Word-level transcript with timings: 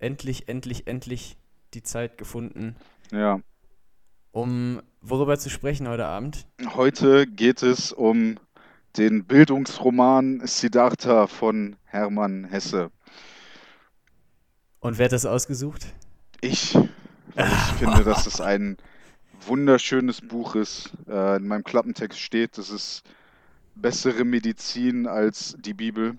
endlich, 0.00 0.48
endlich, 0.48 0.86
endlich 0.86 1.36
die 1.74 1.82
Zeit 1.82 2.18
gefunden, 2.18 2.74
Ja. 3.12 3.40
um 4.32 4.82
worüber 5.00 5.38
zu 5.38 5.48
sprechen 5.50 5.88
heute 5.88 6.06
Abend. 6.06 6.46
Heute 6.74 7.26
geht 7.26 7.62
es 7.62 7.92
um 7.92 8.38
den 8.96 9.24
Bildungsroman 9.24 10.44
Siddhartha 10.46 11.26
von 11.28 11.76
Hermann 11.84 12.44
Hesse. 12.44 12.90
Und 14.80 14.98
wer 14.98 15.04
hat 15.04 15.12
das 15.12 15.26
ausgesucht? 15.26 15.86
Ich, 16.40 16.74
ich 16.74 17.72
finde, 17.78 18.02
dass 18.02 18.26
es 18.26 18.40
ein 18.40 18.78
wunderschönes 19.46 20.20
Buch 20.22 20.54
ist. 20.54 20.92
Äh, 21.08 21.36
in 21.36 21.46
meinem 21.46 21.64
Klappentext 21.64 22.18
steht, 22.18 22.58
es 22.58 22.70
ist 22.70 23.02
bessere 23.74 24.24
Medizin 24.24 25.06
als 25.06 25.56
die 25.58 25.74
Bibel. 25.74 26.18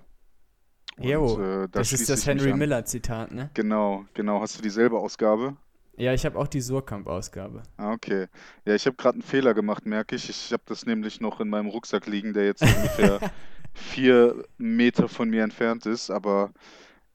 Jo, 1.01 1.39
äh, 1.41 1.61
da 1.61 1.67
das 1.67 1.93
ist 1.93 2.09
das 2.09 2.25
Henry. 2.25 2.53
Miller-Zitat, 2.53 3.31
ne? 3.31 3.49
Genau, 3.53 4.05
genau. 4.13 4.41
Hast 4.41 4.57
du 4.57 4.61
dieselbe 4.61 4.97
Ausgabe? 4.97 5.55
Ja, 5.97 6.13
ich 6.13 6.25
habe 6.25 6.39
auch 6.39 6.47
die 6.47 6.61
Surkamp-Ausgabe. 6.61 7.63
Ah, 7.77 7.91
okay. 7.91 8.27
Ja, 8.65 8.75
ich 8.75 8.85
habe 8.85 8.95
gerade 8.95 9.15
einen 9.15 9.21
Fehler 9.21 9.53
gemacht, 9.53 9.85
merke 9.85 10.15
ich. 10.15 10.29
Ich 10.29 10.51
habe 10.51 10.63
das 10.65 10.85
nämlich 10.85 11.21
noch 11.21 11.39
in 11.39 11.49
meinem 11.49 11.67
Rucksack 11.67 12.07
liegen, 12.07 12.33
der 12.33 12.45
jetzt 12.45 12.63
ungefähr 12.63 13.19
vier 13.73 14.43
Meter 14.57 15.07
von 15.07 15.29
mir 15.29 15.43
entfernt 15.43 15.85
ist. 15.85 16.09
Aber 16.09 16.51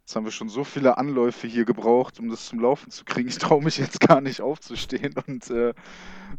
jetzt 0.06 0.14
haben 0.14 0.24
wir 0.24 0.30
schon 0.30 0.48
so 0.48 0.62
viele 0.62 0.98
Anläufe 0.98 1.48
hier 1.48 1.64
gebraucht, 1.64 2.20
um 2.20 2.28
das 2.28 2.46
zum 2.46 2.60
Laufen 2.60 2.92
zu 2.92 3.04
kriegen. 3.04 3.28
Ich 3.28 3.38
traue 3.38 3.60
mich 3.60 3.76
jetzt 3.76 3.98
gar 3.98 4.20
nicht 4.20 4.40
aufzustehen 4.40 5.16
und 5.26 5.50
äh, 5.50 5.74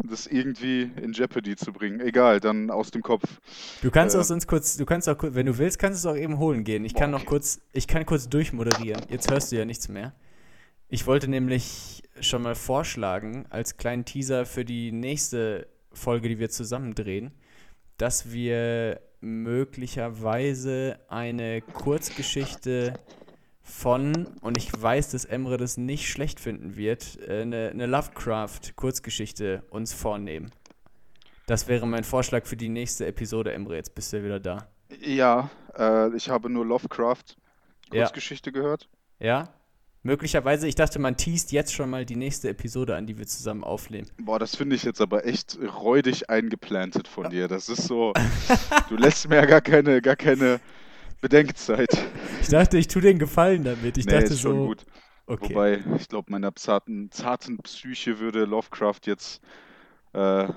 das 0.02 0.26
irgendwie 0.26 0.84
in 0.84 1.12
Jeopardy 1.12 1.58
zu 1.58 1.74
bringen. 1.74 2.00
Egal, 2.00 2.40
dann 2.40 2.72
aus 2.72 2.92
dem 2.92 3.02
Kopf. 3.02 3.26
Du 3.82 3.92
kannst 3.92 4.16
Äh, 4.16 4.20
auch 4.20 4.24
sonst 4.24 4.48
kurz, 4.48 4.78
du 4.78 4.86
kannst 4.86 5.10
auch 5.10 5.18
wenn 5.20 5.48
du 5.48 5.58
willst, 5.58 5.80
kannst 5.80 6.02
du 6.02 6.08
es 6.08 6.16
auch 6.16 6.18
eben 6.18 6.38
holen 6.38 6.64
gehen. 6.64 6.86
Ich 6.86 6.94
Boah, 6.94 7.02
kann 7.02 7.12
noch 7.12 7.20
okay. 7.20 7.28
kurz, 7.28 7.60
ich 7.74 7.90
kann 7.90 8.06
kurz 8.06 8.30
durchmoderieren. 8.30 9.02
Jetzt 9.10 9.30
hörst 9.30 9.52
du 9.52 9.58
ja 9.58 9.66
nichts 9.66 9.90
mehr. 9.90 10.14
Ich 10.88 11.06
wollte 11.06 11.28
nämlich 11.28 12.04
schon 12.22 12.44
mal 12.44 12.56
vorschlagen, 12.56 13.48
als 13.50 13.76
kleinen 13.76 14.06
Teaser 14.06 14.46
für 14.46 14.64
die 14.64 14.94
nächste 14.94 15.68
Folge, 15.92 16.30
die 16.30 16.40
wir 16.40 16.50
zusammen 16.50 16.96
drehen, 16.96 17.32
dass 17.98 18.32
wir 18.32 19.02
möglicherweise 19.20 21.00
eine 21.10 21.62
Kurzgeschichte 21.62 22.94
von, 23.68 24.28
und 24.42 24.58
ich 24.58 24.72
weiß, 24.82 25.12
dass 25.12 25.26
Emre 25.26 25.58
das 25.58 25.78
nicht 25.78 26.10
schlecht 26.10 26.40
finden 26.40 26.78
wird, 26.78 27.20
äh, 27.28 27.42
eine, 27.42 27.70
eine 27.70 27.86
Lovecraft-Kurzgeschichte 27.86 29.64
uns 29.70 29.94
vornehmen. 29.94 30.52
Das 31.46 31.68
wäre 31.68 31.86
mein 31.86 32.04
Vorschlag 32.04 32.46
für 32.46 32.58
die 32.58 32.70
nächste 32.70 33.06
Episode, 33.06 33.54
Emre. 33.54 33.76
Jetzt 33.76 33.94
bist 33.94 34.12
du 34.12 34.18
ja 34.18 34.24
wieder 34.24 34.40
da. 34.40 34.68
Ja, 35.02 35.50
äh, 35.78 36.16
ich 36.16 36.30
habe 36.30 36.50
nur 36.50 36.66
Lovecraft 36.66 37.38
Ja. 37.92 38.04
Kurzgeschichte 38.04 38.52
gehört. 38.52 38.90
Ja? 39.20 39.50
Möglicherweise, 40.04 40.68
ich 40.68 40.76
dachte, 40.76 41.00
man 41.00 41.18
teast 41.18 41.52
jetzt 41.52 41.74
schon 41.74 41.90
mal 41.90 42.06
die 42.06 42.16
nächste 42.16 42.50
Episode 42.50 42.96
an, 42.96 43.06
die 43.06 43.18
wir 43.18 43.28
zusammen 43.28 43.64
aufnehmen. 43.66 44.08
Boah, 44.22 44.40
das 44.40 44.56
finde 44.56 44.76
ich 44.78 44.84
jetzt 44.84 45.02
aber 45.02 45.26
echt 45.26 45.58
räudig 45.62 46.30
eingeplantet 46.30 47.08
von 47.08 47.30
dir. 47.32 47.50
Das 47.50 47.68
ist 47.68 47.84
so, 47.84 48.14
du 48.88 48.96
lässt 48.96 49.28
mir 49.28 49.36
ja 49.36 49.46
gar 49.46 49.62
keine, 49.62 50.02
gar 50.02 50.16
keine 50.16 50.62
Bedenkzeit. 51.22 51.90
Ich 52.42 52.50
dachte, 52.50 52.78
ich 52.78 52.88
tue 52.88 53.02
dir 53.02 53.10
einen 53.10 53.20
Gefallen 53.20 53.64
damit. 53.66 53.98
Ich 53.98 54.06
Nee, 54.06 54.14
dachte 54.14 54.26
ist 54.34 54.40
schon 54.42 54.56
so, 54.56 54.66
gut. 54.68 54.86
okay. 55.26 55.50
Wobei, 55.50 55.84
ich 55.98 56.08
glaube, 56.08 56.32
meiner 56.32 56.56
zarten, 56.56 57.12
zarten 57.12 57.58
Psyche 57.58 58.20
würde 58.20 58.46
Lovecraft 58.46 59.02
jetzt, 59.06 59.42
äh, 60.14 60.48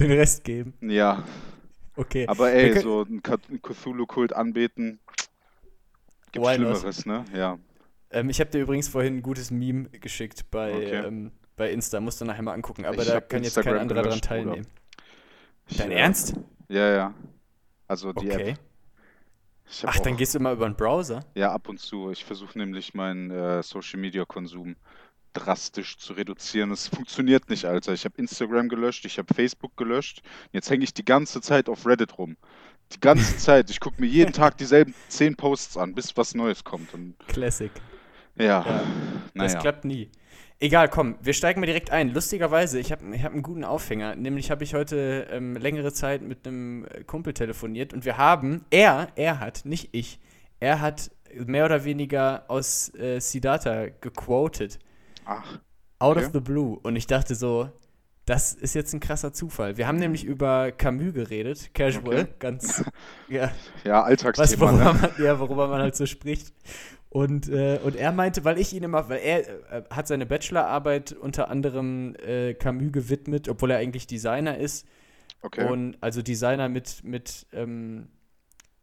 den 0.00 0.10
Rest 0.12 0.44
geben. 0.44 0.74
ja. 0.80 1.22
Okay. 1.94 2.26
Aber 2.28 2.50
ey, 2.52 2.70
können- 2.70 2.82
so 2.82 3.04
einen 3.04 3.22
einen 3.24 3.60
Cthulhu-Kult 3.62 4.32
anbeten, 4.32 4.98
gibt 6.32 6.44
Why 6.46 6.58
not? 6.58 6.78
Schlimmeres, 6.78 7.06
ne? 7.06 7.24
Ja. 7.34 7.58
Ähm, 8.10 8.30
ich 8.30 8.38
habe 8.40 8.50
dir 8.50 8.60
übrigens 8.62 8.88
vorhin 8.88 9.16
ein 9.16 9.22
gutes 9.22 9.50
Meme 9.50 9.88
geschickt 9.90 10.44
bei, 10.50 10.72
Okay. 10.74 11.06
ähm, 11.06 11.32
bei 11.56 11.70
Insta. 11.72 12.00
Musst 12.00 12.20
du 12.20 12.24
nachher 12.24 12.42
mal 12.42 12.54
angucken. 12.54 12.84
Aber 12.86 13.02
Ich 13.02 13.08
da 13.08 13.20
kann 13.20 13.42
jetzt 13.42 13.54
kein 13.54 13.64
Instagram 13.64 13.78
anderer 13.80 14.02
dran 14.02 14.20
teilnehmen. 14.20 14.66
Ich, 15.68 15.76
Dein 15.76 15.90
äh, 15.90 15.96
Ernst? 15.96 16.34
Ja, 16.68 16.88
ja. 16.94 17.14
Also 17.88 18.12
die 18.12 18.30
Okay. 18.32 18.50
App. 18.50 18.58
Ach, 19.84 19.98
dann 20.00 20.16
gehst 20.16 20.34
du 20.34 20.40
mal 20.40 20.54
über 20.54 20.68
den 20.68 20.76
Browser? 20.76 21.24
Ja, 21.34 21.52
ab 21.52 21.68
und 21.68 21.78
zu. 21.78 22.10
Ich 22.10 22.24
versuche 22.24 22.56
nämlich 22.58 22.94
meinen 22.94 23.30
äh, 23.30 23.62
Social 23.62 24.00
Media 24.00 24.24
Konsum 24.24 24.76
drastisch 25.34 25.98
zu 25.98 26.14
reduzieren. 26.14 26.70
Es 26.70 26.88
funktioniert 26.88 27.48
nicht, 27.50 27.66
Alter. 27.66 27.92
Ich 27.92 28.04
habe 28.04 28.14
Instagram 28.16 28.68
gelöscht, 28.68 29.04
ich 29.04 29.18
habe 29.18 29.32
Facebook 29.34 29.76
gelöscht. 29.76 30.22
Jetzt 30.52 30.70
hänge 30.70 30.84
ich 30.84 30.94
die 30.94 31.04
ganze 31.04 31.40
Zeit 31.40 31.68
auf 31.68 31.86
Reddit 31.86 32.16
rum. 32.18 32.36
Die 32.92 33.00
ganze 33.00 33.36
Zeit. 33.38 33.68
Ich 33.70 33.78
gucke 33.78 34.00
mir 34.00 34.06
jeden 34.08 34.32
Tag 34.32 34.56
dieselben 34.56 34.94
zehn 35.08 35.36
Posts 35.36 35.76
an, 35.76 35.94
bis 35.94 36.16
was 36.16 36.34
Neues 36.34 36.64
kommt. 36.64 36.94
Und 36.94 37.14
Classic. 37.28 37.70
ja, 38.36 38.44
Ja, 38.44 38.62
Das 38.64 38.82
naja. 39.34 39.58
klappt 39.60 39.84
nie. 39.84 40.10
Egal, 40.60 40.88
komm, 40.88 41.16
wir 41.22 41.34
steigen 41.34 41.60
mal 41.60 41.66
direkt 41.66 41.90
ein. 41.92 42.12
Lustigerweise, 42.12 42.80
ich 42.80 42.90
habe 42.90 43.14
ich 43.14 43.22
hab 43.22 43.32
einen 43.32 43.44
guten 43.44 43.62
Aufhänger. 43.62 44.16
Nämlich 44.16 44.50
habe 44.50 44.64
ich 44.64 44.74
heute 44.74 45.28
ähm, 45.30 45.56
längere 45.56 45.92
Zeit 45.92 46.20
mit 46.22 46.46
einem 46.46 46.84
äh, 46.86 47.04
Kumpel 47.04 47.32
telefoniert 47.32 47.92
und 47.94 48.04
wir 48.04 48.16
haben, 48.16 48.64
er, 48.70 49.08
er 49.14 49.38
hat, 49.38 49.64
nicht 49.64 49.90
ich, 49.92 50.18
er 50.58 50.80
hat 50.80 51.12
mehr 51.32 51.64
oder 51.64 51.84
weniger 51.84 52.44
aus 52.48 52.92
äh, 52.94 53.20
Siddhartha 53.20 53.86
gequotet. 54.00 54.80
Ach, 55.24 55.60
Out 56.00 56.16
Okay. 56.16 56.26
of 56.26 56.32
the 56.32 56.40
blue. 56.40 56.78
Und 56.82 56.96
ich 56.96 57.06
dachte 57.06 57.34
so, 57.34 57.68
das 58.28 58.52
ist 58.52 58.74
jetzt 58.74 58.92
ein 58.92 59.00
krasser 59.00 59.32
Zufall. 59.32 59.78
Wir 59.78 59.86
haben 59.86 59.98
nämlich 59.98 60.24
über 60.24 60.70
Camus 60.70 61.14
geredet, 61.14 61.72
casual, 61.72 62.20
Okay. 62.20 62.28
ganz, 62.38 62.84
ja, 63.28 63.50
ja, 63.84 64.02
was, 64.02 64.06
Alltagsthema, 64.06 64.72
worüber, 64.72 64.92
ne? 64.92 64.98
man, 65.00 65.24
ja, 65.24 65.40
worüber 65.40 65.68
man 65.68 65.80
halt 65.80 65.96
so 65.96 66.04
spricht. 66.04 66.52
Und, 67.08 67.48
äh, 67.48 67.80
und 67.82 67.96
er 67.96 68.12
meinte, 68.12 68.44
weil 68.44 68.58
ich 68.58 68.74
ihn 68.74 68.82
immer, 68.82 69.08
weil 69.08 69.20
er 69.20 69.48
äh, 69.72 69.82
hat 69.90 70.08
seine 70.08 70.26
Bachelorarbeit 70.26 71.12
unter 71.12 71.48
anderem 71.48 72.14
äh, 72.16 72.52
Camus 72.52 72.92
gewidmet, 72.92 73.48
obwohl 73.48 73.70
er 73.70 73.78
eigentlich 73.78 74.06
Designer 74.06 74.58
ist. 74.58 74.86
Okay. 75.40 75.66
Und 75.66 75.96
also 76.02 76.20
Designer 76.20 76.68
mit, 76.68 77.02
mit, 77.04 77.46
ähm, 77.54 78.08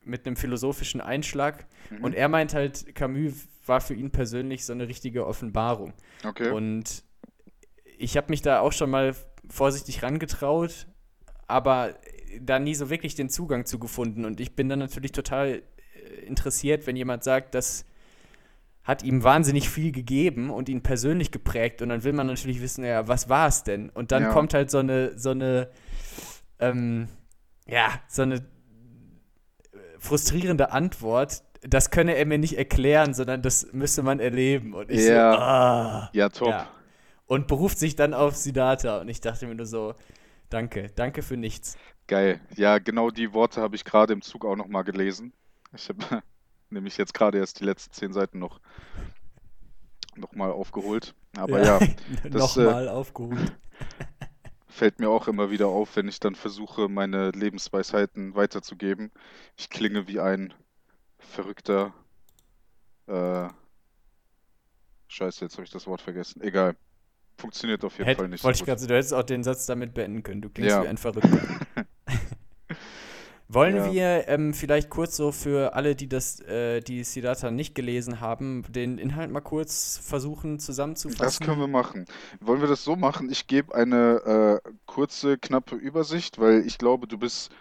mit 0.04 0.26
einem 0.26 0.38
philosophischen 0.38 1.02
Einschlag. 1.02 1.68
Mhm. 1.92 2.04
Und 2.04 2.16
er 2.16 2.30
meint 2.30 2.56
halt, 2.56 2.96
Camus 2.96 3.48
war 3.68 3.80
für 3.80 3.94
ihn 3.94 4.10
persönlich 4.10 4.66
so 4.66 4.74
eine 4.74 4.88
richtige 4.88 5.28
Offenbarung. 5.28 5.94
Okay. 6.24 6.50
Und 6.50 7.04
ich 7.98 8.18
habe 8.18 8.28
mich 8.32 8.42
da 8.42 8.60
auch 8.60 8.72
schon 8.72 8.90
mal 8.90 9.16
vorsichtig 9.50 10.04
rangetraut, 10.04 10.88
aber 11.48 11.96
da 12.42 12.60
nie 12.60 12.76
so 12.76 12.90
wirklich 12.90 13.16
den 13.16 13.30
Zugang 13.30 13.66
zu 13.66 13.80
gefunden. 13.80 14.26
Und 14.26 14.40
ich 14.40 14.56
bin 14.56 14.68
dann 14.70 14.80
natürlich 14.80 15.12
total 15.12 15.48
äh, 15.94 16.26
interessiert, 16.26 16.88
wenn 16.88 16.96
jemand 16.96 17.24
sagt, 17.24 17.56
das 17.56 17.86
hat 18.84 19.02
ihm 19.04 19.24
wahnsinnig 19.24 19.70
viel 19.70 19.92
gegeben 19.92 20.50
und 20.52 20.70
ihn 20.70 20.84
persönlich 20.84 21.32
geprägt. 21.32 21.82
Und 21.82 21.90
dann 21.90 22.04
will 22.04 22.14
man 22.14 22.28
natürlich 22.28 22.62
wissen, 22.62 22.84
ja, 22.86 23.08
was 23.08 23.30
war 23.30 23.48
es 23.48 23.64
denn? 23.64 23.90
Und 23.90 24.12
dann 24.12 24.24
Ja. 24.24 24.30
kommt 24.32 24.54
halt 24.54 24.70
so 24.70 24.78
eine, 24.80 25.18
so 25.18 25.32
eine, 25.32 25.70
ähm, 26.60 27.08
ja, 27.68 27.90
so 28.08 28.22
eine 28.22 28.36
äh, 28.36 28.42
frustrierende 29.98 30.72
Antwort. 30.72 31.44
Das 31.62 31.90
könne 31.90 32.16
er 32.16 32.26
mir 32.28 32.38
nicht 32.38 32.58
erklären, 32.60 33.16
sondern 33.16 33.42
das 33.42 33.74
müsste 33.74 34.04
man 34.04 34.20
erleben. 34.20 34.74
Und 34.76 34.92
ich 34.92 35.02
Ja. 35.08 35.32
so, 35.34 35.40
ah. 35.40 36.10
Ja, 36.14 36.30
top. 36.30 36.50
Ja. 36.50 36.68
Und 37.28 37.47
beruft 37.47 37.80
sich 37.80 37.96
dann 37.96 38.13
auf 38.13 38.36
Siddhartha. 38.36 39.00
Und 39.00 39.09
ich 39.09 39.22
dachte 39.22 39.47
mir 39.47 39.56
nur 39.56 39.66
so, 39.66 39.96
danke, 40.50 40.91
danke 40.96 41.22
für 41.24 41.38
nichts. 41.38 41.78
Geil. 42.08 42.40
Ja, 42.56 42.78
genau 42.78 43.09
die 43.09 43.34
Worte 43.34 43.62
habe 43.62 43.75
ich 43.75 43.84
gerade 43.84 44.13
im 44.13 44.22
Zug 44.22 44.46
auch 44.46 44.56
nochmal 44.56 44.84
gelesen. 44.84 45.34
Ich 45.74 45.90
habe 45.90 46.24
nämlich 46.69 46.97
jetzt 46.97 47.14
gerade 47.14 47.40
erst 47.40 47.59
die 47.59 47.66
letzten 47.66 47.94
zehn 47.94 48.14
Seiten 48.14 48.40
noch, 48.40 48.59
noch 50.16 50.34
mal 50.34 50.52
aufgeholt. 50.52 51.16
Aber 51.35 51.64
ja, 51.64 51.80
das, 52.24 52.58
äh, 52.58 52.64
nochmal 52.64 52.90
aufgeholt. 52.90 53.58
fällt 54.75 55.00
mir 55.00 55.09
auch 55.09 55.28
immer 55.30 55.50
wieder 55.50 55.68
auf, 55.68 55.96
wenn 55.96 56.09
ich 56.09 56.19
dann 56.19 56.35
versuche, 56.35 56.90
meine 56.90 57.31
Lebensweisheiten 57.31 58.35
weiterzugeben. 58.35 59.12
Ich 59.56 59.69
klinge 59.69 60.08
wie 60.08 60.19
ein 60.19 60.53
verrückter. 61.18 61.94
Äh, 63.08 63.47
Scheiße, 65.08 65.46
jetzt 65.46 65.53
habe 65.53 65.64
ich 65.64 65.72
das 65.72 65.88
Wort 65.88 66.02
vergessen. 66.02 66.41
Egal. 66.41 66.76
Funktioniert 67.37 67.84
auf 67.84 67.93
jeden 67.97 68.05
Hätt, 68.05 68.17
Fall 68.17 68.28
nicht 68.29 68.41
so 68.41 68.46
wollte 68.46 68.55
ich 68.58 68.61
gut. 68.61 68.67
gerade 68.67 68.79
sagen, 68.82 68.90
du 68.90 68.96
hättest 68.96 69.14
auch 69.14 69.23
den 69.23 69.43
Satz 69.43 69.66
damit 69.66 69.93
beenden 69.93 70.23
können. 70.23 70.41
Du 70.41 70.49
klingst 70.49 70.72
Ja. 70.76 70.84
wie 70.84 70.87
ein 70.87 70.97
Verrückter. 70.97 71.29
Wollen 73.47 73.76
Ja. 73.76 73.91
wir 73.93 74.28
ähm, 74.28 74.55
vielleicht 74.55 74.90
kurz 74.90 75.16
so 75.16 75.32
für 75.32 75.76
alle, 75.76 75.96
die 75.96 76.09
das, 76.09 76.40
äh, 76.40 76.82
die 76.82 77.03
Siddhartha 77.03 77.52
nicht 77.52 77.76
gelesen 77.76 78.20
haben, 78.20 78.64
den 78.70 78.97
Inhalt 78.97 79.29
mal 79.29 79.41
kurz 79.41 79.99
versuchen 80.03 80.58
zusammenzufassen? 80.59 81.23
Das 81.23 81.40
können 81.40 81.59
wir 81.59 81.67
machen. 81.67 82.05
Wollen 82.40 82.59
wir 82.61 82.67
das 82.67 82.84
so 82.84 82.96
machen? 82.96 83.29
Ich 83.29 83.46
gebe 83.46 83.76
eine 83.76 84.61
äh, 84.66 84.70
kurze, 84.88 85.38
knappe 85.38 85.76
Übersicht, 85.76 86.40
weil 86.40 86.66
ich 86.66 86.79
glaube, 86.79 87.05
du 87.08 87.20
bist 87.20 87.52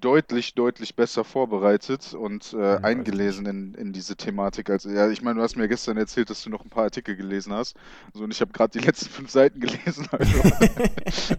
deutlich, 0.00 0.54
deutlich 0.54 0.94
besser 0.96 1.24
vorbereitet 1.24 2.14
und 2.14 2.52
äh, 2.54 2.76
ich 2.76 2.84
eingelesen 2.84 3.46
in, 3.46 3.74
in 3.74 3.92
diese 3.92 4.16
Thematik. 4.16 4.70
Also, 4.70 4.90
ja, 4.90 5.10
ich 5.10 5.22
meine, 5.22 5.36
du 5.38 5.42
hast 5.42 5.56
mir 5.56 5.68
gestern 5.68 5.96
erzählt, 5.96 6.30
dass 6.30 6.42
du 6.42 6.50
noch 6.50 6.64
ein 6.64 6.70
paar 6.70 6.84
Artikel 6.84 7.16
gelesen 7.16 7.52
hast. 7.52 7.76
So, 8.14 8.24
und 8.24 8.30
ich 8.32 8.40
habe 8.40 8.52
gerade 8.52 8.78
die 8.78 8.84
letzten 8.86 9.10
fünf 9.10 9.30
Seiten 9.30 9.60
gelesen. 9.60 10.06
Also. 10.12 10.42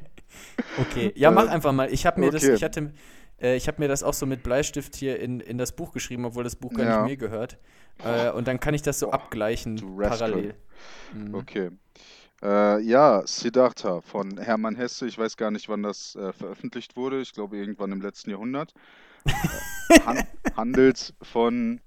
Okay, 0.75 1.11
ja, 1.15 1.31
mach 1.31 1.47
Äh, 1.47 1.49
einfach 1.49 1.71
mal. 1.73 1.91
Ich 1.93 2.05
habe 2.05 2.19
mir 2.19 2.31
das, 2.31 2.49
okay. 2.49 2.53
ich 2.53 2.63
hatte, 2.63 2.93
Äh, 3.41 3.55
ich 3.55 3.67
habe 3.67 3.81
mir 3.81 3.87
das 3.87 4.03
auch 4.03 4.13
so 4.13 4.25
mit 4.27 4.43
Bleistift 4.43 4.95
hier 4.95 5.19
in, 5.19 5.39
in 5.39 5.57
das 5.57 5.75
Buch 5.75 5.93
geschrieben, 5.93 6.25
obwohl 6.25 6.43
das 6.43 6.55
Buch 6.55 6.73
gar 6.75 6.85
Ja. 6.85 6.91
nicht 7.01 7.01
mir 7.01 7.17
gehört. 7.17 7.57
Äh, 8.03 8.29
und 8.31 8.47
dann 8.47 8.59
kann 8.59 8.73
ich 8.75 8.83
das 8.83 8.99
so 8.99 9.07
Boah, 9.07 9.13
abgleichen 9.13 9.89
parallel. 10.01 10.55
Mhm. 11.11 11.33
Okay. 11.33 11.71
Äh, 12.41 12.81
ja, 12.81 13.25
Siddhartha 13.25 14.01
von 14.01 14.37
Hermann 14.37 14.75
Hesse. 14.75 15.05
Ich 15.05 15.17
weiß 15.17 15.37
gar 15.37 15.51
nicht, 15.51 15.69
wann 15.69 15.83
das 15.83 16.15
äh, 16.15 16.33
veröffentlicht 16.33 16.95
wurde. 16.95 17.21
Ich 17.21 17.33
glaube, 17.33 17.57
irgendwann 17.57 17.91
im 17.91 18.01
letzten 18.01 18.31
Jahrhundert. 18.31 18.73
Äh, 19.25 19.99
han 20.01 20.23
handelt 20.55 21.13
von 21.21 21.81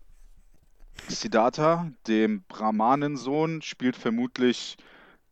Siddhartha, 1.09 1.91
dem 2.07 2.45
Brahmanensohn, 2.45 3.63
spielt 3.63 3.97
vermutlich 3.97 4.77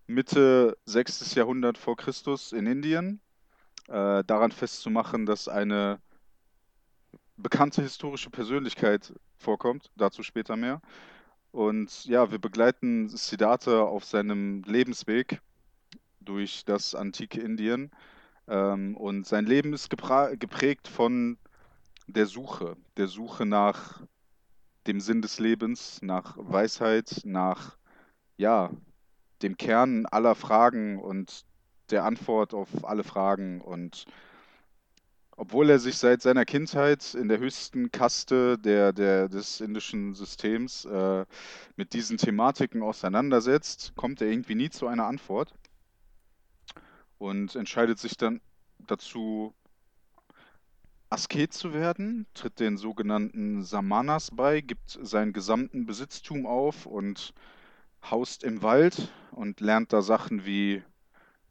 Mitte 0.08 0.76
6. 0.86 1.34
Jahrhundert 1.36 1.78
vor 1.78 1.96
Christus 1.96 2.52
in 2.52 2.66
Indien. 2.66 3.20
Äh, 3.88 4.24
daran 4.24 4.50
festzumachen, 4.50 5.24
dass 5.24 5.48
eine 5.48 6.00
bekannte 7.36 7.82
historische 7.82 8.30
Persönlichkeit 8.30 9.12
vorkommt, 9.38 9.90
dazu 9.96 10.22
später 10.22 10.56
mehr. 10.56 10.80
Und 11.52 12.06
ja, 12.06 12.30
wir 12.30 12.38
begleiten 12.38 13.08
Siddhartha 13.10 13.82
auf 13.82 14.04
seinem 14.04 14.62
Lebensweg 14.64 15.40
durch 16.20 16.64
das 16.64 16.94
antike 16.94 17.40
Indien. 17.40 17.90
Ähm, 18.48 18.96
und 18.96 19.26
sein 19.26 19.46
Leben 19.46 19.72
ist 19.74 19.90
geprägt 19.90 20.88
von 20.88 21.38
der 22.06 22.26
Suche, 22.26 22.76
der 22.96 23.06
Suche 23.06 23.46
nach 23.46 24.02
dem 24.86 25.00
Sinn 25.00 25.22
des 25.22 25.38
Lebens, 25.38 26.00
nach 26.02 26.36
Weisheit, 26.38 27.20
nach, 27.24 27.76
ja, 28.36 28.70
dem 29.42 29.56
Kern 29.56 30.06
aller 30.06 30.34
Fragen 30.34 30.98
und 30.98 31.44
der 31.90 32.04
Antwort 32.04 32.54
auf 32.54 32.84
alle 32.84 33.04
Fragen. 33.04 33.60
Und 33.60 34.06
obwohl 35.42 35.70
er 35.70 35.80
sich 35.80 35.98
seit 35.98 36.22
seiner 36.22 36.44
Kindheit 36.44 37.14
in 37.14 37.26
der 37.26 37.40
höchsten 37.40 37.90
Kaste 37.90 38.56
der, 38.58 38.92
der, 38.92 39.28
des 39.28 39.60
indischen 39.60 40.14
Systems 40.14 40.84
äh, 40.84 41.26
mit 41.74 41.94
diesen 41.94 42.16
Thematiken 42.16 42.80
auseinandersetzt, 42.80 43.94
kommt 43.96 44.20
er 44.20 44.28
irgendwie 44.28 44.54
nie 44.54 44.70
zu 44.70 44.86
einer 44.86 45.06
Antwort 45.06 45.52
und 47.18 47.56
entscheidet 47.56 47.98
sich 47.98 48.16
dann 48.16 48.40
dazu, 48.86 49.52
Asket 51.10 51.52
zu 51.52 51.74
werden, 51.74 52.26
tritt 52.34 52.60
den 52.60 52.76
sogenannten 52.76 53.64
Samanas 53.64 54.30
bei, 54.30 54.60
gibt 54.60 54.96
seinen 55.02 55.32
gesamten 55.32 55.86
Besitztum 55.86 56.46
auf 56.46 56.86
und 56.86 57.34
haust 58.08 58.44
im 58.44 58.62
Wald 58.62 59.12
und 59.32 59.58
lernt 59.58 59.92
da 59.92 60.02
Sachen 60.02 60.46
wie 60.46 60.84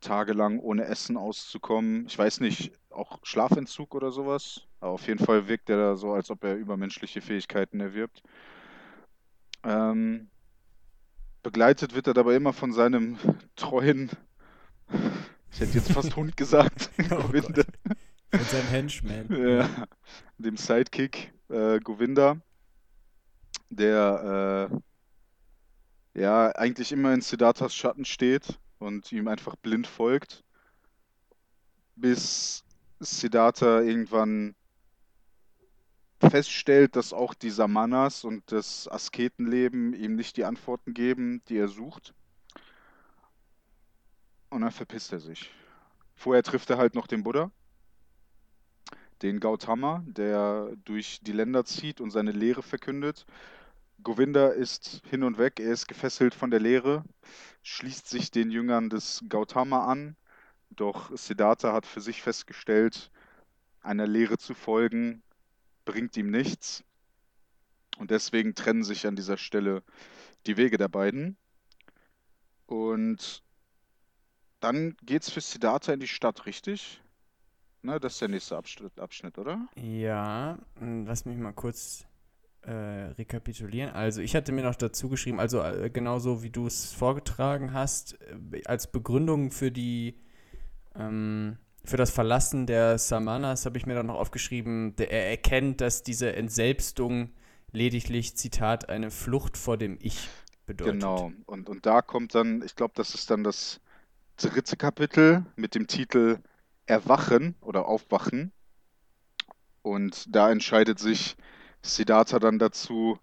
tagelang 0.02 0.60
ohne 0.60 0.86
Essen 0.86 1.18
auszukommen. 1.18 2.06
Ich 2.08 2.18
weiß 2.18 2.40
nicht, 2.40 2.74
auch 2.90 3.20
Schlafentzug 3.24 3.96
oder 3.96 4.12
sowas. 4.12 4.68
Aber 4.80 4.92
auf 4.92 5.08
jeden 5.08 5.24
Fall 5.24 5.48
wirkt 5.48 5.70
er 5.70 5.78
da 5.78 5.96
so, 5.96 6.12
als 6.14 6.30
ob 6.30 6.44
er 6.44 6.56
übermenschliche 6.56 7.22
Fähigkeiten 7.22 7.80
erwirbt. 7.80 8.24
Ähm, 9.64 10.30
begleitet 11.44 11.96
wird 11.96 12.08
er 12.08 12.14
dabei 12.14 12.36
immer 12.36 12.54
von 12.54 12.74
seinem 12.74 13.18
treuen, 13.56 14.10
ich 15.52 15.60
hätte 15.60 15.74
jetzt 15.78 15.92
fast 15.92 16.16
Hund 16.16 16.38
gesagt, 16.38 16.90
Oh 17.12 17.16
Govinda. 17.16 17.64
Mit 18.32 18.50
seinem 18.50 18.68
Henchman. 18.68 19.26
ja, 19.30 19.70
dem 20.38 20.56
Sidekick 20.56 21.34
äh, 21.50 21.80
Govinda, 21.80 22.38
der 23.70 24.72
äh, 26.16 26.20
ja 26.22 26.52
eigentlich 26.56 26.92
immer 26.92 27.14
in 27.14 27.22
Siddharthas 27.22 27.76
Schatten 27.76 28.06
steht 28.06 28.60
und 28.82 29.12
ihm 29.12 29.28
einfach 29.28 29.56
blind 29.56 29.88
folgt, 29.88 30.44
bis 31.96 32.64
Siddhartha 33.00 33.82
irgendwann 33.82 34.56
feststellt, 36.30 36.96
dass 36.96 37.14
auch 37.14 37.34
die 37.34 37.50
Samanas 37.50 38.24
und 38.24 38.52
das 38.52 38.88
Asketenleben 38.88 39.94
ihm 39.94 40.16
nicht 40.16 40.38
die 40.38 40.46
Antworten 40.46 40.94
geben, 40.94 41.42
die 41.50 41.58
er 41.58 41.68
sucht. 41.68 42.14
Und 44.50 44.62
dann 44.62 44.72
verpisst 44.72 45.12
er 45.14 45.20
sich. 45.20 45.52
Vorher 46.16 46.44
trifft 46.44 46.70
er 46.70 46.78
halt 46.78 46.94
noch 46.94 47.08
den 47.08 47.24
Buddha, 47.24 47.52
den 49.22 49.40
Gautama, 49.40 50.04
der 50.06 50.76
durch 50.86 51.20
die 51.22 51.32
Länder 51.32 51.66
zieht 51.66 52.02
und 52.02 52.12
seine 52.12 52.32
Lehre 52.32 52.62
verkündet. 52.62 53.26
Govinda 54.04 54.50
ist 54.50 55.02
hin 55.10 55.24
und 55.24 55.38
weg, 55.38 55.60
er 55.60 55.72
ist 55.72 55.88
gefesselt 55.88 56.34
von 56.34 56.52
der 56.52 56.60
Lehre, 56.60 57.04
schließt 57.64 58.10
sich 58.10 58.32
den 58.32 58.52
Jüngern 58.52 58.90
des 58.90 59.24
Gautama 59.30 59.86
an, 59.86 60.16
doch 60.70 61.16
Siddhartha 61.16 61.74
hat 61.74 61.86
für 61.86 62.02
sich 62.02 62.22
festgestellt, 62.22 63.12
einer 63.82 64.08
Lehre 64.08 64.38
zu 64.38 64.54
folgen 64.54 65.24
bringt 65.86 66.16
ihm 66.18 66.30
nichts 66.30 66.84
und 67.98 68.12
deswegen 68.12 68.56
trennen 68.56 68.84
sich 68.84 69.06
an 69.08 69.16
dieser 69.16 69.38
Stelle 69.38 69.84
die 70.46 70.58
Wege 70.58 70.78
der 70.78 70.88
beiden. 70.88 71.38
Und 72.66 73.44
dann 74.60 74.96
geht's 75.04 75.30
für 75.30 75.42
Siddhartha 75.42 75.94
in 75.94 76.00
die 76.00 76.08
Stadt, 76.08 76.46
richtig? 76.46 77.02
Ne, 77.82 78.00
das 78.00 78.14
ist 78.14 78.22
der 78.22 78.30
nächste 78.30 78.58
Abschnitt, 78.58 79.00
Abschnitt, 79.00 79.38
oder? 79.38 79.68
Ja, 79.76 80.58
lass 80.80 81.26
mich 81.26 81.38
mal 81.38 81.52
kurz 81.52 82.06
äh, 82.64 82.72
rekapitulieren. 82.72 83.92
Also, 83.92 84.22
ich 84.22 84.36
hatte 84.36 84.52
mir 84.52 84.64
noch 84.64 84.76
dazu 84.76 85.10
geschrieben, 85.10 85.40
also 85.40 85.62
äh, 85.62 85.90
genauso 85.90 86.44
wie 86.44 86.50
du 86.50 86.68
es 86.68 86.92
vorgetragen 86.92 87.74
hast, 87.74 88.20
äh, 88.54 88.62
als 88.66 88.92
Begründung 88.92 89.52
für 89.52 89.72
die 89.72 90.20
ähm, 90.96 91.58
für 91.84 91.98
das 91.98 92.12
Verlassen 92.12 92.68
der 92.68 92.98
Samanas 93.00 93.66
habe 93.66 93.78
ich 93.78 93.86
mir 93.86 93.96
dann 93.96 94.06
noch 94.06 94.20
aufgeschrieben, 94.20 94.96
der, 94.98 95.12
er 95.12 95.30
erkennt, 95.32 95.82
dass 95.82 96.04
diese 96.04 96.36
Entselbstung 96.36 97.32
lediglich, 97.72 98.36
Zitat, 98.38 98.90
eine 98.90 99.10
Flucht 99.10 99.58
vor 99.58 99.78
dem 99.78 99.98
Ich 100.00 100.30
bedeutet. 100.66 100.94
Genau. 100.94 101.32
Und, 101.46 101.70
und 101.70 101.86
da 101.86 102.02
kommt 102.02 102.36
dann, 102.36 102.62
ich 102.62 102.76
glaube, 102.76 102.94
das 102.96 103.16
ist 103.16 103.32
dann 103.32 103.44
das 103.44 103.80
dritte 104.38 104.78
Kapitel 104.78 105.46
mit 105.56 105.76
dem 105.76 105.88
Titel 105.88 106.40
Erwachen 106.86 107.56
oder 107.62 107.88
Aufwachen. 107.88 108.52
Und 109.82 110.36
da 110.36 110.52
entscheidet 110.52 111.00
sich 111.00 111.36
Siddhartha 111.84 112.40
dann 112.40 112.60
dazu, 112.60 113.18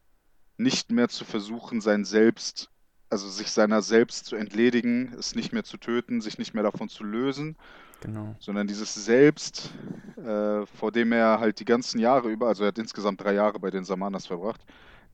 nicht 0.56 0.90
mehr 0.90 1.08
zu 1.08 1.24
versuchen, 1.24 1.80
sein 1.80 2.04
Selbst, 2.04 2.70
also 3.10 3.28
sich 3.28 3.50
seiner 3.50 3.80
selbst 3.80 4.26
zu 4.26 4.36
entledigen, 4.36 5.14
es 5.18 5.34
nicht 5.34 5.52
mehr 5.52 5.64
zu 5.64 5.76
töten, 5.78 6.20
sich 6.20 6.38
nicht 6.38 6.54
mehr 6.54 6.64
davon 6.64 6.88
zu 6.88 7.04
lösen, 7.04 7.56
Genau. 8.00 8.36
sondern 8.38 8.66
dieses 8.68 8.94
Selbst, 8.94 9.70
äh, 10.16 10.64
vor 10.66 10.92
dem 10.92 11.10
er 11.12 11.40
halt 11.40 11.58
die 11.58 11.64
ganzen 11.64 11.98
Jahre 11.98 12.30
über, 12.30 12.48
also 12.48 12.64
er 12.64 12.68
hat 12.68 12.78
insgesamt 12.78 13.20
drei 13.20 13.34
Jahre 13.34 13.58
bei 13.58 13.70
den 13.70 13.84
Samanas 13.84 14.26
verbracht, 14.26 14.64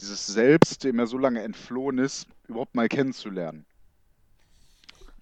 dieses 0.00 0.26
Selbst, 0.26 0.85
dem 0.85 0.99
er 0.99 1.06
so 1.06 1.17
lange 1.17 1.43
entflohen 1.43 1.99
ist, 1.99 2.26
überhaupt 2.49 2.75
mal 2.75 2.88
kennenzulernen. 2.88 3.64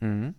Mhm. 0.00 0.34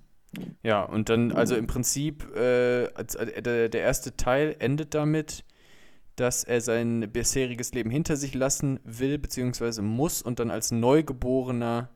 Ja, 0.64 0.84
und 0.84 1.10
dann, 1.10 1.32
also 1.32 1.56
im 1.56 1.68
Prinzip, 1.68 2.26
äh, 2.36 2.86
äh, 2.86 3.70
der 3.70 3.82
erste 3.82 4.18
Teil 4.18 4.56
endet 4.60 4.94
damit, 4.96 5.46
dass 6.16 6.44
er 6.44 6.62
sein 6.62 7.10
bisheriges 7.12 7.74
Leben 7.74 7.90
hinter 7.90 8.16
sich 8.18 8.34
lassen 8.34 8.80
will, 8.84 9.18
beziehungsweise 9.18 9.82
muss 9.82 10.22
und 10.22 10.40
dann 10.40 10.52
als 10.52 10.72
Neugeborener 10.72 11.90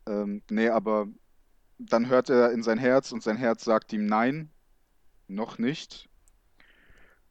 Ähm, 0.06 0.42
nee, 0.50 0.68
aber 0.68 1.08
dann 1.78 2.08
hört 2.08 2.30
er 2.30 2.52
in 2.52 2.62
sein 2.62 2.78
Herz 2.78 3.12
und 3.12 3.22
sein 3.22 3.36
Herz 3.36 3.64
sagt 3.64 3.92
ihm 3.92 4.06
Nein, 4.06 4.50
noch 5.28 5.58
nicht. 5.58 6.08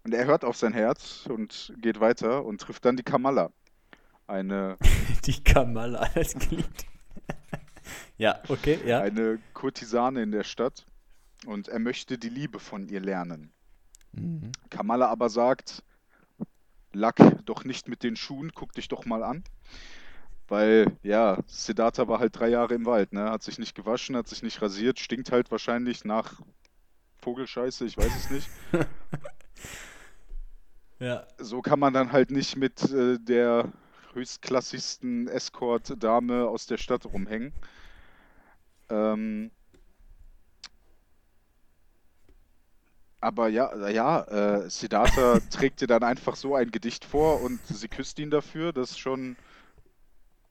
Und 0.03 0.13
er 0.13 0.25
hört 0.25 0.43
auf 0.43 0.57
sein 0.57 0.73
Herz 0.73 1.25
und 1.29 1.73
geht 1.77 1.99
weiter 1.99 2.43
und 2.43 2.59
trifft 2.59 2.83
dann 2.85 2.97
die 2.97 3.03
Kamala. 3.03 3.51
Eine. 4.27 4.77
die 5.25 5.43
Kamala, 5.43 6.09
das 6.13 6.33
klingt. 6.33 6.85
ja, 8.17 8.41
okay, 8.49 8.79
ja. 8.85 8.99
Eine 8.99 9.39
Kurtisane 9.53 10.23
in 10.23 10.31
der 10.31 10.43
Stadt. 10.43 10.85
Und 11.45 11.67
er 11.67 11.79
möchte 11.79 12.17
die 12.17 12.29
Liebe 12.29 12.59
von 12.59 12.87
ihr 12.87 13.01
lernen. 13.01 13.52
Mhm. 14.13 14.51
Kamala 14.69 15.07
aber 15.07 15.29
sagt: 15.29 15.83
Lack 16.93 17.17
doch 17.45 17.65
nicht 17.65 17.87
mit 17.87 18.03
den 18.03 18.15
Schuhen, 18.15 18.51
guck 18.53 18.73
dich 18.73 18.87
doch 18.87 19.05
mal 19.05 19.23
an. 19.23 19.43
Weil, 20.47 20.97
ja, 21.03 21.37
Siddhartha 21.47 22.07
war 22.07 22.19
halt 22.19 22.37
drei 22.37 22.49
Jahre 22.49 22.75
im 22.75 22.85
Wald, 22.85 23.13
ne? 23.13 23.31
Hat 23.31 23.43
sich 23.43 23.57
nicht 23.59 23.75
gewaschen, 23.75 24.15
hat 24.15 24.27
sich 24.27 24.43
nicht 24.43 24.61
rasiert, 24.61 24.99
stinkt 24.99 25.31
halt 25.31 25.49
wahrscheinlich 25.51 26.05
nach 26.05 26.41
Vogelscheiße, 27.21 27.85
ich 27.85 27.97
weiß 27.97 28.15
es 28.15 28.29
nicht. 28.29 28.49
ja. 30.99 31.25
So 31.37 31.61
kann 31.61 31.79
man 31.79 31.93
dann 31.93 32.11
halt 32.11 32.29
nicht 32.29 32.57
mit 32.57 32.83
äh, 32.91 33.17
der 33.19 33.71
höchstklassigsten 34.13 35.27
Escort-Dame 35.27 36.47
aus 36.47 36.67
der 36.67 36.77
Stadt 36.77 37.05
rumhängen. 37.05 37.53
Ähm, 38.89 39.49
aber 43.23 43.47
ja, 43.47 43.89
ja, 43.89 44.21
äh, 44.23 44.69
Siddhartha 44.69 45.39
trägt 45.49 45.81
dir 45.81 45.87
dann 45.87 46.03
einfach 46.03 46.35
so 46.35 46.55
ein 46.55 46.71
Gedicht 46.71 47.05
vor 47.05 47.41
und 47.41 47.65
sie 47.65 47.87
küsst 47.87 48.19
ihn 48.19 48.29
dafür. 48.29 48.73
Das 48.73 48.91
ist 48.91 48.99
schon 48.99 49.37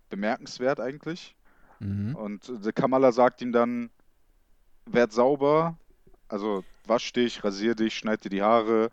bemerkenswert 0.08 0.80
eigentlich. 0.80 1.36
Mhm. 1.80 2.16
Und 2.16 2.48
äh, 2.64 2.72
Kamala 2.72 3.12
sagt 3.12 3.42
ihm 3.42 3.52
dann, 3.52 3.90
werd 4.86 5.12
sauber, 5.12 5.76
also 6.28 6.64
wasch 6.86 7.12
dich, 7.12 7.44
rasier 7.44 7.74
dich, 7.74 7.94
schneid 7.94 8.24
dir 8.24 8.30
die 8.30 8.42
Haare 8.42 8.90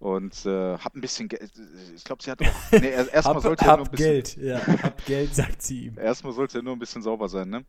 und 0.00 0.46
äh, 0.46 0.78
hab 0.78 0.96
ein 0.96 1.00
bisschen 1.02 1.28
Geld. 1.28 1.52
Ich 1.94 2.04
glaube, 2.04 2.22
sie 2.22 2.30
hat 2.30 2.40
auch. 2.42 2.72
Nee, 2.72 2.88
erstmal 2.88 3.40
sollte 3.40 3.66
er 3.66 3.76
nur 3.76 3.86
ein 3.86 3.90
bisschen. 3.90 4.12
Geld, 4.12 4.36
ja, 4.38 4.82
hab 4.82 5.04
Geld, 5.06 5.34
sagt 5.34 5.62
sie 5.62 5.86
ihm. 5.86 5.98
Erstmal 5.98 6.32
sollte 6.32 6.58
er 6.58 6.62
nur 6.62 6.72
ein 6.74 6.78
bisschen 6.78 7.02
sauber 7.02 7.28
sein, 7.28 7.50
ne? 7.50 7.64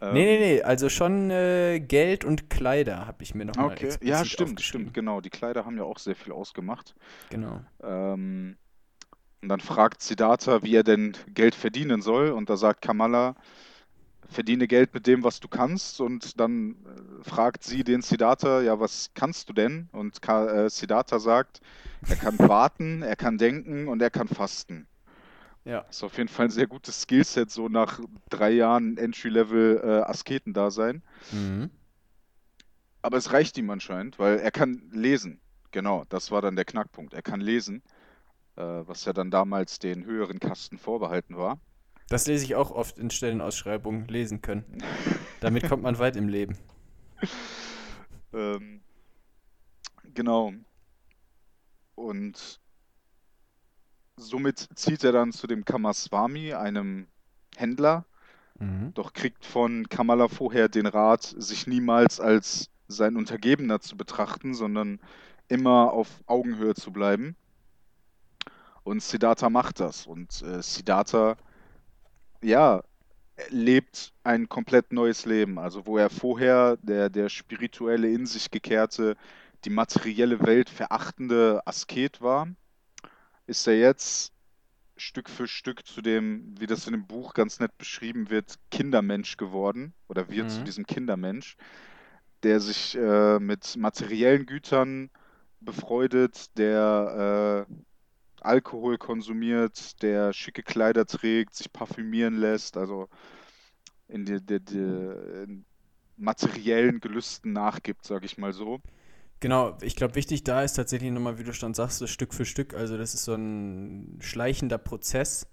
Ähm, 0.00 0.14
nee, 0.14 0.24
nee, 0.24 0.38
nee, 0.38 0.62
also 0.62 0.88
schon 0.88 1.30
äh, 1.30 1.80
Geld 1.80 2.24
und 2.24 2.50
Kleider 2.50 3.06
habe 3.06 3.22
ich 3.22 3.34
mir 3.34 3.46
noch 3.46 3.56
mal 3.56 3.72
Okay, 3.72 3.94
ja, 4.02 4.24
stimmt, 4.24 4.60
stimmt, 4.60 4.92
genau. 4.92 5.20
Die 5.20 5.30
Kleider 5.30 5.64
haben 5.64 5.76
ja 5.76 5.84
auch 5.84 5.98
sehr 5.98 6.16
viel 6.16 6.32
ausgemacht. 6.32 6.94
Genau. 7.30 7.60
Ähm, 7.82 8.56
und 9.42 9.48
dann 9.48 9.60
fragt 9.60 10.02
Siddhartha, 10.02 10.62
wie 10.62 10.74
er 10.74 10.82
denn 10.82 11.16
Geld 11.28 11.54
verdienen 11.54 12.02
soll. 12.02 12.30
Und 12.30 12.50
da 12.50 12.56
sagt 12.56 12.82
Kamala, 12.82 13.36
verdiene 14.30 14.68
Geld 14.68 14.94
mit 14.94 15.06
dem, 15.06 15.24
was 15.24 15.40
du 15.40 15.48
kannst. 15.48 16.00
Und 16.00 16.40
dann 16.40 16.70
äh, 16.70 17.24
fragt 17.24 17.64
sie 17.64 17.84
den 17.84 18.02
Siddhartha, 18.02 18.62
ja, 18.62 18.80
was 18.80 19.10
kannst 19.14 19.48
du 19.48 19.52
denn? 19.52 19.88
Und 19.92 20.22
Ka 20.22 20.46
äh, 20.46 20.70
Siddhartha 20.70 21.18
sagt, 21.18 21.60
er 22.08 22.16
kann 22.16 22.38
warten, 22.38 23.02
er 23.02 23.16
kann 23.16 23.36
denken 23.38 23.88
und 23.88 24.00
er 24.00 24.10
kann 24.10 24.28
fasten. 24.28 24.86
Ja. 25.64 25.80
Ist 25.90 26.02
auf 26.02 26.16
jeden 26.16 26.28
Fall 26.28 26.46
ein 26.46 26.50
sehr 26.50 26.66
gutes 26.66 27.02
Skillset, 27.02 27.50
so 27.50 27.68
nach 27.68 28.00
drei 28.30 28.50
Jahren 28.50 28.96
Entry-Level 28.96 29.80
äh, 29.84 30.10
Asketen-Dasein. 30.10 31.02
Mhm. 31.32 31.70
Aber 33.02 33.16
es 33.18 33.32
reicht 33.32 33.58
ihm 33.58 33.70
anscheinend, 33.70 34.18
weil 34.18 34.38
er 34.38 34.50
kann 34.50 34.90
lesen. 34.92 35.40
Genau, 35.70 36.04
das 36.08 36.30
war 36.30 36.42
dann 36.42 36.56
der 36.56 36.64
Knackpunkt. 36.64 37.14
Er 37.14 37.22
kann 37.22 37.40
lesen, 37.40 37.82
äh, 38.56 38.62
was 38.62 39.04
ja 39.04 39.12
dann 39.12 39.30
damals 39.30 39.78
den 39.78 40.04
höheren 40.04 40.40
Kasten 40.40 40.78
vorbehalten 40.78 41.36
war. 41.36 41.60
Das 42.10 42.26
lese 42.26 42.44
ich 42.44 42.56
auch 42.56 42.72
oft 42.72 42.98
in 42.98 43.08
Stellenausschreibungen, 43.08 44.08
lesen 44.08 44.42
können. 44.42 44.64
Damit 45.38 45.68
kommt 45.68 45.84
man 45.84 45.96
weit 46.00 46.16
im 46.16 46.28
Leben. 46.28 46.58
ähm, 48.34 48.80
genau. 50.12 50.52
Und 51.94 52.58
somit 54.16 54.68
zieht 54.74 55.04
er 55.04 55.12
dann 55.12 55.30
zu 55.30 55.46
dem 55.46 55.64
Kamaswami, 55.64 56.52
einem 56.52 57.06
Händler, 57.56 58.04
mhm. 58.58 58.92
doch 58.94 59.12
kriegt 59.12 59.44
von 59.44 59.88
Kamala 59.88 60.26
vorher 60.26 60.68
den 60.68 60.86
Rat, 60.86 61.22
sich 61.22 61.68
niemals 61.68 62.18
als 62.18 62.70
sein 62.88 63.14
Untergebener 63.14 63.78
zu 63.78 63.96
betrachten, 63.96 64.54
sondern 64.54 64.98
immer 65.46 65.92
auf 65.92 66.08
Augenhöhe 66.26 66.74
zu 66.74 66.90
bleiben. 66.90 67.36
Und 68.82 69.00
Siddhartha 69.00 69.48
macht 69.48 69.78
das. 69.78 70.08
Und 70.08 70.42
äh, 70.42 70.60
Siddhartha, 70.60 71.36
ja, 72.42 72.82
lebt 73.48 74.12
ein 74.24 74.48
komplett 74.48 74.92
neues 74.92 75.24
Leben. 75.26 75.58
Also 75.58 75.86
wo 75.86 75.96
er 75.96 76.10
vorher 76.10 76.76
der, 76.82 77.08
der 77.08 77.28
spirituelle, 77.28 78.08
in 78.08 78.26
sich 78.26 78.50
gekehrte, 78.50 79.16
die 79.64 79.70
materielle 79.70 80.40
Welt 80.40 80.70
verachtende 80.70 81.62
Asket 81.64 82.20
war, 82.20 82.48
ist 83.46 83.66
er 83.66 83.78
jetzt 83.78 84.32
Stück 84.96 85.30
für 85.30 85.48
Stück 85.48 85.86
zu 85.86 86.02
dem, 86.02 86.54
wie 86.58 86.66
das 86.66 86.86
in 86.86 86.92
dem 86.92 87.06
Buch 87.06 87.34
ganz 87.34 87.58
nett 87.58 87.76
beschrieben 87.78 88.30
wird, 88.30 88.58
Kindermensch 88.70 89.36
geworden 89.36 89.94
oder 90.08 90.28
wird 90.28 90.46
mhm. 90.46 90.50
zu 90.50 90.62
diesem 90.62 90.86
Kindermensch, 90.86 91.56
der 92.42 92.60
sich 92.60 92.96
äh, 92.96 93.38
mit 93.38 93.76
materiellen 93.76 94.46
Gütern 94.46 95.10
befreudet, 95.60 96.56
der 96.58 97.66
äh, 97.68 97.72
Alkohol 98.40 98.98
konsumiert, 98.98 100.02
der 100.02 100.32
schicke 100.32 100.62
Kleider 100.62 101.06
trägt, 101.06 101.54
sich 101.54 101.72
parfümieren 101.72 102.36
lässt, 102.36 102.76
also 102.76 103.08
in 104.08 104.24
die, 104.24 104.44
die, 104.44 104.60
die 104.60 105.64
materiellen 106.16 107.00
Gelüsten 107.00 107.52
nachgibt, 107.52 108.04
sage 108.04 108.26
ich 108.26 108.38
mal 108.38 108.52
so. 108.52 108.80
Genau, 109.40 109.78
ich 109.80 109.96
glaube, 109.96 110.16
wichtig 110.16 110.44
da 110.44 110.62
ist 110.62 110.74
tatsächlich 110.74 111.10
nochmal, 111.10 111.38
wie 111.38 111.44
du 111.44 111.54
schon 111.54 111.72
sagst, 111.72 112.02
das 112.02 112.10
Stück 112.10 112.34
für 112.34 112.44
Stück. 112.44 112.74
Also, 112.74 112.98
das 112.98 113.14
ist 113.14 113.24
so 113.24 113.34
ein 113.34 114.18
schleichender 114.20 114.76
Prozess. 114.76 115.46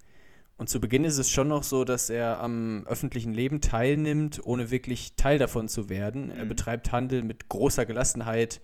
Und 0.58 0.70
zu 0.70 0.82
Beginn 0.82 1.06
ist 1.06 1.20
es 1.20 1.30
schon 1.30 1.48
noch 1.48 1.64
so, 1.64 1.86
dass 1.86 2.10
er 2.10 2.40
am 2.42 2.86
öffentlichen 2.88 3.34
Leben 3.34 3.62
teilnimmt, 3.62 4.42
ohne 4.44 4.72
wirklich 4.72 5.16
Teil 5.16 5.38
davon 5.38 5.70
zu 5.70 5.88
werden. 5.88 6.26
Mhm. 6.26 6.32
Er 6.32 6.46
betreibt 6.46 6.92
Handel 6.92 7.24
mit 7.24 7.48
großer 7.48 7.86
Gelassenheit 7.86 8.60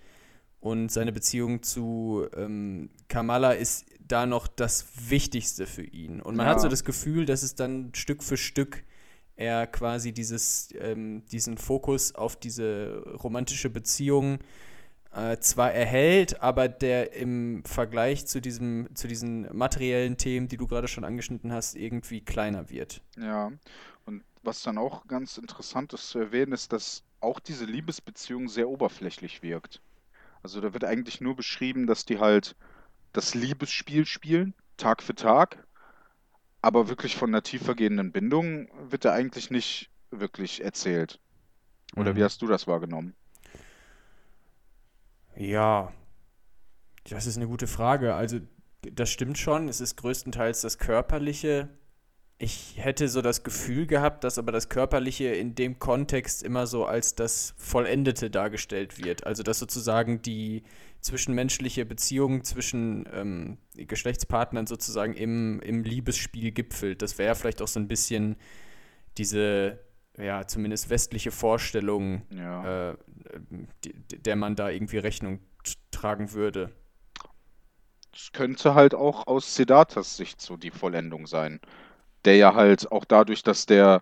und 0.63 0.93
seine 0.93 1.11
Beziehung 1.11 1.61
zu 1.61 2.25
ähm, 2.37 2.89
Kamala 3.09 3.51
ist 3.51 3.85
da 3.99 4.25
noch 4.25 4.47
das 4.47 5.09
Wichtigste 5.09 5.67
für 5.67 5.83
ihn. 5.83 6.21
Und 6.21 6.37
man 6.37 6.45
ja. 6.45 6.53
hat 6.53 6.61
so 6.61 6.69
das 6.69 6.85
Gefühl, 6.85 7.25
dass 7.25 7.43
es 7.43 7.55
dann 7.55 7.93
Stück 7.93 8.23
für 8.23 8.37
Stück 8.37 8.83
er 9.35 9.67
quasi 9.67 10.13
dieses, 10.13 10.69
ähm, 10.79 11.25
diesen 11.25 11.57
Fokus 11.57 12.15
auf 12.15 12.37
diese 12.37 13.03
romantische 13.21 13.69
Beziehung 13.69 14.39
äh, 15.11 15.37
zwar 15.39 15.73
erhält, 15.73 16.41
aber 16.41 16.69
der 16.69 17.11
im 17.13 17.65
Vergleich 17.65 18.25
zu, 18.25 18.39
diesem, 18.39 18.87
zu 18.95 19.09
diesen 19.09 19.53
materiellen 19.53 20.15
Themen, 20.15 20.47
die 20.47 20.57
du 20.57 20.67
gerade 20.67 20.87
schon 20.87 21.03
angeschnitten 21.03 21.51
hast, 21.51 21.75
irgendwie 21.75 22.21
kleiner 22.21 22.69
wird. 22.69 23.01
Ja, 23.17 23.51
und 24.05 24.23
was 24.43 24.63
dann 24.63 24.77
auch 24.77 25.07
ganz 25.07 25.37
interessant 25.37 25.91
ist 25.91 26.07
zu 26.07 26.19
erwähnen, 26.19 26.53
ist, 26.53 26.71
dass 26.71 27.03
auch 27.19 27.41
diese 27.41 27.65
Liebesbeziehung 27.65 28.47
sehr 28.47 28.69
oberflächlich 28.69 29.43
wirkt. 29.43 29.81
Also 30.43 30.61
da 30.61 30.73
wird 30.73 30.83
eigentlich 30.83 31.21
nur 31.21 31.35
beschrieben, 31.35 31.87
dass 31.87 32.05
die 32.05 32.19
halt 32.19 32.55
das 33.13 33.33
Liebesspiel 33.33 34.05
spielen, 34.05 34.53
Tag 34.77 35.01
für 35.01 35.15
Tag, 35.15 35.65
aber 36.61 36.89
wirklich 36.89 37.15
von 37.15 37.29
einer 37.29 37.43
tiefergehenden 37.43 38.11
Bindung 38.11 38.67
wird 38.89 39.05
da 39.05 39.13
eigentlich 39.13 39.49
nicht 39.51 39.89
wirklich 40.11 40.63
erzählt. 40.63 41.19
Oder 41.95 42.13
mhm. 42.13 42.17
wie 42.17 42.23
hast 42.23 42.41
du 42.41 42.47
das 42.47 42.67
wahrgenommen? 42.67 43.15
Ja, 45.35 45.91
das 47.09 47.25
ist 47.25 47.37
eine 47.37 47.47
gute 47.47 47.67
Frage. 47.67 48.13
Also 48.15 48.39
das 48.81 49.09
stimmt 49.09 49.37
schon. 49.37 49.67
Es 49.67 49.81
ist 49.81 49.95
größtenteils 49.97 50.61
das 50.61 50.77
Körperliche. 50.77 51.69
Ich 52.43 52.73
hätte 52.75 53.07
so 53.07 53.21
das 53.21 53.43
Gefühl 53.43 53.87
gehabt, 53.87 54.25
dass 54.25 54.37
aber 54.37 54.51
das 54.51 54.67
Körperliche 54.67 55.27
in 55.27 55.55
dem 55.55 55.79
Kontext 55.79 56.43
immer 56.43 56.67
so 56.67 56.85
als 56.85 57.15
das 57.15 57.53
Vollendete 57.57 58.29
dargestellt 58.29 59.01
wird. 59.01 59.25
Also 59.25 59.43
dass 59.43 59.59
sozusagen 59.59 60.21
die 60.21 60.63
zwischenmenschliche 60.99 61.85
Beziehung 61.85 62.43
zwischen 62.43 63.07
ähm, 63.13 63.59
Geschlechtspartnern 63.77 64.67
sozusagen 64.67 65.13
im, 65.13 65.61
im 65.61 65.83
Liebesspiel 65.83 66.51
gipfelt. 66.51 67.01
Das 67.01 67.17
wäre 67.17 67.35
vielleicht 67.35 67.61
auch 67.61 67.69
so 67.69 67.79
ein 67.79 67.87
bisschen 67.87 68.35
diese, 69.17 69.79
ja, 70.17 70.45
zumindest 70.45 70.89
westliche 70.89 71.31
Vorstellung, 71.31 72.23
Ja. 72.29 72.89
äh, 72.91 72.97
die, 73.85 73.93
der 74.19 74.35
man 74.35 74.57
da 74.57 74.69
irgendwie 74.69 74.97
Rechnung 74.97 75.39
tragen 75.91 76.33
würde. 76.33 76.73
Das 78.11 78.33
könnte 78.33 78.75
halt 78.75 78.93
auch 78.95 79.27
aus 79.27 79.55
Siddharthas 79.55 80.17
Sicht 80.17 80.41
so 80.41 80.57
die 80.57 80.71
Vollendung 80.71 81.25
sein. 81.25 81.61
Der 82.25 82.37
ja 82.37 82.55
halt 82.55 82.91
auch 82.91 83.05
dadurch, 83.05 83.43
dass 83.43 83.65
der 83.65 84.01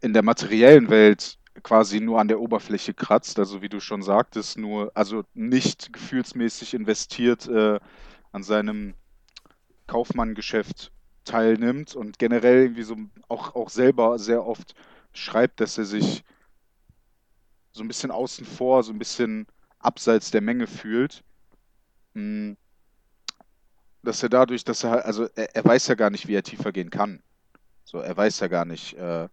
in 0.00 0.12
der 0.12 0.22
materiellen 0.22 0.88
Welt 0.88 1.38
quasi 1.62 2.00
nur 2.00 2.20
an 2.20 2.28
der 2.28 2.40
Oberfläche 2.40 2.94
kratzt, 2.94 3.38
also 3.38 3.60
wie 3.62 3.68
du 3.68 3.80
schon 3.80 4.02
sagtest, 4.02 4.56
nur, 4.58 4.92
also 4.94 5.24
nicht 5.34 5.92
gefühlsmäßig 5.92 6.74
investiert 6.74 7.48
äh, 7.48 7.78
an 8.32 8.42
seinem 8.42 8.94
Kaufmanngeschäft 9.86 10.92
teilnimmt 11.24 11.94
und 11.94 12.18
generell 12.18 12.62
irgendwie 12.62 12.82
so 12.82 12.96
auch, 13.28 13.54
auch 13.54 13.68
selber 13.68 14.18
sehr 14.18 14.46
oft 14.46 14.74
schreibt, 15.12 15.60
dass 15.60 15.78
er 15.78 15.84
sich 15.84 16.24
so 17.72 17.82
ein 17.82 17.88
bisschen 17.88 18.10
außen 18.10 18.46
vor, 18.46 18.82
so 18.82 18.92
ein 18.92 18.98
bisschen 18.98 19.46
abseits 19.78 20.30
der 20.30 20.40
Menge 20.40 20.66
fühlt. 20.66 21.22
Mm, 22.14 22.52
dass 24.02 24.22
er 24.22 24.28
dadurch, 24.28 24.64
dass 24.64 24.84
er 24.84 25.04
also 25.04 25.28
er, 25.34 25.54
er 25.56 25.64
weiß 25.64 25.88
ja 25.88 25.94
gar 25.94 26.10
nicht, 26.10 26.26
wie 26.26 26.34
er 26.34 26.42
tiefer 26.42 26.72
gehen 26.72 26.90
kann. 26.90 27.22
So, 27.84 27.98
er 27.98 28.16
weiß 28.16 28.40
ja 28.40 28.48
gar 28.48 28.64
nicht, 28.64 28.94
äh, 28.94 29.28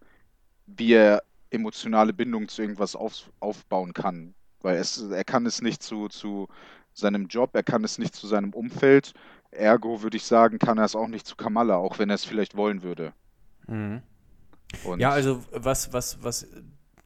wie 0.66 0.92
er 0.92 1.22
emotionale 1.50 2.12
Bindung 2.12 2.48
zu 2.48 2.62
irgendwas 2.62 2.96
auf, 2.96 3.30
aufbauen 3.40 3.92
kann. 3.94 4.34
Weil 4.60 4.76
es, 4.76 5.00
er 5.00 5.24
kann 5.24 5.46
es 5.46 5.62
nicht 5.62 5.82
zu, 5.82 6.08
zu 6.08 6.48
seinem 6.92 7.28
Job, 7.28 7.50
er 7.54 7.62
kann 7.62 7.84
es 7.84 7.98
nicht 7.98 8.14
zu 8.14 8.26
seinem 8.26 8.52
Umfeld. 8.52 9.14
Ergo 9.50 10.02
würde 10.02 10.16
ich 10.16 10.24
sagen, 10.24 10.58
kann 10.58 10.78
er 10.78 10.84
es 10.84 10.96
auch 10.96 11.08
nicht 11.08 11.26
zu 11.26 11.36
Kamala, 11.36 11.76
auch 11.76 11.98
wenn 11.98 12.10
er 12.10 12.16
es 12.16 12.24
vielleicht 12.24 12.56
wollen 12.56 12.82
würde. 12.82 13.12
Mhm. 13.66 14.02
Ja, 14.98 15.10
also 15.10 15.42
was, 15.52 15.92
was, 15.92 16.22
was 16.22 16.46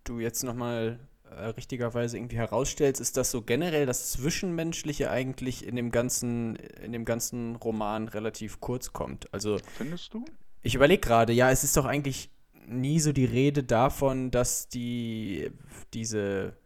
du 0.03 0.19
jetzt 0.19 0.43
nochmal 0.43 0.99
äh, 1.31 1.47
richtigerweise 1.47 2.17
irgendwie 2.17 2.37
herausstellst, 2.37 3.01
ist, 3.01 3.17
dass 3.17 3.31
so 3.31 3.43
generell 3.43 3.87
das 3.87 4.11
Zwischenmenschliche 4.13 5.11
eigentlich 5.11 5.65
in 5.65 5.77
dem 5.77 5.93
ganzen, 5.93 6.57
in 6.57 6.93
dem 6.93 7.05
ganzen 7.05 7.57
Roman 7.57 8.09
relativ 8.09 8.61
kurz 8.61 8.93
kommt. 8.93 9.33
Also 9.33 9.59
findest 9.77 10.13
du? 10.15 10.25
Ich 10.63 10.75
überlege 10.75 11.01
gerade, 11.01 11.33
ja, 11.33 11.51
es 11.51 11.65
ist 11.65 11.77
doch 11.77 11.85
eigentlich 11.85 12.31
nie 12.67 13.01
so 13.01 13.13
die 13.13 13.25
Rede 13.25 13.65
davon, 13.65 14.31
dass 14.31 14.69
die 14.69 15.51
diese, 15.93 16.57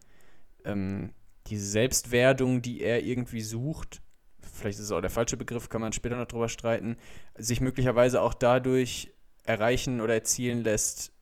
ähm, 0.64 1.12
diese 1.46 1.66
Selbstwerdung, 1.66 2.62
die 2.62 2.82
er 2.82 3.02
irgendwie 3.02 3.40
sucht, 3.40 4.02
vielleicht 4.42 4.78
ist 4.78 4.86
es 4.86 4.92
auch 4.92 5.00
der 5.00 5.10
falsche 5.10 5.36
Begriff, 5.36 5.68
kann 5.68 5.80
man 5.80 5.92
später 5.92 6.16
noch 6.16 6.26
drüber 6.26 6.48
streiten, 6.48 6.96
sich 7.36 7.60
möglicherweise 7.60 8.20
auch 8.20 8.34
dadurch 8.34 9.12
erreichen 9.44 10.00
oder 10.00 10.14
erzielen 10.14 10.62
lässt, 10.62 11.12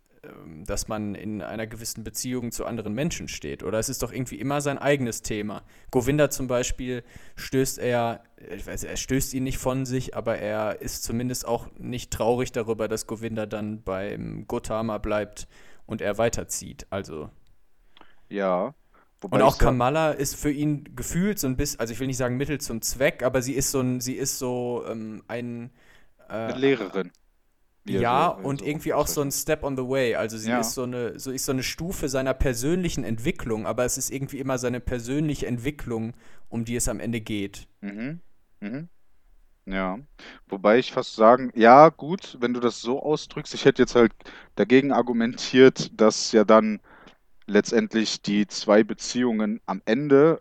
dass 0.64 0.88
man 0.88 1.14
in 1.14 1.42
einer 1.42 1.66
gewissen 1.66 2.04
Beziehung 2.04 2.52
zu 2.52 2.64
anderen 2.66 2.94
Menschen 2.94 3.28
steht. 3.28 3.62
Oder 3.62 3.78
es 3.78 3.88
ist 3.88 4.02
doch 4.02 4.12
irgendwie 4.12 4.38
immer 4.38 4.60
sein 4.60 4.78
eigenes 4.78 5.22
Thema. 5.22 5.62
Govinda 5.90 6.30
zum 6.30 6.46
Beispiel 6.46 7.04
stößt 7.36 7.78
er, 7.78 8.22
ich 8.54 8.66
weiß, 8.66 8.84
er 8.84 8.96
stößt 8.96 9.34
ihn 9.34 9.44
nicht 9.44 9.58
von 9.58 9.86
sich, 9.86 10.16
aber 10.16 10.38
er 10.38 10.80
ist 10.80 11.04
zumindest 11.04 11.46
auch 11.46 11.68
nicht 11.78 12.12
traurig 12.12 12.52
darüber, 12.52 12.88
dass 12.88 13.06
Govinda 13.06 13.46
dann 13.46 13.82
beim 13.82 14.46
Gotama 14.46 14.98
bleibt 14.98 15.48
und 15.86 16.00
er 16.00 16.18
weiterzieht. 16.18 16.86
Also. 16.90 17.30
Ja. 18.28 18.74
Und 19.20 19.40
auch 19.40 19.56
Kamala 19.56 20.10
ist 20.10 20.36
für 20.36 20.50
ihn 20.50 20.94
gefühlt 20.96 21.38
so 21.38 21.46
ein 21.46 21.56
bisschen, 21.56 21.80
also 21.80 21.94
ich 21.94 22.00
will 22.00 22.08
nicht 22.08 22.18
sagen 22.18 22.36
Mittel 22.36 22.60
zum 22.60 22.82
Zweck, 22.82 23.22
aber 23.22 23.40
sie 23.40 23.54
ist 23.54 23.70
so 23.70 23.80
ein, 23.80 24.00
sie 24.00 24.14
ist 24.14 24.38
so 24.38 24.84
ähm, 24.86 25.22
ein 25.28 25.70
eine 26.28 26.54
äh, 26.54 26.58
Lehrerin. 26.58 27.12
Er 27.86 28.00
ja, 28.00 28.38
so- 28.40 28.48
und 28.48 28.60
so 28.60 28.66
irgendwie 28.66 28.92
auch 28.94 29.06
so 29.06 29.20
ein. 29.20 29.30
Step 29.30 29.62
on 29.62 29.76
the 29.76 29.82
way. 29.86 30.14
Also 30.14 30.38
sie 30.38 30.48
Ja. 30.50 30.60
ist 30.60 30.74
so 30.74 30.84
eine, 30.84 31.18
so 31.18 31.30
ist 31.30 31.44
so 31.44 31.52
eine 31.52 31.62
Stufe 31.62 32.08
seiner 32.08 32.34
persönlichen 32.34 33.04
Entwicklung, 33.04 33.66
aber 33.66 33.84
es 33.84 33.98
ist 33.98 34.10
irgendwie 34.10 34.38
immer 34.38 34.58
seine 34.58 34.80
persönliche 34.80 35.46
Entwicklung, 35.46 36.14
um 36.48 36.64
die 36.64 36.76
es 36.76 36.88
am 36.88 37.00
Ende 37.00 37.20
geht. 37.20 37.66
Mhm. 37.80 38.20
Mhm. 38.60 38.88
Ja. 39.66 39.98
Wobei 40.48 40.78
ich 40.78 40.92
fast 40.92 41.14
sagen, 41.14 41.50
ja, 41.54 41.88
gut, 41.88 42.36
wenn 42.40 42.52
du 42.54 42.60
das 42.60 42.80
so 42.80 43.02
ausdrückst, 43.02 43.54
ich 43.54 43.64
hätte 43.64 43.82
jetzt 43.82 43.94
halt 43.94 44.12
dagegen 44.56 44.92
argumentiert, 44.92 45.90
dass 46.00 46.32
ja 46.32 46.44
dann 46.44 46.80
letztendlich 47.46 48.22
die 48.22 48.46
zwei 48.46 48.82
Beziehungen 48.84 49.60
am 49.66 49.82
Ende 49.84 50.40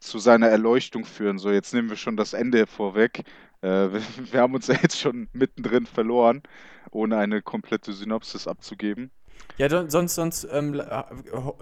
zu 0.00 0.18
seiner 0.18 0.48
Erleuchtung 0.48 1.04
führen. 1.04 1.38
So, 1.38 1.50
jetzt 1.50 1.72
nehmen 1.74 1.88
wir 1.88 1.96
schon 1.96 2.16
das 2.16 2.32
Ende 2.32 2.66
vorweg. 2.66 3.22
Äh, 3.62 3.88
wir, 4.32 4.40
haben 4.40 4.54
uns 4.54 4.66
ja 4.66 4.74
jetzt 4.82 4.98
schon 4.98 5.28
mittendrin 5.32 5.86
verloren, 5.86 6.42
ohne 6.90 7.16
eine 7.16 7.42
komplette 7.42 7.92
Synopsis 7.92 8.46
abzugeben. 8.46 9.10
Ja, 9.58 9.68
sonst, 9.90 10.14
sonst 10.14 10.46
ähm, 10.50 10.80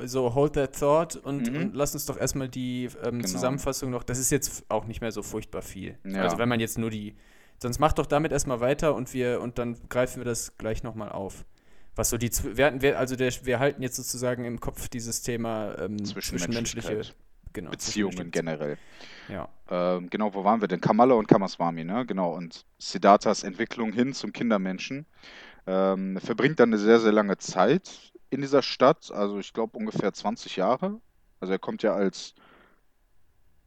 so 0.04 0.34
hold 0.34 0.54
that 0.54 0.78
thought 0.78 1.16
und, 1.16 1.50
Mhm. 1.50 1.56
und 1.56 1.74
lass 1.76 1.94
uns 1.94 2.06
doch 2.06 2.16
erstmal 2.18 2.48
die 2.48 2.84
ähm, 3.02 3.18
Genau. 3.18 3.26
Zusammenfassung 3.28 3.90
noch. 3.90 4.02
Das 4.02 4.18
ist 4.18 4.30
jetzt 4.30 4.64
auch 4.68 4.86
nicht 4.86 5.00
mehr 5.00 5.12
so 5.12 5.22
furchtbar 5.22 5.62
viel. 5.62 5.98
Ja. 6.04 6.22
Also 6.22 6.38
wenn 6.38 6.48
man 6.48 6.60
jetzt 6.60 6.78
nur 6.78 6.90
die. 6.90 7.14
Sonst 7.62 7.78
mach 7.78 7.92
doch 7.92 8.06
damit 8.06 8.32
erstmal 8.32 8.60
weiter 8.60 8.94
und 8.94 9.12
wir 9.12 9.40
und 9.40 9.58
dann 9.58 9.76
greifen 9.88 10.20
wir 10.20 10.24
das 10.24 10.56
gleich 10.56 10.82
nochmal 10.82 11.10
auf. 11.10 11.44
Was 11.96 12.10
so 12.10 12.16
die 12.16 12.30
wir, 12.56 12.66
hatten- 12.66 12.80
wir, 12.82 12.98
also 12.98 13.16
der, 13.16 13.32
wir 13.44 13.58
halten 13.58 13.82
jetzt 13.82 13.96
sozusagen 13.96 14.44
im 14.44 14.60
Kopf 14.60 14.88
dieses 14.88 15.22
Thema 15.22 15.76
ähm, 15.78 16.02
zwischenmenschliche 16.04 17.02
genau, 17.52 17.70
Beziehungen 17.70 18.30
generell. 18.30 18.78
Ja. 19.28 19.48
Ähm, 19.68 20.10
genau, 20.10 20.34
wo 20.34 20.44
waren 20.44 20.60
wir 20.60 20.68
denn? 20.68 20.80
Kamala 20.80 21.14
und 21.14 21.28
Kamaswami, 21.28 21.84
ne? 21.84 22.04
Genau. 22.06 22.34
Und 22.34 22.64
Siddharthas 22.78 23.42
Entwicklung 23.42 23.92
hin 23.92 24.12
zum 24.12 24.32
Kindermenschen. 24.32 25.06
Ähm, 25.66 26.16
er 26.16 26.20
verbringt 26.20 26.58
dann 26.58 26.70
eine 26.70 26.78
sehr, 26.78 27.00
sehr 27.00 27.12
lange 27.12 27.38
Zeit 27.38 28.12
in 28.30 28.40
dieser 28.40 28.62
Stadt, 28.62 29.10
also 29.12 29.38
ich 29.38 29.52
glaube 29.52 29.76
ungefähr 29.76 30.12
20 30.12 30.56
Jahre. 30.56 31.00
Also 31.40 31.52
er 31.52 31.58
kommt 31.58 31.82
ja 31.82 31.94
als 31.94 32.34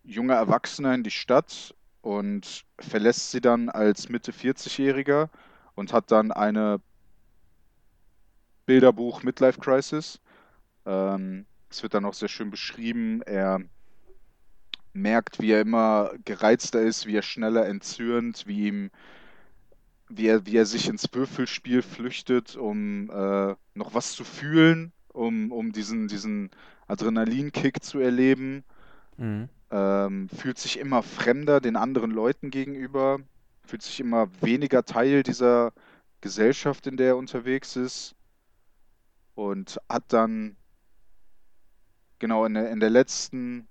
junger 0.04 0.36
Erwachsener 0.36 0.94
in 0.94 1.04
die 1.04 1.12
Stadt 1.12 1.76
und 2.02 2.66
verlässt 2.80 3.32
sie 3.32 3.42
dann 3.42 3.70
als 3.70 4.10
Mitte 4.10 4.32
40-Jähriger 4.32 5.30
und 5.76 5.94
hat 5.94 6.12
dann 6.12 6.32
eine 6.32 6.80
Bilderbuch 8.66 9.24
Midlife 9.24 9.60
Crisis. 9.60 10.20
Ähm, 10.86 11.46
es 11.70 11.84
wird 11.84 11.94
dann 11.94 12.06
auch 12.06 12.14
sehr 12.14 12.30
schön 12.30 12.52
beschrieben. 12.52 13.22
Er 13.24 13.60
merkt, 14.94 15.42
wie 15.42 15.52
er 15.52 15.62
immer 15.62 16.12
gereizter 16.26 16.82
ist, 16.82 17.06
wie 17.06 17.16
er 17.16 17.22
schneller 17.24 17.68
entzürnt, 17.68 18.46
wie 18.48 18.68
ihm, 18.68 18.92
wie 20.10 20.28
er, 20.28 20.46
wie 20.46 20.58
er 20.58 20.66
sich 20.66 20.88
ins 20.88 21.10
Würfelspiel 21.12 21.82
flüchtet, 21.82 22.56
um 22.56 23.10
äh, 23.10 23.56
noch 23.74 23.94
was 23.94 24.14
zu 24.14 24.24
fühlen, 24.24 24.92
um, 25.10 25.52
um 25.52 25.72
diesen, 25.72 26.08
diesen 26.08 26.52
Adrenalinkick 26.88 27.84
zu 27.84 28.00
erleben. 28.00 28.64
Mhm. 29.18 29.50
Ähm, 29.72 30.30
fühlt 30.30 30.60
sich 30.60 30.78
immer 30.80 31.02
fremder 31.02 31.60
den 31.60 31.76
anderen 31.76 32.12
Leuten 32.12 32.52
gegenüber, 32.52 33.20
fühlt 33.66 33.82
sich 33.82 34.00
immer 34.00 34.30
weniger 34.42 34.86
Teil 34.86 35.24
dieser 35.24 35.74
Gesellschaft, 36.22 36.86
in 36.86 36.98
der 36.98 37.08
er 37.08 37.18
unterwegs 37.18 37.76
ist 37.76 38.16
und 39.36 39.80
hat 39.90 40.04
dann 40.14 40.56
genau 42.20 42.46
in 42.46 42.54
der, 42.54 42.70
in 42.72 42.80
der 42.80 42.92
letzten 42.92 43.68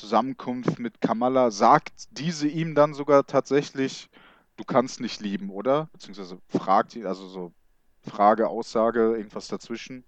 Zusammenkunft 0.00 0.78
mit 0.78 1.00
Kamala 1.00 1.50
sagt 1.50 2.08
diese 2.10 2.48
ihm 2.48 2.74
dann 2.74 2.94
sogar 2.94 3.26
tatsächlich, 3.26 4.08
du 4.56 4.64
kannst 4.64 5.00
nicht 5.00 5.20
lieben, 5.20 5.50
oder? 5.50 5.88
Beziehungsweise 5.92 6.38
fragt 6.48 6.94
ihn, 6.96 7.06
also 7.06 7.28
so 7.28 7.52
Frage, 8.02 8.48
Aussage, 8.48 9.16
irgendwas 9.16 9.48
dazwischen. 9.48 10.04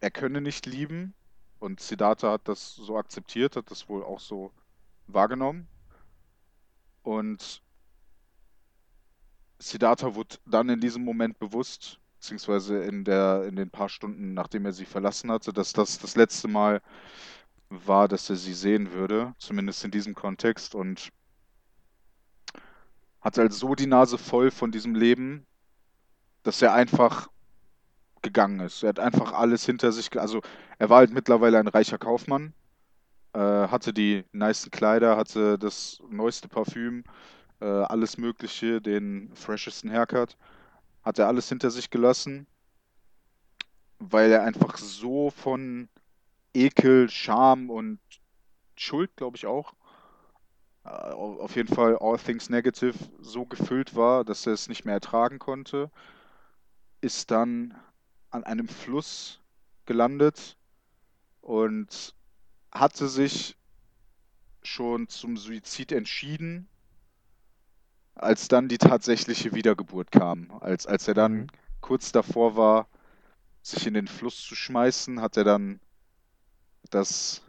Er 0.00 0.10
könne 0.10 0.40
nicht 0.40 0.66
lieben 0.66 1.14
und 1.58 1.80
Siddhartha 1.80 2.32
hat 2.32 2.48
das 2.48 2.74
so 2.74 2.96
akzeptiert, 2.96 3.56
hat 3.56 3.70
das 3.70 3.88
wohl 3.88 4.02
auch 4.02 4.20
so 4.20 4.52
wahrgenommen. 5.06 5.68
Und 7.02 7.62
Siddhartha 9.58 10.14
wurde 10.14 10.36
dann 10.46 10.68
in 10.68 10.80
diesem 10.80 11.04
Moment 11.04 11.38
bewusst, 11.38 12.00
beziehungsweise 12.18 12.82
in 12.82 13.04
der, 13.04 13.44
in 13.44 13.56
den 13.56 13.70
paar 13.70 13.88
Stunden, 13.88 14.34
nachdem 14.34 14.66
er 14.66 14.72
sie 14.72 14.86
verlassen 14.86 15.30
hatte, 15.30 15.52
dass 15.52 15.72
das 15.72 15.98
das 15.98 16.16
letzte 16.16 16.48
Mal 16.48 16.82
war, 17.86 18.08
dass 18.08 18.30
er 18.30 18.36
sie 18.36 18.54
sehen 18.54 18.92
würde, 18.92 19.34
zumindest 19.38 19.84
in 19.84 19.90
diesem 19.90 20.14
Kontext, 20.14 20.74
und 20.74 21.10
hat 23.20 23.38
halt 23.38 23.52
so 23.52 23.74
die 23.74 23.86
Nase 23.86 24.18
voll 24.18 24.50
von 24.50 24.72
diesem 24.72 24.94
Leben, 24.94 25.46
dass 26.42 26.60
er 26.62 26.74
einfach 26.74 27.28
gegangen 28.20 28.60
ist. 28.60 28.82
Er 28.82 28.90
hat 28.90 28.98
einfach 29.00 29.32
alles 29.32 29.64
hinter 29.64 29.92
sich, 29.92 30.18
also 30.20 30.42
er 30.78 30.90
war 30.90 30.98
halt 30.98 31.12
mittlerweile 31.12 31.58
ein 31.58 31.68
reicher 31.68 31.98
Kaufmann 31.98 32.54
äh, 33.34 33.38
hatte 33.38 33.92
die 33.92 34.24
nicen 34.32 34.70
Kleider, 34.70 35.16
hatte 35.16 35.58
das 35.58 36.02
neueste 36.10 36.48
Parfüm, 36.48 37.04
äh, 37.60 37.64
alles 37.64 38.18
Mögliche, 38.18 38.80
den 38.80 39.34
freshesten 39.34 39.90
Haircut, 39.90 40.36
hat 41.02 41.18
er 41.18 41.28
alles 41.28 41.48
hinter 41.48 41.70
sich 41.70 41.90
gelassen, 41.90 42.46
weil 43.98 44.30
er 44.30 44.42
einfach 44.42 44.76
so 44.76 45.30
von 45.30 45.88
Ekel, 46.54 47.08
Scham 47.10 47.70
und 47.70 48.00
Schuld, 48.76 49.16
glaube 49.16 49.36
ich 49.36 49.46
auch, 49.46 49.74
äh, 50.84 50.88
auf 50.88 51.56
jeden 51.56 51.72
Fall 51.74 51.96
All 51.98 52.18
Things 52.18 52.48
Negative 52.50 52.94
so 53.20 53.46
gefüllt 53.46 53.94
war, 53.94 54.24
dass 54.24 54.46
er 54.46 54.52
es 54.52 54.68
nicht 54.68 54.84
mehr 54.84 54.94
ertragen 54.94 55.38
konnte, 55.38 55.90
ist 57.02 57.30
dann 57.30 57.78
an 58.30 58.44
einem 58.44 58.68
Fluss 58.68 59.40
gelandet 59.86 60.56
und 61.42 62.14
hatte 62.72 63.08
sich 63.08 63.56
schon 64.62 65.08
zum 65.08 65.36
Suizid 65.36 65.92
entschieden, 65.92 66.68
als 68.14 68.48
dann 68.48 68.68
die 68.68 68.78
tatsächliche 68.78 69.54
Wiedergeburt 69.54 70.10
kam. 70.12 70.50
Als, 70.60 70.86
als 70.86 71.08
er 71.08 71.14
dann 71.14 71.32
Mhm. 71.32 71.46
kurz 71.80 72.12
davor 72.12 72.56
war, 72.56 72.88
sich 73.62 73.86
in 73.86 73.94
den 73.94 74.08
Fluss 74.08 74.42
zu 74.42 74.54
schmeißen, 74.56 75.20
hat 75.20 75.36
er 75.36 75.44
dann 75.44 75.80
das 76.94 77.42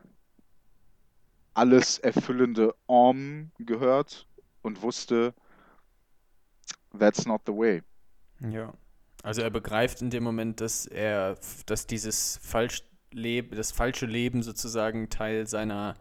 alles 1.53 1.99
erfüllende 1.99 2.73
Om 2.87 3.51
gehört 3.59 4.27
und 4.61 4.81
wusste, 4.81 5.33
that's 6.97 7.25
not 7.25 7.41
the 7.45 7.53
way. 7.53 7.83
Ja. 8.39 8.73
Also 9.21 9.41
er 9.41 9.49
begreift 9.49 10.01
in 10.01 10.09
dem 10.09 10.23
Moment, 10.23 10.59
dass 10.59 10.85
er, 10.85 11.37
dass 11.65 11.87
dieses 11.87 12.39
falsch 12.41 12.83
Leb 13.11 13.55
das 13.55 13.71
falsche 13.71 14.07
Leben 14.07 14.41
sozusagen 14.41 15.07
Teil 15.09 15.45
seiner, 15.45 15.93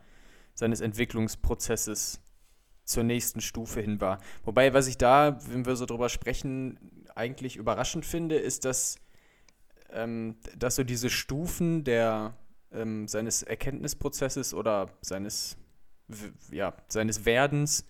seines 0.55 0.81
Entwicklungsprozesses 0.81 2.21
zur 2.85 3.05
nächsten 3.05 3.41
Stufe 3.41 3.81
hin 3.81 4.01
war. 4.01 4.19
Wobei, 4.45 4.73
was 4.75 4.87
ich 4.87 4.97
da, 4.97 5.39
wenn 5.49 5.67
wir 5.67 5.77
so 5.77 5.87
drüber 5.87 6.09
sprechen, 6.09 7.07
eigentlich 7.15 7.57
überraschend 7.57 8.07
finde, 8.07 8.37
ist, 8.37 8.65
dass, 8.65 8.97
ähm, 9.91 10.37
dass 10.57 10.77
so 10.77 10.85
diese 10.85 11.11
Stufen 11.11 11.85
der, 11.85 12.35
ähm, 12.75 13.09
seines 13.09 13.43
Erkenntnisprozesses 13.43 14.55
oder 14.55 14.91
seines, 15.01 15.57
ja, 16.51 16.75
seines 16.89 17.25
Werdens 17.25 17.87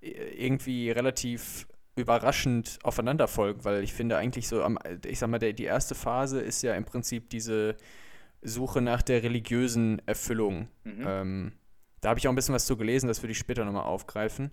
äh, 0.00 0.10
irgendwie 0.10 0.90
relativ 0.90 1.66
überraschend 1.94 2.78
aufeinander 2.82 3.28
folgen, 3.28 3.64
weil 3.64 3.82
ich 3.82 3.92
finde 3.92 4.16
eigentlich 4.16 4.48
so, 4.48 4.62
am, 4.62 4.78
ich 5.04 5.18
sag 5.18 5.28
mal, 5.28 5.38
der, 5.38 5.52
die 5.52 5.64
erste 5.64 5.94
Phase 5.94 6.40
ist 6.40 6.62
ja 6.62 6.74
im 6.74 6.84
Prinzip 6.84 7.28
diese 7.28 7.76
Suche 8.40 8.80
nach 8.80 9.02
der 9.02 9.22
religiösen 9.22 10.00
Erfüllung. 10.06 10.68
Mhm. 10.84 11.04
Ähm, 11.06 11.52
da 12.00 12.08
habe 12.08 12.18
ich 12.18 12.26
auch 12.26 12.32
ein 12.32 12.36
bisschen 12.36 12.54
was 12.54 12.66
zu 12.66 12.76
gelesen, 12.76 13.08
das 13.08 13.22
würde 13.22 13.32
ich 13.32 13.38
später 13.38 13.64
nochmal 13.64 13.84
aufgreifen. 13.84 14.50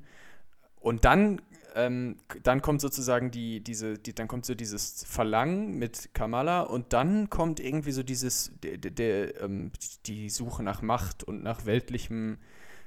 Und 0.75 1.05
dann, 1.05 1.41
ähm, 1.75 2.17
dann 2.43 2.61
kommt 2.61 2.81
sozusagen 2.81 3.31
die, 3.31 3.61
diese, 3.61 3.97
die, 3.97 4.13
dann 4.13 4.27
kommt 4.27 4.45
so 4.45 4.55
dieses 4.55 5.03
Verlangen 5.07 5.77
mit 5.77 6.13
Kamala 6.13 6.61
und 6.61 6.93
dann 6.93 7.29
kommt 7.29 7.59
irgendwie 7.59 7.91
so 7.91 8.03
dieses, 8.03 8.51
der, 8.63 8.77
der, 8.77 8.91
der, 8.91 9.41
ähm, 9.41 9.71
die 10.05 10.29
Suche 10.29 10.63
nach 10.63 10.81
Macht 10.81 11.23
und 11.23 11.43
nach 11.43 11.65
weltlichem 11.65 12.37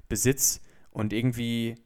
Besitz 0.09 0.61
und 0.91 1.13
irgendwie 1.13 1.77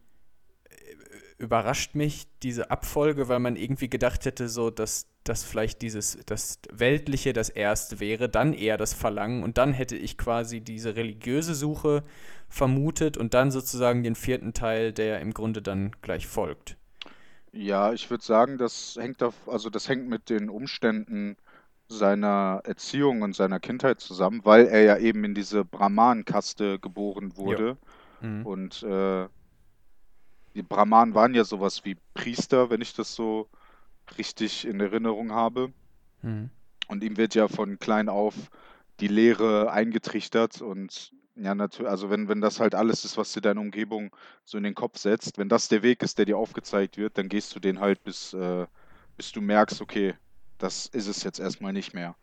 äh, 0.65 1.43
überrascht 1.43 1.95
mich 1.95 2.27
diese 2.43 2.71
Abfolge, 2.71 3.29
weil 3.29 3.41
man 3.41 3.57
irgendwie 3.57 3.89
gedacht 3.89 4.25
hätte, 4.25 4.49
so, 4.49 4.71
dass, 4.71 5.07
dass 5.25 5.45
vielleicht 5.45 5.83
dieses, 5.83 6.19
das 6.27 6.61
Weltliche 6.73 7.33
das 7.33 7.49
Erste 7.49 8.01
wäre, 8.01 8.29
dann 8.29 8.53
eher 8.53 8.77
das 8.77 8.95
Verlangen 8.95 9.43
und 9.43 9.59
dann 9.59 9.73
hätte 9.73 9.97
ich 9.97 10.19
quasi 10.19 10.61
diese 10.61 10.97
religiöse 10.97 11.55
Suche 11.55 12.05
vermutet 12.49 13.17
und 13.17 13.35
dann 13.35 13.51
sozusagen 13.51 14.03
den 14.03 14.15
vierten 14.15 14.55
Teil, 14.55 14.93
der 14.93 15.21
im 15.21 15.35
Grunde 15.35 15.63
dann 15.63 15.93
gleich 16.03 16.27
folgt. 16.27 16.77
Ja, 17.57 17.95
ich 17.95 18.11
würde 18.11 18.23
sagen, 18.23 18.59
das 18.59 18.97
hängt 19.01 19.23
auf, 19.23 19.35
also 19.49 19.71
das 19.71 19.89
hängt 19.89 20.09
mit 20.09 20.29
den 20.29 20.51
Umständen 20.51 21.37
seiner 21.89 22.61
Erziehung 22.65 23.23
und 23.23 23.35
seiner 23.35 23.61
Kindheit 23.61 24.01
zusammen, 24.01 24.43
weil 24.45 24.67
er 24.67 24.83
ja 24.83 24.99
eben 24.99 25.25
in 25.25 25.35
diese 25.35 25.65
Brahman-Kaste 25.65 26.79
geboren 26.79 27.37
wurde. 27.37 27.79
Mhm. 28.21 28.45
Und 28.45 28.83
äh, 28.83 29.27
die 30.55 30.63
Brahmanen 30.63 31.15
waren 31.15 31.35
ja 31.35 31.45
sowas 31.45 31.85
wie 31.85 31.97
Priester, 32.13 32.69
wenn 32.69 32.83
ich 32.83 32.95
das 32.95 33.15
so 33.15 33.49
richtig 34.19 34.67
in 34.67 34.81
Erinnerung 34.81 35.33
habe. 35.33 35.73
Mhm. 36.21 36.51
Und 36.89 37.03
ihm 37.03 37.17
wird 37.17 37.35
ja 37.35 37.49
von 37.49 37.79
klein 37.79 38.11
auf 38.11 38.35
die 39.01 39.09
Lehre 39.09 39.71
eingetrichtert 39.71 40.61
und 40.61 41.13
ja, 41.37 41.55
natürlich, 41.55 41.91
also 41.91 42.11
wenn, 42.11 42.29
wenn 42.29 42.41
das 42.41 42.61
halt 42.61 42.75
alles 42.75 43.05
ist, 43.05 43.17
was 43.17 43.33
dir 43.33 43.41
deine 43.43 43.61
Umgebung 43.61 44.15
so 44.45 44.59
in 44.59 44.65
den 44.65 44.75
Kopf 44.75 44.99
setzt, 44.99 45.39
wenn 45.39 45.49
das 45.49 45.69
der 45.69 45.83
Weg 45.83 46.03
ist, 46.03 46.19
der 46.19 46.25
dir 46.25 46.39
aufgezeigt 46.39 46.97
wird, 46.97 47.19
dann 47.19 47.29
gehst 47.29 47.55
du 47.55 47.61
den 47.61 47.81
halt 47.81 48.03
bis, 48.05 48.33
äh, 48.35 48.67
bis 49.17 49.33
du 49.33 49.41
merkst, 49.41 49.81
okay, 49.81 50.15
das 50.59 50.87
ist 50.87 51.07
es 51.09 51.23
jetzt 51.23 51.39
erstmal 51.39 51.73
nicht 51.73 51.95
mehr. 51.95 52.17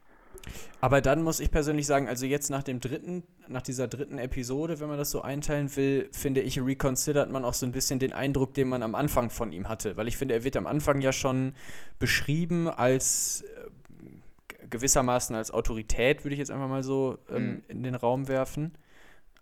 Aber 0.81 0.99
dann 0.99 1.21
muss 1.23 1.39
ich 1.39 1.51
persönlich 1.51 1.85
sagen, 1.85 2.07
also 2.07 2.25
jetzt 2.25 2.49
nach 2.49 2.63
dem 2.63 2.79
dritten, 2.79 3.23
nach 3.47 3.61
dieser 3.61 3.87
dritten 3.87 4.17
Episode, 4.17 4.79
wenn 4.79 4.89
man 4.89 4.97
das 4.97 5.11
so 5.11 5.21
einteilen 5.21 5.73
will, 5.75 6.09
finde 6.11 6.41
ich, 6.41 6.59
reconsidert 6.59 7.29
man 7.31 7.45
auch 7.45 7.53
so 7.53 7.65
ein 7.65 7.71
bisschen 7.71 7.99
den 7.99 8.13
Eindruck, 8.13 8.53
den 8.53 8.67
man 8.67 8.83
am 8.83 8.95
Anfang 8.95 9.29
von 9.29 9.51
ihm 9.51 9.69
hatte. 9.69 9.95
Weil 9.95 10.07
ich 10.07 10.17
finde, 10.17 10.33
er 10.33 10.43
wird 10.43 10.57
am 10.57 10.67
Anfang 10.67 11.01
ja 11.01 11.13
schon 11.13 11.53
beschrieben 11.99 12.67
als 12.67 13.43
äh, 13.43 14.67
gewissermaßen 14.69 15.35
als 15.35 15.51
Autorität, 15.51 16.25
würde 16.25 16.33
ich 16.33 16.39
jetzt 16.39 16.51
einfach 16.51 16.67
mal 16.67 16.83
so 16.83 17.19
ähm, 17.29 17.55
Mhm. 17.57 17.63
in 17.67 17.83
den 17.83 17.95
Raum 17.95 18.27
werfen. 18.27 18.73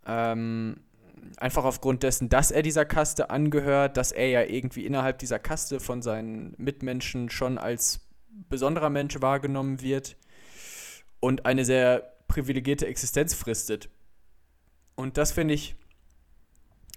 Ähm, 0.06 0.78
einfach 1.38 1.64
aufgrund 1.64 2.04
dessen, 2.04 2.30
dass 2.30 2.52
er 2.52 2.62
dieser 2.62 2.86
Kaste 2.86 3.30
angehört, 3.30 3.98
dass 3.98 4.12
er 4.12 4.28
ja 4.28 4.44
irgendwie 4.44 4.86
innerhalb 4.86 5.20
dieser 5.20 5.40
Kaste 5.40 5.80
von 5.80 6.02
seinen 6.02 6.54
Mitmenschen 6.58 7.30
schon 7.30 7.58
als 7.58 8.02
besonderer 8.50 8.90
Mensch 8.90 9.22
wahrgenommen 9.22 9.82
wird 9.82 10.18
und 11.20 11.46
eine 11.46 11.66
sehr 11.66 12.14
privilegierte 12.28 12.88
Existenz 12.88 13.34
fristet. 13.34 13.90
Und 14.96 15.18
das 15.18 15.32
finde 15.32 15.54
ich 15.54 15.76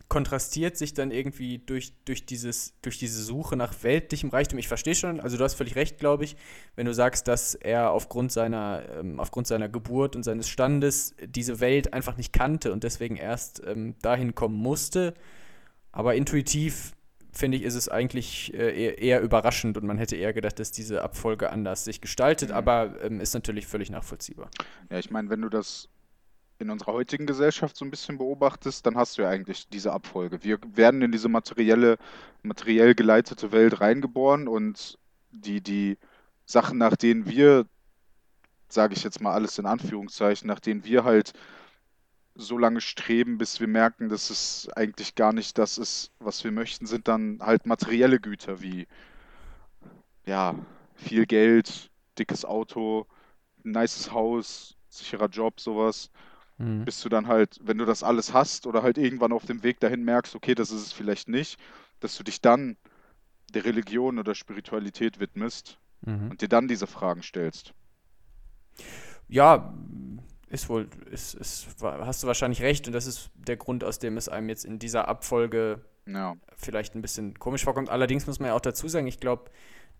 kontrastiert 0.08 0.76
sich 0.76 0.94
dann 0.94 1.10
irgendwie 1.10 1.58
durch, 1.58 1.92
durch, 2.04 2.26
dieses, 2.26 2.74
durch 2.82 2.98
diese 2.98 3.22
Suche 3.22 3.56
nach 3.56 3.74
weltlichem 3.82 4.30
Reichtum. 4.30 4.58
Ich 4.58 4.68
verstehe 4.68 4.94
schon, 4.94 5.20
also 5.20 5.36
du 5.36 5.44
hast 5.44 5.54
völlig 5.54 5.76
recht, 5.76 5.98
glaube 5.98 6.24
ich, 6.24 6.36
wenn 6.76 6.86
du 6.86 6.94
sagst, 6.94 7.28
dass 7.28 7.54
er 7.54 7.90
aufgrund 7.90 8.32
seiner, 8.32 8.82
ähm, 8.98 9.18
aufgrund 9.20 9.46
seiner 9.46 9.68
Geburt 9.68 10.16
und 10.16 10.22
seines 10.22 10.48
Standes 10.48 11.14
diese 11.26 11.60
Welt 11.60 11.92
einfach 11.92 12.16
nicht 12.16 12.32
kannte 12.32 12.72
und 12.72 12.84
deswegen 12.84 13.16
erst 13.16 13.62
ähm, 13.66 13.94
dahin 14.02 14.34
kommen 14.34 14.56
musste. 14.56 15.14
Aber 15.92 16.14
intuitiv 16.14 16.92
finde 17.32 17.56
ich, 17.56 17.64
ist 17.64 17.74
es 17.74 17.88
eigentlich 17.88 18.54
äh, 18.54 18.84
eher, 18.84 18.98
eher 18.98 19.20
überraschend 19.20 19.76
und 19.76 19.84
man 19.86 19.98
hätte 19.98 20.16
eher 20.16 20.32
gedacht, 20.32 20.58
dass 20.58 20.70
diese 20.70 21.02
Abfolge 21.02 21.50
anders 21.50 21.84
sich 21.84 22.00
gestaltet, 22.00 22.50
Mhm. 22.50 22.54
aber 22.54 22.94
ähm, 23.02 23.20
ist 23.20 23.34
natürlich 23.34 23.66
völlig 23.66 23.90
nachvollziehbar. 23.90 24.50
Ja, 24.90 24.98
ich 24.98 25.10
meine, 25.10 25.30
wenn 25.30 25.42
du 25.42 25.48
das 25.48 25.88
in 26.58 26.70
unserer 26.70 26.92
heutigen 26.92 27.26
Gesellschaft 27.26 27.76
so 27.76 27.84
ein 27.84 27.90
bisschen 27.90 28.18
beobachtest, 28.18 28.86
dann 28.86 28.96
hast 28.96 29.18
du 29.18 29.22
ja 29.22 29.28
eigentlich 29.28 29.68
diese 29.68 29.92
Abfolge. 29.92 30.44
Wir 30.44 30.58
werden 30.74 31.02
in 31.02 31.12
diese 31.12 31.28
materielle, 31.28 31.98
materiell 32.42 32.94
geleitete 32.94 33.52
Welt 33.52 33.80
reingeboren 33.80 34.48
und 34.48 34.98
die, 35.32 35.60
die 35.60 35.98
Sachen, 36.46 36.78
nach 36.78 36.96
denen 36.96 37.26
wir, 37.26 37.66
sage 38.68 38.94
ich 38.94 39.02
jetzt 39.02 39.20
mal 39.20 39.32
alles 39.32 39.58
in 39.58 39.66
Anführungszeichen, 39.66 40.46
nach 40.46 40.60
denen 40.60 40.84
wir 40.84 41.04
halt 41.04 41.32
so 42.36 42.58
lange 42.58 42.80
streben, 42.80 43.38
bis 43.38 43.60
wir 43.60 43.68
merken, 43.68 44.08
dass 44.08 44.30
es 44.30 44.68
eigentlich 44.74 45.14
gar 45.14 45.32
nicht 45.32 45.56
das 45.58 45.78
ist, 45.78 46.10
was 46.18 46.42
wir 46.44 46.50
möchten, 46.50 46.86
sind 46.86 47.08
dann 47.08 47.38
halt 47.40 47.66
materielle 47.66 48.18
Güter 48.18 48.60
wie, 48.60 48.86
ja, 50.26 50.54
viel 50.94 51.26
Geld, 51.26 51.90
dickes 52.18 52.44
Auto, 52.44 53.06
ein 53.64 53.72
nices 53.72 54.10
Haus, 54.12 54.76
sicherer 54.88 55.28
Job, 55.28 55.60
sowas. 55.60 56.10
Mhm. 56.64 56.84
Bis 56.84 57.00
du 57.02 57.08
dann 57.08 57.26
halt, 57.28 57.58
wenn 57.62 57.78
du 57.78 57.84
das 57.86 58.02
alles 58.02 58.32
hast 58.32 58.66
oder 58.66 58.82
halt 58.82 58.98
irgendwann 58.98 59.32
auf 59.32 59.46
dem 59.46 59.62
Weg 59.62 59.80
dahin 59.80 60.04
merkst, 60.04 60.34
okay, 60.34 60.54
das 60.54 60.70
ist 60.70 60.82
es 60.82 60.92
vielleicht 60.92 61.28
nicht, 61.28 61.58
dass 62.00 62.16
du 62.16 62.24
dich 62.24 62.40
dann 62.40 62.76
der 63.54 63.64
Religion 63.64 64.18
oder 64.18 64.34
Spiritualität 64.34 65.20
widmest 65.20 65.78
Mhm. 66.06 66.30
und 66.30 66.42
dir 66.42 66.48
dann 66.48 66.68
diese 66.68 66.86
Fragen 66.86 67.22
stellst. 67.22 67.74
Ja, 69.28 69.74
ist 70.48 70.68
wohl, 70.68 70.88
ist, 71.10 71.34
ist, 71.34 71.66
hast 71.82 72.22
du 72.22 72.26
wahrscheinlich 72.26 72.62
recht 72.62 72.86
und 72.86 72.92
das 72.92 73.06
ist 73.06 73.30
der 73.34 73.56
Grund, 73.56 73.82
aus 73.82 73.98
dem 73.98 74.16
es 74.16 74.28
einem 74.28 74.48
jetzt 74.48 74.64
in 74.64 74.78
dieser 74.78 75.08
Abfolge 75.08 75.84
Ja, 76.06 76.36
vielleicht 76.56 76.94
ein 76.94 77.02
bisschen 77.02 77.38
komisch 77.38 77.64
vorkommt. 77.64 77.90
Allerdings 77.90 78.26
muss 78.26 78.38
man 78.40 78.48
ja 78.48 78.54
auch 78.54 78.60
dazu 78.60 78.88
sagen, 78.88 79.06
ich 79.06 79.20
glaube, 79.20 79.50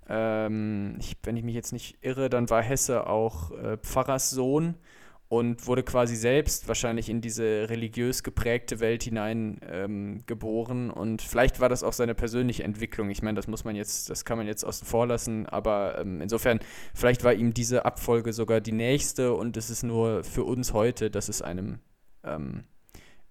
ähm, 0.09 0.99
wenn 1.25 1.37
ich 1.37 1.45
mich 1.45 1.55
jetzt 1.55 1.73
nicht 1.73 1.99
irre, 2.03 2.31
dann 2.31 2.51
war 2.51 2.63
Hesse 2.63 3.07
auch 3.07 3.53
äh, 3.53 3.79
Pfarrers 3.79 4.31
Sohn 4.31 4.77
und 5.35 5.67
wurde 5.67 5.83
quasi 5.83 6.15
selbst 6.15 6.69
wahrscheinlich 6.69 7.09
in 7.09 7.21
diese 7.21 7.69
religiös 7.69 8.23
geprägte 8.23 8.79
Welt 8.79 9.03
hinein 9.03 9.61
ähm, 9.69 10.23
geboren 10.27 10.91
und 10.91 11.23
vielleicht 11.23 11.59
war 11.59 11.69
das 11.69 11.83
auch 11.83 11.93
seine 11.93 12.15
persönliche 12.15 12.63
Entwicklung. 12.63 13.11
Ich 13.11 13.21
meine, 13.21 13.35
das 13.35 13.49
muss 13.49 13.65
man 13.65 13.75
jetzt, 13.75 14.11
das 14.11 14.25
kann 14.25 14.39
man 14.39 14.47
jetzt 14.47 14.65
außen 14.65 14.87
vor 14.87 15.09
lassen, 15.09 15.47
aber 15.47 15.99
ähm, 15.99 16.21
insofern, 16.21 16.61
vielleicht 16.95 17.25
war 17.25 17.35
ihm 17.35 17.53
diese 17.53 17.85
Abfolge 17.85 18.33
sogar 18.33 18.61
die 18.61 18.73
nächste 18.73 19.35
und 19.35 19.57
es 19.57 19.71
ist 19.71 19.83
nur 19.83 20.23
für 20.23 20.45
uns 20.45 20.73
heute, 20.73 21.11
dass 21.11 21.29
es 21.29 21.43
einem 21.43 21.81
ähm, 22.23 22.63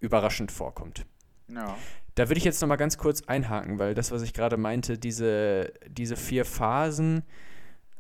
überraschend 0.02 0.52
vorkommt. 0.52 1.06
Ja. 1.48 1.78
Da 2.16 2.28
würde 2.28 2.38
ich 2.38 2.44
jetzt 2.44 2.62
noch 2.62 2.68
mal 2.68 2.76
ganz 2.76 2.98
kurz 2.98 3.24
einhaken, 3.24 3.80
weil 3.80 3.94
das, 3.94 4.12
was 4.12 4.24
ich 4.24 4.34
gerade 4.34 4.58
meinte, 4.58 4.98
diese, 4.98 5.72
diese 5.88 6.18
vier 6.18 6.44
Phasen, 6.44 7.24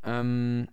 ähm, 0.04 0.68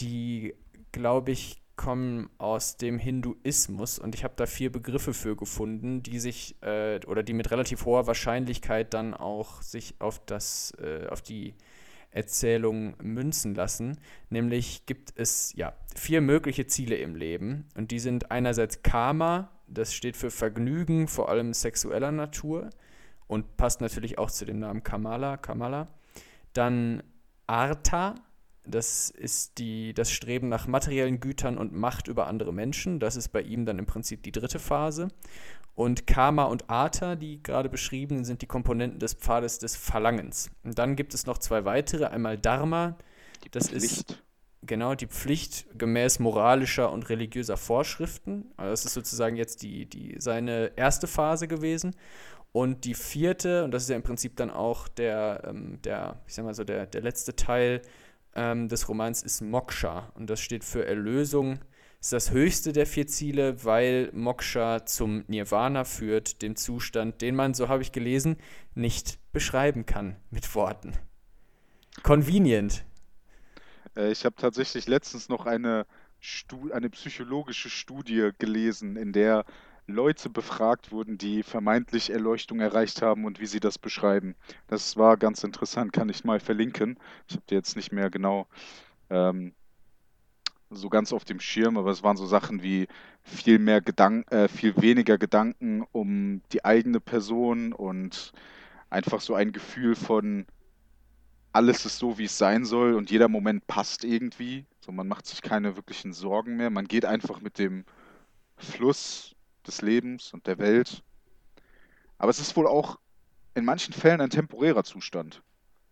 die, 0.00 0.54
glaube 0.92 1.32
ich, 1.32 1.61
kommen 1.76 2.28
aus 2.38 2.76
dem 2.76 2.98
Hinduismus 2.98 3.98
und 3.98 4.14
ich 4.14 4.24
habe 4.24 4.34
da 4.36 4.46
vier 4.46 4.70
Begriffe 4.70 5.14
für 5.14 5.36
gefunden, 5.36 6.02
die 6.02 6.18
sich 6.18 6.56
äh, 6.62 7.00
oder 7.06 7.22
die 7.22 7.32
mit 7.32 7.50
relativ 7.50 7.84
hoher 7.84 8.06
Wahrscheinlichkeit 8.06 8.94
dann 8.94 9.14
auch 9.14 9.62
sich 9.62 9.94
auf 9.98 10.24
das, 10.24 10.74
äh, 10.80 11.06
auf 11.08 11.22
die 11.22 11.54
Erzählung 12.10 12.94
münzen 13.02 13.54
lassen. 13.54 13.98
Nämlich 14.28 14.86
gibt 14.86 15.14
es 15.16 15.54
ja 15.56 15.72
vier 15.96 16.20
mögliche 16.20 16.66
Ziele 16.66 16.96
im 16.96 17.16
Leben 17.16 17.66
und 17.74 17.90
die 17.90 17.98
sind 17.98 18.30
einerseits 18.30 18.82
Karma, 18.82 19.50
das 19.66 19.94
steht 19.94 20.16
für 20.16 20.30
Vergnügen, 20.30 21.08
vor 21.08 21.30
allem 21.30 21.54
sexueller 21.54 22.12
Natur 22.12 22.70
und 23.26 23.56
passt 23.56 23.80
natürlich 23.80 24.18
auch 24.18 24.30
zu 24.30 24.44
dem 24.44 24.58
Namen 24.58 24.82
Kamala, 24.82 25.38
Kamala. 25.38 25.88
Dann 26.52 27.02
Artha, 27.46 28.14
das 28.64 29.10
ist 29.10 29.58
die, 29.58 29.92
das 29.92 30.10
Streben 30.10 30.48
nach 30.48 30.66
materiellen 30.66 31.20
Gütern 31.20 31.58
und 31.58 31.72
Macht 31.72 32.08
über 32.08 32.26
andere 32.26 32.52
Menschen. 32.52 33.00
Das 33.00 33.16
ist 33.16 33.28
bei 33.28 33.42
ihm 33.42 33.66
dann 33.66 33.78
im 33.78 33.86
Prinzip 33.86 34.22
die 34.22 34.32
dritte 34.32 34.58
Phase. 34.58 35.08
Und 35.74 36.06
Karma 36.06 36.44
und 36.44 36.68
Artha, 36.68 37.16
die 37.16 37.42
gerade 37.42 37.68
beschrieben 37.68 38.24
sind 38.24 38.42
die 38.42 38.46
Komponenten 38.46 38.98
des 39.00 39.14
Pfades 39.14 39.58
des 39.58 39.74
Verlangens. 39.74 40.50
Und 40.64 40.78
dann 40.78 40.96
gibt 40.96 41.14
es 41.14 41.26
noch 41.26 41.38
zwei 41.38 41.64
weitere. 41.64 42.06
Einmal 42.06 42.38
Dharma, 42.38 42.96
Die 43.44 43.50
das 43.50 43.68
Pflicht. 43.68 44.10
ist 44.10 44.22
genau 44.64 44.94
die 44.94 45.06
Pflicht 45.06 45.66
gemäß 45.76 46.18
moralischer 46.18 46.92
und 46.92 47.08
religiöser 47.08 47.56
Vorschriften. 47.56 48.52
Also 48.56 48.70
das 48.70 48.84
ist 48.84 48.94
sozusagen 48.94 49.36
jetzt 49.36 49.62
die, 49.62 49.86
die, 49.86 50.16
seine 50.18 50.72
erste 50.76 51.06
Phase 51.06 51.48
gewesen. 51.48 51.96
Und 52.52 52.84
die 52.84 52.94
vierte, 52.94 53.64
und 53.64 53.72
das 53.72 53.84
ist 53.84 53.88
ja 53.88 53.96
im 53.96 54.02
Prinzip 54.02 54.36
dann 54.36 54.50
auch 54.50 54.86
der, 54.88 55.42
ähm, 55.46 55.80
der 55.82 56.20
ich 56.26 56.34
sag 56.34 56.44
mal 56.44 56.54
so, 56.54 56.64
der, 56.64 56.86
der 56.86 57.00
letzte 57.00 57.34
Teil 57.34 57.80
ähm, 58.34 58.68
des 58.68 58.88
Romans 58.88 59.22
ist 59.22 59.40
Moksha. 59.40 60.12
Und 60.14 60.28
das 60.28 60.40
steht 60.40 60.64
für 60.64 60.86
Erlösung. 60.86 61.60
Ist 62.00 62.12
das 62.12 62.32
höchste 62.32 62.72
der 62.72 62.86
vier 62.86 63.06
Ziele, 63.06 63.64
weil 63.64 64.10
Moksha 64.12 64.86
zum 64.86 65.24
Nirvana 65.28 65.84
führt, 65.84 66.42
dem 66.42 66.56
Zustand, 66.56 67.22
den 67.22 67.36
man, 67.36 67.54
so 67.54 67.68
habe 67.68 67.82
ich 67.82 67.92
gelesen, 67.92 68.36
nicht 68.74 69.18
beschreiben 69.32 69.86
kann 69.86 70.16
mit 70.30 70.52
Worten. 70.54 70.94
Convenient. 72.02 72.84
Äh, 73.96 74.10
ich 74.10 74.24
habe 74.24 74.34
tatsächlich 74.36 74.88
letztens 74.88 75.28
noch 75.28 75.46
eine, 75.46 75.86
Stu 76.20 76.70
eine 76.72 76.90
psychologische 76.90 77.70
Studie 77.70 78.30
gelesen, 78.38 78.96
in 78.96 79.12
der 79.12 79.44
Leute 79.86 80.30
befragt 80.30 80.92
wurden, 80.92 81.18
die 81.18 81.42
vermeintlich 81.42 82.10
Erleuchtung 82.10 82.60
erreicht 82.60 83.02
haben 83.02 83.24
und 83.24 83.40
wie 83.40 83.46
sie 83.46 83.60
das 83.60 83.78
beschreiben. 83.78 84.34
Das 84.68 84.96
war 84.96 85.16
ganz 85.16 85.42
interessant, 85.44 85.92
kann 85.92 86.08
ich 86.08 86.24
mal 86.24 86.40
verlinken. 86.40 86.98
Ich 87.28 87.34
habe 87.34 87.44
die 87.50 87.54
jetzt 87.54 87.76
nicht 87.76 87.92
mehr 87.92 88.10
genau 88.10 88.46
ähm, 89.10 89.54
so 90.70 90.88
ganz 90.88 91.12
auf 91.12 91.24
dem 91.24 91.40
Schirm, 91.40 91.76
aber 91.76 91.90
es 91.90 92.02
waren 92.02 92.16
so 92.16 92.26
Sachen 92.26 92.62
wie 92.62 92.88
viel 93.22 93.58
mehr 93.58 93.80
Gedanken, 93.80 94.30
äh, 94.32 94.48
viel 94.48 94.80
weniger 94.80 95.18
Gedanken 95.18 95.84
um 95.92 96.42
die 96.52 96.64
eigene 96.64 97.00
Person 97.00 97.72
und 97.72 98.32
einfach 98.90 99.20
so 99.20 99.34
ein 99.34 99.52
Gefühl 99.52 99.94
von 99.94 100.46
alles 101.52 101.84
ist 101.84 101.98
so, 101.98 102.18
wie 102.18 102.24
es 102.24 102.38
sein 102.38 102.64
soll 102.64 102.94
und 102.94 103.10
jeder 103.10 103.28
Moment 103.28 103.66
passt 103.66 104.04
irgendwie. 104.04 104.64
So, 104.80 104.90
man 104.90 105.06
macht 105.06 105.26
sich 105.26 105.42
keine 105.42 105.76
wirklichen 105.76 106.12
Sorgen 106.14 106.56
mehr. 106.56 106.70
Man 106.70 106.88
geht 106.88 107.04
einfach 107.04 107.40
mit 107.40 107.58
dem 107.58 107.84
Fluss 108.56 109.31
des 109.62 109.82
Lebens 109.82 110.32
und 110.32 110.46
der 110.46 110.58
Welt. 110.58 111.02
Aber 112.18 112.30
es 112.30 112.38
ist 112.38 112.56
wohl 112.56 112.66
auch 112.66 112.98
in 113.54 113.64
manchen 113.64 113.92
Fällen 113.92 114.20
ein 114.20 114.30
temporärer 114.30 114.84
Zustand. 114.84 115.42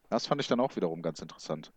Das 0.09 0.27
fand 0.27 0.41
ich 0.41 0.49
dann 0.49 0.61
auch 0.61 0.77
wiederum 0.77 1.03
ganz 1.03 1.21
interessant. 1.21 1.73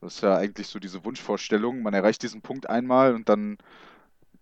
Das 0.00 0.16
ist 0.16 0.22
ja 0.22 0.36
eigentlich 0.36 0.66
so 0.66 0.78
diese 0.78 1.04
Wunschvorstellung. 1.04 1.82
Man 1.82 1.94
erreicht 1.94 2.22
diesen 2.22 2.42
Punkt 2.42 2.68
einmal 2.68 3.14
und 3.14 3.28
dann 3.28 3.58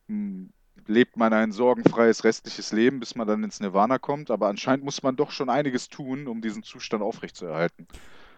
hm, 0.08 0.52
lebt 0.86 1.16
man 1.16 1.32
ein 1.32 1.52
sorgenfreies 1.52 2.24
restliches 2.24 2.72
Leben, 2.72 3.00
bis 3.00 3.14
man 3.14 3.26
dann 3.26 3.44
ins 3.44 3.60
Nirvana 3.60 3.98
kommt. 3.98 4.30
Aber 4.30 4.48
anscheinend 4.48 4.84
muss 4.84 5.02
man 5.02 5.16
doch 5.16 5.30
schon 5.30 5.50
einiges 5.50 5.88
tun, 5.88 6.26
um 6.26 6.40
diesen 6.40 6.62
Zustand 6.62 7.02
aufrechtzuerhalten. 7.02 7.86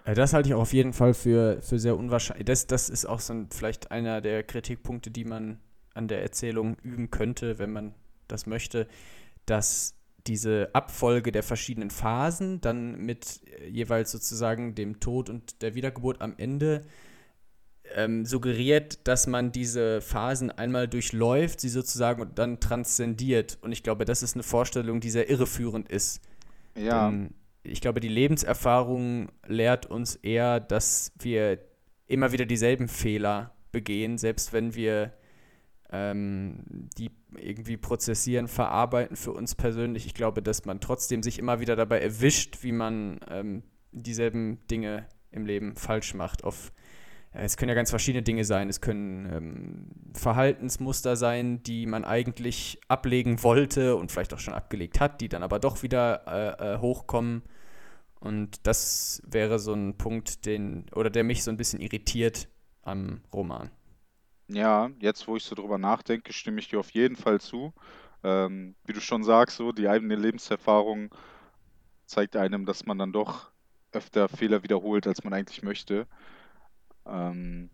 Äh, 0.05 0.15
Das 0.15 0.33
halte 0.33 0.49
ich 0.49 0.55
auch 0.55 0.63
auf 0.63 0.73
jeden 0.73 0.93
Fall 0.93 1.15
für, 1.15 1.61
für 1.63 1.79
sehr 1.79 1.97
unwahrscheinlich. 1.97 2.47
Das, 2.47 2.67
das 2.67 2.91
ist 2.91 3.07
auch 3.07 3.21
so 3.21 3.33
ein, 3.35 3.49
vielleicht 3.51 3.91
einer 3.91 4.21
der 4.21 4.43
Kritikpunkte, 4.43 5.11
die 5.11 5.25
man 5.25 5.61
an 5.95 6.09
der 6.09 6.23
Erzählung 6.23 6.77
üben 6.83 7.11
könnte, 7.11 7.59
wenn 7.59 7.73
man 7.73 7.95
das 8.33 8.47
möchte, 8.47 8.87
dass 9.47 9.95
diese 10.27 10.71
Abfolge 10.73 11.33
der 11.33 11.43
verschiedenen 11.43 11.91
Phasen 11.91 12.61
dann 12.61 12.97
mit 12.99 13.41
äh, 13.47 13.69
jeweils 13.69 14.11
sozusagen 14.13 14.75
dem 14.75 15.01
Tod 15.01 15.29
und 15.29 15.63
der 15.63 15.75
Wiedergeburt 15.75 16.21
am 16.21 16.35
Ende 16.37 16.85
ähm, 17.95 18.25
suggeriert, 18.25 19.07
dass 19.07 19.27
man 19.27 19.53
diese 19.53 20.01
Phasen 20.01 20.51
einmal 20.51 20.89
durchläuft, 20.89 21.61
sie 21.61 21.69
sozusagen 21.69 22.23
und 22.23 22.39
dann 22.39 22.61
transzendiert. 22.61 23.59
Und 23.63 23.73
ich 23.73 23.83
glaube, 23.83 24.05
das 24.05 24.23
ist 24.23 24.35
eine 24.35 24.43
Vorstellung, 24.43 25.01
die 25.01 25.11
sehr 25.11 25.29
irreführend 25.29 25.91
ist. 25.91 26.21
Ja, 26.77 27.11
Denn 27.11 27.35
ich 27.65 27.81
glaube, 27.81 28.01
die 28.01 28.09
Lebenserfahrung 28.09 29.31
lehrt 29.47 29.87
uns 29.87 30.17
eher, 30.17 30.61
dass 30.61 31.13
wir 31.19 31.59
immer 32.07 32.33
wieder 32.33 32.47
dieselben 32.47 32.89
Fehler 32.89 33.55
begehen, 33.73 34.19
selbst 34.19 34.53
wenn 34.53 34.75
wir 34.75 35.13
ähm, 35.91 36.65
die 36.99 37.11
irgendwie 37.37 37.77
prozessieren, 37.77 38.49
verarbeiten 38.49 39.17
für 39.17 39.33
uns 39.33 39.55
persönlich. 39.55 40.07
Ich 40.07 40.15
glaube, 40.15 40.43
dass 40.43 40.65
man 40.65 40.81
trotzdem 40.81 41.23
sich 41.23 41.39
immer 41.39 41.61
wieder 41.61 41.77
dabei 41.77 42.01
erwischt, 42.01 42.63
wie 42.63 42.73
man 42.73 43.21
ähm, 43.31 43.63
dieselben 43.93 44.59
Dinge 44.71 45.07
im 45.31 45.47
Leben 45.47 45.75
falsch 45.77 46.15
macht. 46.15 46.45
Auf, 46.45 46.73
äh, 47.33 47.45
es 47.45 47.57
können 47.57 47.71
ja 47.71 47.75
ganz 47.75 47.91
verschiedene 47.91 48.23
Dinge 48.23 48.45
sein. 48.45 48.69
Es 48.69 48.81
können 48.81 49.27
ähm, 49.33 49.87
Verhaltensmuster 50.15 51.17
sein, 51.17 51.63
die 51.63 51.87
man 51.87 52.05
eigentlich 52.05 52.81
ablegen 52.89 53.43
wollte 53.43 53.97
und 53.97 54.13
vielleicht 54.13 54.35
auch 54.35 54.41
schon 54.41 54.55
abgelegt 54.55 55.01
hat, 55.01 55.21
die 55.21 55.29
dann 55.29 55.43
aber 55.43 55.59
doch 55.59 55.83
wieder 55.83 56.23
äh, 56.27 56.75
äh, 56.75 56.79
hochkommen. 56.79 57.43
Und 58.21 58.67
das 58.67 59.23
wäre 59.27 59.59
so 59.59 59.75
ein 59.75 59.99
Punkt, 59.99 60.47
den, 60.47 60.87
oder 60.95 61.11
der 61.11 61.25
mich 61.25 61.43
so 61.43 61.51
ein 61.51 61.57
bisschen 61.57 61.81
irritiert 61.81 62.49
am 62.83 63.21
Roman. 63.33 63.71
Ja, 64.55 64.91
jetzt 65.01 65.27
wo 65.29 65.37
ich 65.37 65.45
so 65.45 65.55
drüber 65.55 65.79
nachdenke, 65.79 66.33
stimme 66.33 66.61
ich 66.61 66.69
dir 66.69 66.81
auf 66.81 66.91
jeden 66.91 67.17
Fall 67.17 67.41
zu. 67.41 67.73
Ähm, 68.25 68.77
wie 68.85 68.93
du 68.93 69.01
schon 69.01 69.25
sagst, 69.25 69.57
so 69.57 69.73
die 69.73 69.89
eigene 69.89 70.17
Lebenserfahrung 70.17 71.11
zeigt 72.07 72.37
einem, 72.37 72.67
dass 72.67 72.87
man 72.87 72.99
dann 72.99 73.13
doch 73.13 73.51
öfter 73.93 74.29
Fehler 74.29 74.63
wiederholt, 74.63 75.07
als 75.07 75.25
man 75.25 75.33
eigentlich 75.35 75.63
möchte. 75.63 76.07
Ähm, 77.07 77.71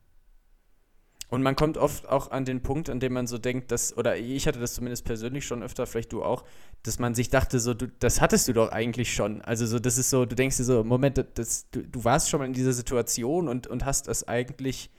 Und 1.31 1.43
man 1.43 1.57
kommt 1.57 1.77
oft 1.77 2.09
auch 2.09 2.31
an 2.31 2.47
den 2.47 2.63
Punkt, 2.63 2.89
an 2.89 3.01
dem 3.01 3.13
man 3.13 3.27
so 3.27 3.37
denkt, 3.37 3.71
dass, 3.71 3.95
oder 3.95 4.17
ich 4.17 4.47
hatte 4.47 4.61
das 4.61 4.73
zumindest 4.75 5.05
persönlich 5.05 5.45
schon 5.47 5.63
öfter, 5.63 5.87
vielleicht 5.87 6.13
du 6.15 6.23
auch, 6.25 6.45
dass 6.85 6.99
man 6.99 7.15
sich 7.15 7.29
dachte, 7.29 7.61
so, 7.61 7.75
du, 7.75 7.87
das 7.87 8.23
hattest 8.23 8.49
du 8.49 8.55
doch 8.55 8.73
eigentlich 8.73 9.13
schon. 9.13 9.43
Also 9.43 9.67
so, 9.67 9.79
das 9.79 9.99
ist 9.99 10.09
so, 10.09 10.25
du 10.25 10.35
denkst 10.35 10.57
dir 10.57 10.65
so, 10.65 10.85
Moment, 10.85 11.23
das, 11.35 11.69
du, 11.71 11.83
du 11.87 12.03
warst 12.05 12.31
schon 12.31 12.41
mal 12.41 12.47
in 12.47 12.55
dieser 12.55 12.73
Situation 12.73 13.47
und, 13.49 13.67
und 13.67 13.85
hast 13.85 14.09
das 14.09 14.27
eigentlich 14.27 14.91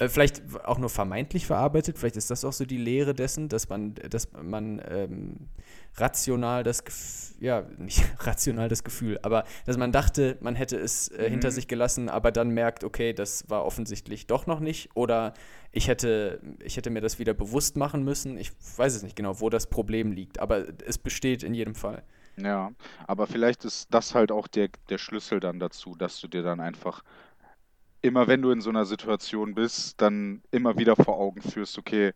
äh, 0.00 0.08
vielleicht 0.08 0.42
auch 0.64 0.78
nur 0.78 0.90
vermeintlich 0.90 1.46
verarbeitet. 1.46 1.98
Vielleicht 1.98 2.16
ist 2.16 2.30
das 2.30 2.44
auch 2.44 2.52
so 2.52 2.64
die 2.66 2.76
Lehre 2.78 3.14
dessen, 3.14 3.48
dass 3.48 3.68
man, 3.68 3.94
dass 3.94 4.32
man 4.32 4.82
ähm, 4.88 5.48
rational 5.96 6.62
das 6.64 6.84
Gefühl, 6.84 7.36
ja, 7.40 7.62
nicht 7.78 8.04
rational 8.26 8.68
das 8.68 8.84
Gefühl, 8.84 9.18
aber 9.22 9.44
dass 9.66 9.76
man 9.78 9.92
dachte, 9.92 10.36
man 10.40 10.54
hätte 10.56 10.76
es 10.76 11.08
äh, 11.08 11.28
hinter 11.30 11.48
Mhm. 11.48 11.52
sich 11.52 11.68
gelassen, 11.68 12.08
aber 12.08 12.32
dann 12.32 12.50
merkt, 12.50 12.84
okay, 12.84 13.12
das 13.12 13.48
war 13.48 13.64
offensichtlich 13.64 14.26
doch 14.26 14.46
noch 14.46 14.60
nicht. 14.60 14.90
Oder 14.94 15.34
ich 15.72 15.88
hätte, 15.88 16.40
ich 16.64 16.76
hätte 16.76 16.90
mir 16.90 17.00
das 17.00 17.18
wieder 17.18 17.34
bewusst 17.34 17.76
machen 17.76 18.04
müssen. 18.04 18.36
Ich 18.38 18.52
weiß 18.76 18.94
es 18.96 19.02
nicht 19.02 19.16
genau, 19.16 19.40
wo 19.40 19.50
das 19.50 19.68
Problem 19.68 20.12
liegt, 20.12 20.38
aber 20.40 20.64
es 20.86 20.98
besteht 20.98 21.42
in 21.42 21.54
jedem 21.54 21.74
Fall. 21.74 22.02
ja, 22.36 22.72
aber 23.06 23.26
vielleicht 23.26 23.64
ist 23.64 23.92
das 23.92 24.14
halt 24.14 24.32
auch 24.32 24.48
der, 24.48 24.68
der 24.88 24.98
Schlüssel 24.98 25.40
dann 25.40 25.58
dazu, 25.60 25.94
dass 25.96 26.20
du 26.20 26.28
dir 26.28 26.42
dann 26.42 26.60
einfach 26.60 27.02
immer, 28.02 28.26
wenn 28.28 28.42
du 28.42 28.50
in 28.50 28.60
so 28.60 28.70
einer 28.70 28.84
Situation 28.84 29.54
bist, 29.54 30.00
dann 30.00 30.42
immer 30.50 30.78
wieder 30.78 30.96
vor 30.96 31.18
Augen 31.18 31.42
führst, 31.42 31.78
okay, 31.78 32.12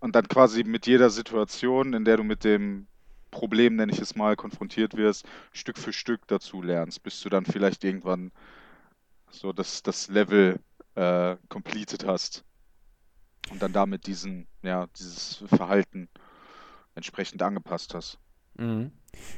und 0.00 0.16
dann 0.16 0.26
quasi 0.28 0.64
mit 0.64 0.86
jeder 0.86 1.10
Situation, 1.10 1.92
in 1.92 2.04
der 2.04 2.16
du 2.16 2.24
mit 2.24 2.44
dem 2.44 2.88
Problem, 3.30 3.76
nenne 3.76 3.92
ich 3.92 4.00
es 4.00 4.14
mal, 4.16 4.36
konfrontiert 4.36 4.96
wirst, 4.96 5.26
Stück 5.52 5.78
für 5.78 5.92
Stück 5.92 6.26
dazu 6.26 6.60
lernst, 6.62 7.02
bis 7.02 7.20
du 7.20 7.28
dann 7.28 7.46
vielleicht 7.46 7.84
irgendwann 7.84 8.32
so 9.30 9.52
das, 9.52 9.82
das 9.82 10.08
Level 10.08 10.60
äh, 10.94 11.36
completed 11.48 12.06
hast 12.06 12.44
und 13.50 13.62
dann 13.62 13.72
damit 13.72 14.06
diesen, 14.06 14.46
ja, 14.62 14.86
dieses 14.98 15.44
Verhalten 15.46 16.08
entsprechend 16.94 17.42
angepasst 17.42 17.94
hast. 17.94 18.18
Mhm. 18.56 18.92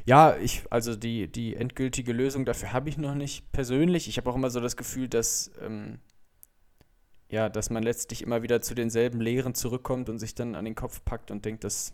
Ja, 0.05 0.37
ich, 0.37 0.63
also 0.71 0.95
die, 0.97 1.27
die 1.31 1.57
endgültige 1.57 2.13
Lösung 2.13 2.45
dafür 2.45 2.73
habe 2.73 2.89
ich 2.89 2.97
noch 2.99 3.15
nicht 3.15 3.51
persönlich. 3.53 4.09
Ich 4.09 4.17
habe 4.19 4.31
auch 4.31 4.37
immer 4.37 4.51
so 4.51 4.61
das 4.61 4.77
Gefühl, 4.77 5.09
dass, 5.09 5.51
ähm, 5.61 5.99
ja, 7.29 7.49
dass 7.49 7.71
man 7.71 7.83
letztlich 7.83 8.23
immer 8.23 8.43
wieder 8.43 8.63
zu 8.63 8.75
denselben 8.75 9.21
Lehren 9.21 9.55
zurückkommt 9.55 10.09
und 10.09 10.19
sich 10.19 10.35
dann 10.35 10.55
an 10.55 10.65
den 10.65 10.75
Kopf 10.75 11.05
packt 11.05 11.31
und 11.31 11.45
denkt, 11.45 11.65
dass 11.65 11.93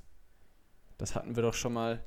Das 0.99 1.15
hatten 1.15 1.35
wir 1.35 1.43
doch 1.43 1.55
schon 1.55 1.73
mal. 1.73 2.05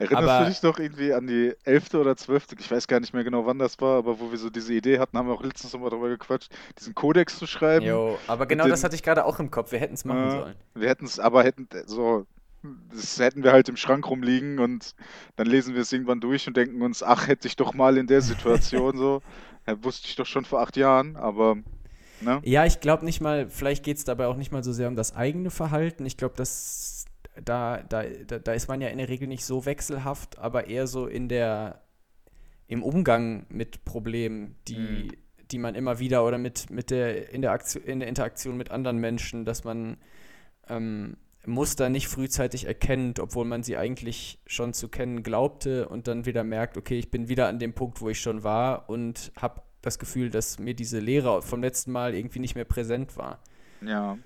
Erinnerst 0.00 0.28
Aber- 0.28 0.44
du 0.44 0.50
dich 0.50 0.62
noch 0.64 0.78
irgendwie 0.80 1.12
an 1.14 1.28
die 1.28 1.54
11. 1.62 1.94
oder 2.00 2.16
12., 2.16 2.48
ich 2.58 2.68
weiß 2.68 2.88
gar 2.88 2.98
nicht 2.98 3.14
mehr 3.14 3.22
genau, 3.22 3.46
wann 3.46 3.60
das 3.60 3.80
war, 3.80 3.98
aber 3.98 4.18
wo 4.18 4.32
wir 4.32 4.38
so 4.38 4.50
diese 4.50 4.74
Idee 4.74 4.98
hatten, 4.98 5.16
haben 5.16 5.28
wir 5.28 5.34
auch 5.34 5.42
letztens 5.44 5.72
nochmal 5.72 5.90
darüber 5.90 6.08
gequatscht, 6.08 6.52
diesen 6.76 6.96
Kodex 6.96 7.38
zu 7.38 7.46
schreiben. 7.46 7.86
Jo, 7.86 8.18
aber 8.26 8.46
genau 8.46 8.64
den- 8.64 8.70
das 8.70 8.82
hatte 8.82 8.96
ich 8.96 9.04
gerade 9.04 9.24
auch 9.24 9.38
im 9.38 9.52
Kopf. 9.52 9.70
Wir 9.70 9.78
hätten 9.78 9.94
es 9.94 10.04
machen 10.04 10.26
Äh, 10.26 10.30
sollen. 10.32 10.56
Wir 10.74 10.88
hätten 10.88 11.04
es, 11.04 11.20
aber 11.20 11.44
hätten 11.44 11.68
so, 11.86 12.26
das 12.90 13.18
hätten 13.18 13.44
wir 13.44 13.52
halt 13.52 13.68
im 13.68 13.76
Schrank 13.76 14.08
rumliegen 14.08 14.58
und 14.58 14.94
dann 15.36 15.46
lesen 15.46 15.74
wir 15.74 15.82
es 15.82 15.92
irgendwann 15.92 16.20
durch 16.20 16.46
und 16.48 16.56
denken 16.56 16.82
uns, 16.82 17.02
ach, 17.02 17.28
hätte 17.28 17.48
ich 17.48 17.56
doch 17.56 17.74
mal 17.74 17.96
in 17.98 18.06
der 18.06 18.20
Situation 18.20 18.96
so, 18.96 19.22
ja, 19.66 19.82
wusste 19.82 20.08
ich 20.08 20.16
doch 20.16 20.26
schon 20.26 20.44
vor 20.44 20.60
acht 20.60 20.76
Jahren, 20.76 21.16
aber 21.16 21.56
ne? 22.20 22.40
Ja, 22.44 22.64
ich 22.64 22.80
glaube 22.80 23.04
nicht 23.04 23.20
mal, 23.20 23.48
vielleicht 23.48 23.84
geht 23.84 23.98
es 23.98 24.04
dabei 24.04 24.26
auch 24.26 24.36
nicht 24.36 24.52
mal 24.52 24.64
so 24.64 24.72
sehr 24.72 24.88
um 24.88 24.96
das 24.96 25.14
eigene 25.14 25.50
Verhalten. 25.50 26.06
Ich 26.06 26.16
glaube, 26.16 26.36
dass 26.36 27.04
da, 27.44 27.82
da, 27.82 28.04
da, 28.04 28.52
ist 28.52 28.68
man 28.68 28.80
ja 28.80 28.88
in 28.88 28.98
der 28.98 29.08
Regel 29.08 29.26
nicht 29.28 29.44
so 29.44 29.66
wechselhaft, 29.66 30.38
aber 30.38 30.68
eher 30.68 30.86
so 30.86 31.06
in 31.06 31.28
der, 31.28 31.82
im 32.68 32.82
Umgang 32.82 33.46
mit 33.48 33.84
Problemen, 33.84 34.56
die, 34.68 34.76
Mhm. 34.76 35.10
die 35.50 35.58
man 35.58 35.74
immer 35.74 35.98
wieder 35.98 36.24
oder 36.24 36.38
mit, 36.38 36.70
mit 36.70 36.90
der, 36.90 37.30
in 37.32 37.42
der, 37.42 37.52
Aktion, 37.52 37.82
in 37.84 38.00
der 38.00 38.08
Interaktion 38.08 38.56
mit 38.56 38.70
anderen 38.70 38.98
Menschen, 38.98 39.44
dass 39.44 39.64
man 39.64 39.96
ähm, 40.68 41.16
Muster 41.46 41.88
nicht 41.88 42.08
frühzeitig 42.08 42.66
erkennt, 42.66 43.20
obwohl 43.20 43.44
man 43.44 43.62
sie 43.62 43.76
eigentlich 43.76 44.38
schon 44.46 44.72
zu 44.72 44.88
kennen 44.88 45.22
glaubte 45.22 45.88
und 45.88 46.06
dann 46.08 46.26
wieder 46.26 46.44
merkt, 46.44 46.76
okay, 46.76 46.98
ich 46.98 47.10
bin 47.10 47.28
wieder 47.28 47.48
an 47.48 47.58
dem 47.58 47.72
Punkt, 47.74 48.00
wo 48.00 48.08
ich 48.08 48.20
schon 48.20 48.42
war 48.44 48.88
und 48.88 49.32
habe 49.40 49.62
das 49.82 49.98
Gefühl, 49.98 50.30
dass 50.30 50.58
mir 50.58 50.74
diese 50.74 50.98
Lehre 50.98 51.42
vom 51.42 51.62
letzten 51.62 51.92
Mal 51.92 52.14
irgendwie 52.14 52.38
nicht 52.38 52.54
mehr 52.54 52.64
präsent 52.64 53.16
war. 53.16 53.40
Ja, 53.80 54.18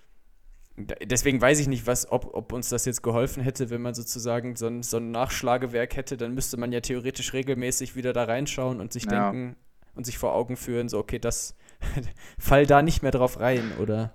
Deswegen 0.76 1.40
weiß 1.40 1.58
ich 1.58 1.66
nicht, 1.66 1.88
was, 1.88 2.10
ob, 2.12 2.34
ob 2.34 2.52
uns 2.52 2.68
das 2.68 2.84
jetzt 2.84 3.02
geholfen 3.02 3.42
hätte, 3.42 3.68
wenn 3.68 3.82
man 3.82 3.94
sozusagen 3.94 4.54
so 4.54 4.68
ein, 4.68 4.84
so 4.84 4.98
ein 4.98 5.10
Nachschlagewerk 5.10 5.96
hätte, 5.96 6.16
dann 6.16 6.34
müsste 6.34 6.56
man 6.56 6.70
ja 6.70 6.80
theoretisch 6.80 7.32
regelmäßig 7.32 7.96
wieder 7.96 8.12
da 8.12 8.24
reinschauen 8.24 8.80
und 8.80 8.92
sich 8.92 9.04
Ja. 9.06 9.32
denken 9.32 9.56
und 9.96 10.06
sich 10.06 10.18
vor 10.18 10.34
Augen 10.34 10.56
führen, 10.56 10.88
so, 10.88 10.98
okay, 10.98 11.18
das 11.18 11.56
fall 12.38 12.64
da 12.64 12.82
nicht 12.82 13.02
mehr 13.02 13.10
drauf 13.10 13.40
rein 13.40 13.72
oder 13.80 14.14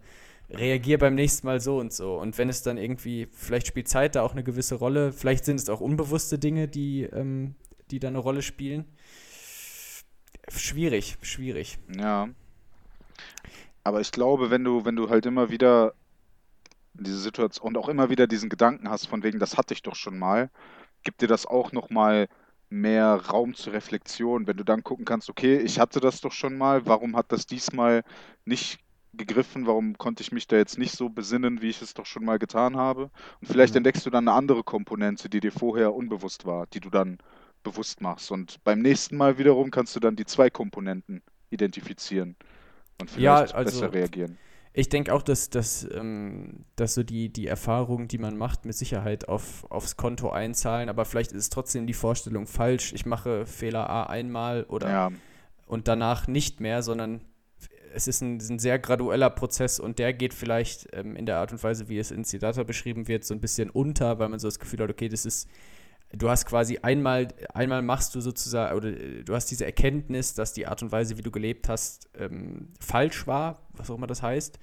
reagier 0.53 0.97
beim 0.97 1.15
nächsten 1.15 1.47
Mal 1.47 1.59
so 1.59 1.79
und 1.79 1.91
so. 1.93 2.15
Und 2.15 2.37
wenn 2.37 2.49
es 2.49 2.61
dann 2.61 2.77
irgendwie, 2.77 3.27
vielleicht 3.31 3.67
spielt 3.67 3.87
Zeit 3.87 4.15
da 4.15 4.21
auch 4.21 4.33
eine 4.33 4.43
gewisse 4.43 4.75
Rolle, 4.75 5.11
vielleicht 5.11 5.45
sind 5.45 5.59
es 5.59 5.69
auch 5.69 5.81
unbewusste 5.81 6.39
Dinge, 6.39 6.67
die, 6.67 7.03
ähm, 7.03 7.55
die 7.91 7.99
da 7.99 8.07
eine 8.07 8.19
Rolle 8.19 8.41
spielen. 8.41 8.85
Schwierig, 10.49 11.17
schwierig. 11.21 11.79
ja. 11.97 12.29
Aber 13.85 13.99
ich 13.99 14.11
glaube, 14.11 14.49
wenn 14.49 14.63
du, 14.63 14.85
wenn 14.85 14.95
du 14.95 15.09
halt 15.09 15.25
immer 15.25 15.49
wieder 15.49 15.93
diese 16.93 17.19
Situation 17.19 17.69
und 17.69 17.77
auch 17.77 17.89
immer 17.89 18.09
wieder 18.09 18.27
diesen 18.27 18.49
Gedanken 18.49 18.89
hast, 18.89 19.07
von 19.07 19.23
wegen, 19.23 19.39
das 19.39 19.57
hatte 19.57 19.73
ich 19.73 19.81
doch 19.81 19.95
schon 19.95 20.17
mal, 20.17 20.49
gibt 21.03 21.21
dir 21.21 21.27
das 21.27 21.45
auch 21.45 21.71
nochmal 21.71 22.29
mehr 22.69 23.15
Raum 23.15 23.53
zur 23.53 23.73
Reflexion, 23.73 24.47
wenn 24.47 24.57
du 24.57 24.63
dann 24.63 24.83
gucken 24.83 25.05
kannst, 25.05 25.29
okay, 25.29 25.57
ich 25.57 25.79
hatte 25.79 25.99
das 25.99 26.21
doch 26.21 26.31
schon 26.31 26.57
mal, 26.57 26.85
warum 26.85 27.15
hat 27.15 27.31
das 27.31 27.45
diesmal 27.45 28.03
nicht 28.45 28.79
gegriffen, 29.13 29.67
warum 29.67 29.97
konnte 29.97 30.21
ich 30.23 30.31
mich 30.31 30.47
da 30.47 30.55
jetzt 30.57 30.77
nicht 30.77 30.93
so 30.95 31.09
besinnen, 31.09 31.61
wie 31.61 31.69
ich 31.69 31.81
es 31.81 31.93
doch 31.93 32.05
schon 32.05 32.25
mal 32.25 32.39
getan 32.39 32.75
habe? 32.77 33.11
Und 33.41 33.47
vielleicht 33.47 33.73
Mhm. 33.73 33.77
entdeckst 33.77 34.05
du 34.05 34.09
dann 34.09 34.27
eine 34.27 34.35
andere 34.37 34.63
Komponente, 34.63 35.29
die 35.29 35.39
dir 35.39 35.51
vorher 35.51 35.93
unbewusst 35.93 36.45
war, 36.45 36.67
die 36.67 36.79
du 36.79 36.89
dann 36.89 37.17
bewusst 37.63 38.01
machst. 38.01 38.31
Und 38.31 38.63
beim 38.63 38.79
nächsten 38.81 39.15
Mal 39.15 39.37
wiederum 39.37 39.71
kannst 39.71 39.95
du 39.95 39.99
dann 39.99 40.15
die 40.15 40.25
zwei 40.25 40.49
Komponenten 40.49 41.21
identifizieren 41.49 42.35
und 42.99 43.09
Ja, 43.17 43.37
vielleicht 43.37 43.55
also- 43.55 43.81
besser 43.81 43.93
reagieren. 43.93 44.37
Ich 44.75 44.89
denke 44.89 45.13
auch, 45.13 45.21
dass, 45.21 45.51
dass, 45.51 45.87
ähm, 45.93 46.65
dass 46.75 46.95
so 46.95 47.03
die, 47.03 47.29
die 47.31 47.45
Erfahrungen, 47.45 48.07
die 48.07 48.17
man 48.17 48.35
macht, 48.37 48.65
mit 48.65 48.75
Sicherheit 48.75 49.27
auf, 49.29 49.69
aufs 49.69 49.97
Konto 49.97 50.31
einzahlen, 50.31 50.89
aber 50.89 51.05
vielleicht 51.05 51.31
ist 51.31 51.53
trotzdem 51.53 51.85
die 51.85 51.93
Vorstellung 51.93 52.47
falsch. 52.47 52.91
Ich 52.93 53.05
mache 53.05 53.45
Fehler 53.45 53.87
A 53.87 54.05
einmal 54.07 54.63
oder 54.63 54.89
Ja, 54.89 55.11
und 55.67 55.87
danach 55.87 56.27
nicht 56.27 56.59
mehr, 56.59 56.81
sondern 56.81 57.21
es 57.93 58.07
ist 58.07 58.21
ein, 58.21 58.37
ein 58.37 58.59
sehr 58.59 58.79
gradueller 58.79 59.29
Prozess 59.29 59.79
und 59.79 59.99
der 59.99 60.13
geht 60.13 60.33
vielleicht 60.33 60.87
ähm, 60.93 61.15
in 61.15 61.25
der 61.25 61.37
Art 61.37 61.51
und 61.51 61.63
Weise, 61.63 61.89
wie 61.89 61.99
es 61.99 62.11
in 62.11 62.23
Siddhartha 62.23 62.63
beschrieben 62.63 63.07
wird, 63.07 63.23
so 63.23 63.33
ein 63.33 63.39
bisschen 63.39 63.69
unter, 63.69 64.19
weil 64.19 64.29
man 64.29 64.39
so 64.39 64.47
das 64.47 64.59
Gefühl 64.59 64.79
hat, 64.79 64.89
okay, 64.89 65.09
das 65.09 65.25
ist, 65.25 65.47
du 66.11 66.29
hast 66.29 66.45
quasi 66.45 66.79
einmal, 66.81 67.27
einmal 67.53 67.81
machst 67.81 68.15
du 68.15 68.21
sozusagen, 68.21 68.75
oder 68.75 68.89
äh, 68.89 69.23
du 69.23 69.33
hast 69.35 69.47
diese 69.51 69.65
Erkenntnis, 69.65 70.33
dass 70.33 70.53
die 70.53 70.67
Art 70.67 70.81
und 70.81 70.91
Weise, 70.91 71.17
wie 71.17 71.21
du 71.21 71.31
gelebt 71.31 71.69
hast, 71.69 72.09
ähm, 72.17 72.69
falsch 72.79 73.27
war, 73.27 73.67
was 73.73 73.89
auch 73.89 73.95
immer 73.95 74.07
das 74.07 74.21
heißt. 74.21 74.59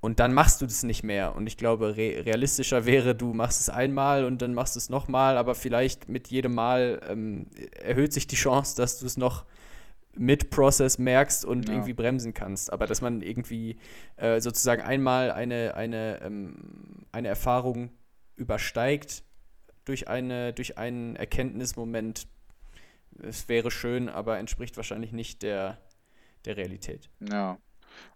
Und 0.00 0.20
dann 0.20 0.34
machst 0.34 0.60
du 0.60 0.66
das 0.66 0.82
nicht 0.82 1.02
mehr. 1.02 1.34
Und 1.34 1.46
ich 1.46 1.56
glaube, 1.56 1.96
re 1.96 2.24
realistischer 2.24 2.86
wäre, 2.86 3.14
du 3.14 3.32
machst 3.32 3.60
es 3.60 3.70
einmal 3.70 4.24
und 4.24 4.40
dann 4.40 4.54
machst 4.54 4.76
du 4.76 4.78
es 4.78 4.88
nochmal, 4.88 5.36
aber 5.36 5.54
vielleicht 5.54 6.08
mit 6.08 6.28
jedem 6.28 6.54
Mal 6.54 7.00
ähm, 7.08 7.46
erhöht 7.72 8.12
sich 8.12 8.26
die 8.26 8.36
Chance, 8.36 8.76
dass 8.76 9.00
du 9.00 9.06
es 9.06 9.16
noch 9.16 9.44
mit 10.18 10.50
Process 10.50 10.98
merkst 10.98 11.44
und 11.44 11.68
Ja. 11.68 11.74
irgendwie 11.74 11.92
bremsen 11.94 12.34
kannst. 12.34 12.72
Aber 12.72 12.86
dass 12.86 13.00
man 13.00 13.20
irgendwie 13.22 13.76
äh, 14.16 14.40
sozusagen 14.40 14.82
einmal 14.82 15.30
eine, 15.30 15.74
eine, 15.74 16.20
ähm, 16.22 17.04
eine 17.12 17.28
Erfahrung 17.28 17.90
übersteigt 18.36 19.24
durch, 19.84 20.08
eine, 20.08 20.52
durch 20.52 20.78
einen 20.78 21.16
Erkenntnismoment, 21.16 22.26
es 23.22 23.48
wäre 23.48 23.70
schön, 23.70 24.08
aber 24.08 24.38
entspricht 24.38 24.76
wahrscheinlich 24.76 25.12
nicht 25.12 25.42
der, 25.42 25.78
der 26.44 26.56
Realität. 26.56 27.08
ja, 27.20 27.58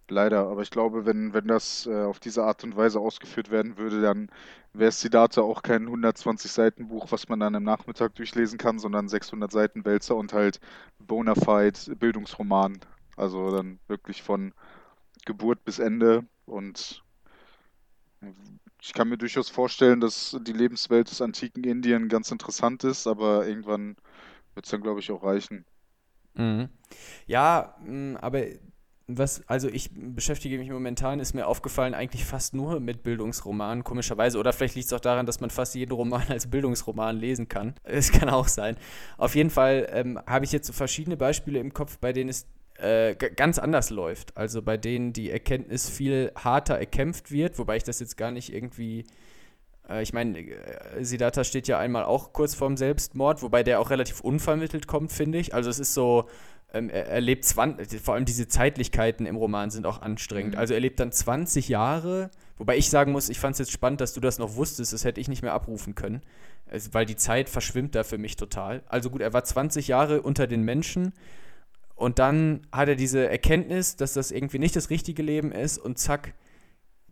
leider. 0.09 0.47
Aber 0.47 0.61
ich 0.61 0.71
glaube, 0.71 1.05
wenn, 1.05 1.33
wenn 1.33 1.47
das 1.47 1.85
äh, 1.87 2.03
auf 2.03 2.19
diese 2.19 2.43
Art 2.43 2.63
und 2.63 2.75
Weise 2.75 2.99
ausgeführt 2.99 3.51
werden 3.51 3.77
würde, 3.77 4.01
dann 4.01 4.29
wäre 4.73 4.91
Siddhartha 4.91 5.41
auch 5.41 5.63
kein 5.63 5.87
120-Seiten-Buch, 5.89 7.11
was 7.11 7.29
man 7.29 7.39
dann 7.39 7.55
im 7.55 7.63
Nachmittag 7.63 8.15
durchlesen 8.15 8.57
kann, 8.57 8.79
sondern 8.79 9.09
600 9.09 9.51
Seiten 9.51 9.85
Wälzer 9.85 10.15
und 10.15 10.33
halt 10.33 10.59
Bonafide 10.99 11.95
Bildungsroman. 11.95 12.79
Also 13.17 13.51
dann 13.51 13.79
wirklich 13.87 14.23
von 14.23 14.53
Geburt 15.25 15.63
bis 15.65 15.79
Ende. 15.79 16.25
Und 16.45 17.03
ich 18.81 18.93
kann 18.93 19.09
mir 19.09 19.17
durchaus 19.17 19.49
vorstellen, 19.49 19.99
dass 19.99 20.37
die 20.41 20.53
Lebenswelt 20.53 21.09
des 21.09 21.21
antiken 21.21 21.63
Indien 21.63 22.09
ganz 22.09 22.31
interessant 22.31 22.83
ist, 22.83 23.07
aber 23.07 23.47
irgendwann 23.47 23.95
wird 24.53 24.65
es 24.65 24.71
dann, 24.71 24.81
glaube 24.81 24.99
ich, 24.99 25.11
auch 25.11 25.23
reichen. 25.23 25.65
Mhm. 26.33 26.69
Ja, 27.27 27.75
mh, 27.85 28.19
aber 28.19 28.43
was, 29.17 29.47
also 29.47 29.67
ich 29.67 29.89
beschäftige 29.93 30.57
mich 30.57 30.69
momentan, 30.69 31.19
ist 31.19 31.33
mir 31.33 31.47
aufgefallen, 31.47 31.93
eigentlich 31.93 32.25
fast 32.25 32.53
nur 32.53 32.79
mit 32.79 33.03
Bildungsromanen, 33.03 33.83
komischerweise. 33.83 34.37
Oder 34.37 34.53
vielleicht 34.53 34.75
liegt 34.75 34.87
es 34.87 34.93
auch 34.93 34.99
daran, 34.99 35.25
dass 35.25 35.39
man 35.39 35.49
fast 35.49 35.75
jeden 35.75 35.91
Roman 35.91 36.27
als 36.29 36.47
Bildungsroman 36.47 37.17
lesen 37.17 37.47
kann. 37.47 37.75
Es 37.83 38.11
kann 38.11 38.29
auch 38.29 38.47
sein. 38.47 38.77
Auf 39.17 39.35
jeden 39.35 39.49
Fall 39.49 39.87
ähm, 39.91 40.19
habe 40.25 40.45
ich 40.45 40.51
jetzt 40.51 40.67
so 40.67 40.73
verschiedene 40.73 41.17
Beispiele 41.17 41.59
im 41.59 41.73
Kopf, 41.73 41.97
bei 41.99 42.13
denen 42.13 42.29
es 42.29 42.47
äh, 42.77 43.15
ganz 43.15 43.59
anders 43.59 43.89
läuft. 43.89 44.35
Also 44.37 44.61
bei 44.61 44.77
denen 44.77 45.13
die 45.13 45.29
Erkenntnis 45.29 45.89
viel 45.89 46.31
harter 46.35 46.75
erkämpft 46.75 47.31
wird, 47.31 47.59
wobei 47.59 47.77
ich 47.77 47.83
das 47.83 47.99
jetzt 47.99 48.17
gar 48.17 48.31
nicht 48.31 48.53
irgendwie 48.53 49.05
äh, 49.89 50.01
ich 50.01 50.13
meine, 50.13 50.39
äh, 50.39 51.03
Siddhartha 51.03 51.43
steht 51.43 51.67
ja 51.67 51.79
einmal 51.79 52.05
auch 52.05 52.33
kurz 52.33 52.55
vorm 52.55 52.77
Selbstmord, 52.77 53.41
wobei 53.41 53.63
der 53.63 53.79
auch 53.79 53.89
relativ 53.89 54.21
unvermittelt 54.21 54.87
kommt, 54.87 55.11
finde 55.11 55.37
ich. 55.37 55.53
Also 55.53 55.69
es 55.69 55.79
ist 55.79 55.93
so, 55.93 56.27
ähm, 56.73 56.89
er, 56.89 57.07
er 57.07 57.21
lebt 57.21 57.45
20, 57.45 58.01
vor 58.01 58.15
allem 58.15 58.25
diese 58.25 58.47
Zeitlichkeiten 58.47 59.25
im 59.25 59.35
Roman 59.35 59.71
sind 59.71 59.85
auch 59.85 60.01
anstrengend. 60.01 60.53
Mhm. 60.53 60.59
Also 60.59 60.73
er 60.73 60.79
lebt 60.79 60.99
dann 60.99 61.11
20 61.11 61.69
Jahre, 61.69 62.31
wobei 62.57 62.77
ich 62.77 62.89
sagen 62.89 63.11
muss, 63.11 63.29
ich 63.29 63.39
fand 63.39 63.53
es 63.53 63.59
jetzt 63.59 63.71
spannend, 63.71 64.01
dass 64.01 64.13
du 64.13 64.21
das 64.21 64.39
noch 64.39 64.55
wusstest, 64.55 64.93
das 64.93 65.03
hätte 65.03 65.19
ich 65.19 65.27
nicht 65.27 65.41
mehr 65.41 65.53
abrufen 65.53 65.95
können, 65.95 66.21
es, 66.67 66.93
weil 66.93 67.05
die 67.05 67.15
Zeit 67.15 67.49
verschwimmt 67.49 67.95
da 67.95 68.03
für 68.03 68.17
mich 68.17 68.35
total. 68.35 68.83
Also 68.87 69.09
gut, 69.09 69.21
er 69.21 69.33
war 69.33 69.43
20 69.43 69.87
Jahre 69.87 70.21
unter 70.21 70.47
den 70.47 70.63
Menschen 70.63 71.13
und 71.95 72.19
dann 72.19 72.61
hat 72.71 72.89
er 72.89 72.95
diese 72.95 73.29
Erkenntnis, 73.29 73.95
dass 73.95 74.13
das 74.13 74.31
irgendwie 74.31 74.59
nicht 74.59 74.75
das 74.75 74.89
richtige 74.89 75.21
Leben 75.21 75.51
ist 75.51 75.77
und 75.77 75.99
zack, 75.99 76.33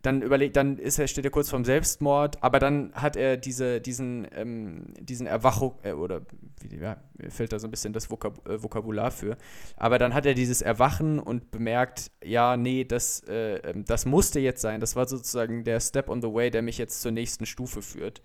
dann 0.02 0.22
überlegt, 0.22 0.56
dann 0.56 0.78
ist 0.78 0.98
er, 0.98 1.06
steht 1.06 1.24
er 1.24 1.30
kurz 1.30 1.50
vorm 1.50 1.64
Selbstmord, 1.64 2.42
aber 2.42 2.58
dann 2.58 2.92
hat 2.94 3.16
er 3.16 3.36
diese, 3.36 3.80
diesen, 3.80 4.26
ähm, 4.34 4.94
diesen 4.98 5.26
Erwachung, 5.26 5.78
äh, 5.82 5.92
oder 5.92 6.22
wie, 6.60 6.76
ja, 6.76 6.96
fällt 7.28 7.52
da 7.52 7.58
so 7.58 7.66
ein 7.68 7.70
bisschen 7.70 7.92
das 7.92 8.10
Vokab 8.10 8.48
äh, 8.48 8.62
Vokabular 8.62 9.10
für, 9.10 9.36
aber 9.76 9.98
dann 9.98 10.14
hat 10.14 10.26
er 10.26 10.34
dieses 10.34 10.62
Erwachen 10.62 11.18
und 11.18 11.50
bemerkt, 11.50 12.10
ja, 12.24 12.56
nee, 12.56 12.84
das, 12.84 13.22
äh, 13.28 13.56
ähm, 13.56 13.84
das 13.84 14.06
musste 14.06 14.40
jetzt 14.40 14.62
sein, 14.62 14.80
das 14.80 14.96
war 14.96 15.06
sozusagen 15.06 15.64
der 15.64 15.80
Step 15.80 16.08
on 16.08 16.22
the 16.22 16.32
way, 16.32 16.50
der 16.50 16.62
mich 16.62 16.78
jetzt 16.78 17.02
zur 17.02 17.12
nächsten 17.12 17.46
Stufe 17.46 17.82
führt. 17.82 18.22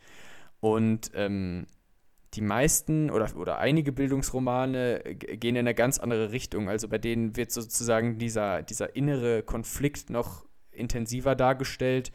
Und 0.61 1.11
ähm, 1.13 1.67
die 2.33 2.41
meisten 2.41 3.11
oder, 3.11 3.29
oder 3.37 3.59
einige 3.59 3.91
Bildungsromane 3.91 5.01
g- 5.03 5.37
gehen 5.37 5.55
in 5.55 5.59
eine 5.59 5.75
ganz 5.75 5.99
andere 5.99 6.31
Richtung. 6.31 6.69
Also 6.69 6.87
bei 6.87 6.97
denen 6.97 7.35
wird 7.37 7.51
sozusagen 7.51 8.17
dieser, 8.17 8.63
dieser 8.63 8.95
innere 8.95 9.43
Konflikt 9.43 10.09
noch 10.09 10.45
intensiver 10.75 11.35
dargestellt 11.35 12.11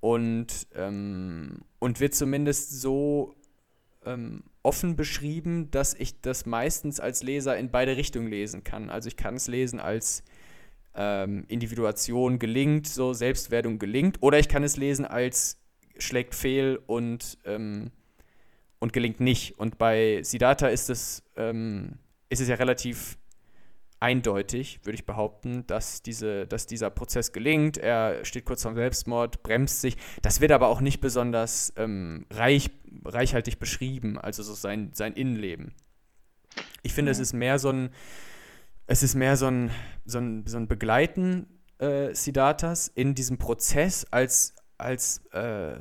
und, 0.00 0.66
ähm, 0.74 1.60
und 1.78 2.00
wird 2.00 2.14
zumindest 2.14 2.80
so 2.80 3.34
ähm, 4.04 4.44
offen 4.62 4.96
beschrieben, 4.96 5.70
dass 5.70 5.94
ich 5.94 6.20
das 6.20 6.46
meistens 6.46 7.00
als 7.00 7.22
Leser 7.22 7.56
in 7.56 7.70
beide 7.70 7.96
Richtungen 7.96 8.28
lesen 8.28 8.64
kann. 8.64 8.90
Also 8.90 9.08
ich 9.08 9.16
kann 9.16 9.36
es 9.36 9.48
lesen 9.48 9.80
als 9.80 10.22
ähm, 10.94 11.44
Individuation 11.48 12.38
gelingt, 12.38 12.86
so 12.86 13.12
Selbstwerdung 13.12 13.78
gelingt, 13.78 14.18
oder 14.20 14.38
ich 14.38 14.48
kann 14.48 14.62
es 14.62 14.76
lesen 14.76 15.04
als 15.04 15.58
schlägt 15.98 16.34
fehl 16.34 16.80
und 16.86 17.38
ähm, 17.44 17.90
und 18.82 18.92
gelingt 18.92 19.20
nicht. 19.20 19.56
Und 19.60 19.78
bei 19.78 20.24
Siddhartha 20.24 20.66
ist 20.66 20.90
es, 20.90 21.22
ähm, 21.36 22.00
ist 22.28 22.40
es 22.40 22.48
ja 22.48 22.56
relativ 22.56 23.16
eindeutig, 24.02 24.80
würde 24.82 24.96
ich 24.96 25.06
behaupten, 25.06 25.64
dass, 25.68 26.02
diese, 26.02 26.46
dass 26.46 26.66
dieser 26.66 26.90
Prozess 26.90 27.32
gelingt. 27.32 27.78
Er 27.78 28.24
steht 28.24 28.44
kurz 28.44 28.62
vorm 28.62 28.74
Selbstmord, 28.74 29.42
bremst 29.44 29.80
sich. 29.80 29.96
Das 30.20 30.40
wird 30.40 30.50
aber 30.50 30.66
auch 30.68 30.80
nicht 30.80 31.00
besonders 31.00 31.72
ähm, 31.76 32.26
reich, 32.30 32.70
reichhaltig 33.04 33.60
beschrieben, 33.60 34.18
also 34.18 34.42
so 34.42 34.54
sein, 34.54 34.90
sein 34.92 35.14
Innenleben. 35.14 35.72
Ich 36.82 36.92
finde, 36.92 37.10
mhm. 37.10 37.12
es 37.12 37.18
ist 37.20 37.32
mehr 37.32 37.60
so 37.60 37.70
ein, 37.70 37.90
es 38.86 39.04
ist 39.04 39.14
mehr 39.14 39.36
so 39.36 39.46
ein, 39.46 39.70
so 40.04 40.18
ein, 40.18 40.46
so 40.46 40.56
ein 40.56 40.66
Begleiten 40.66 41.46
äh, 41.78 42.12
Siddharthas 42.12 42.88
in 42.88 43.14
diesem 43.14 43.38
Prozess 43.38 44.04
als, 44.10 44.56
als 44.78 45.24
äh, 45.32 45.76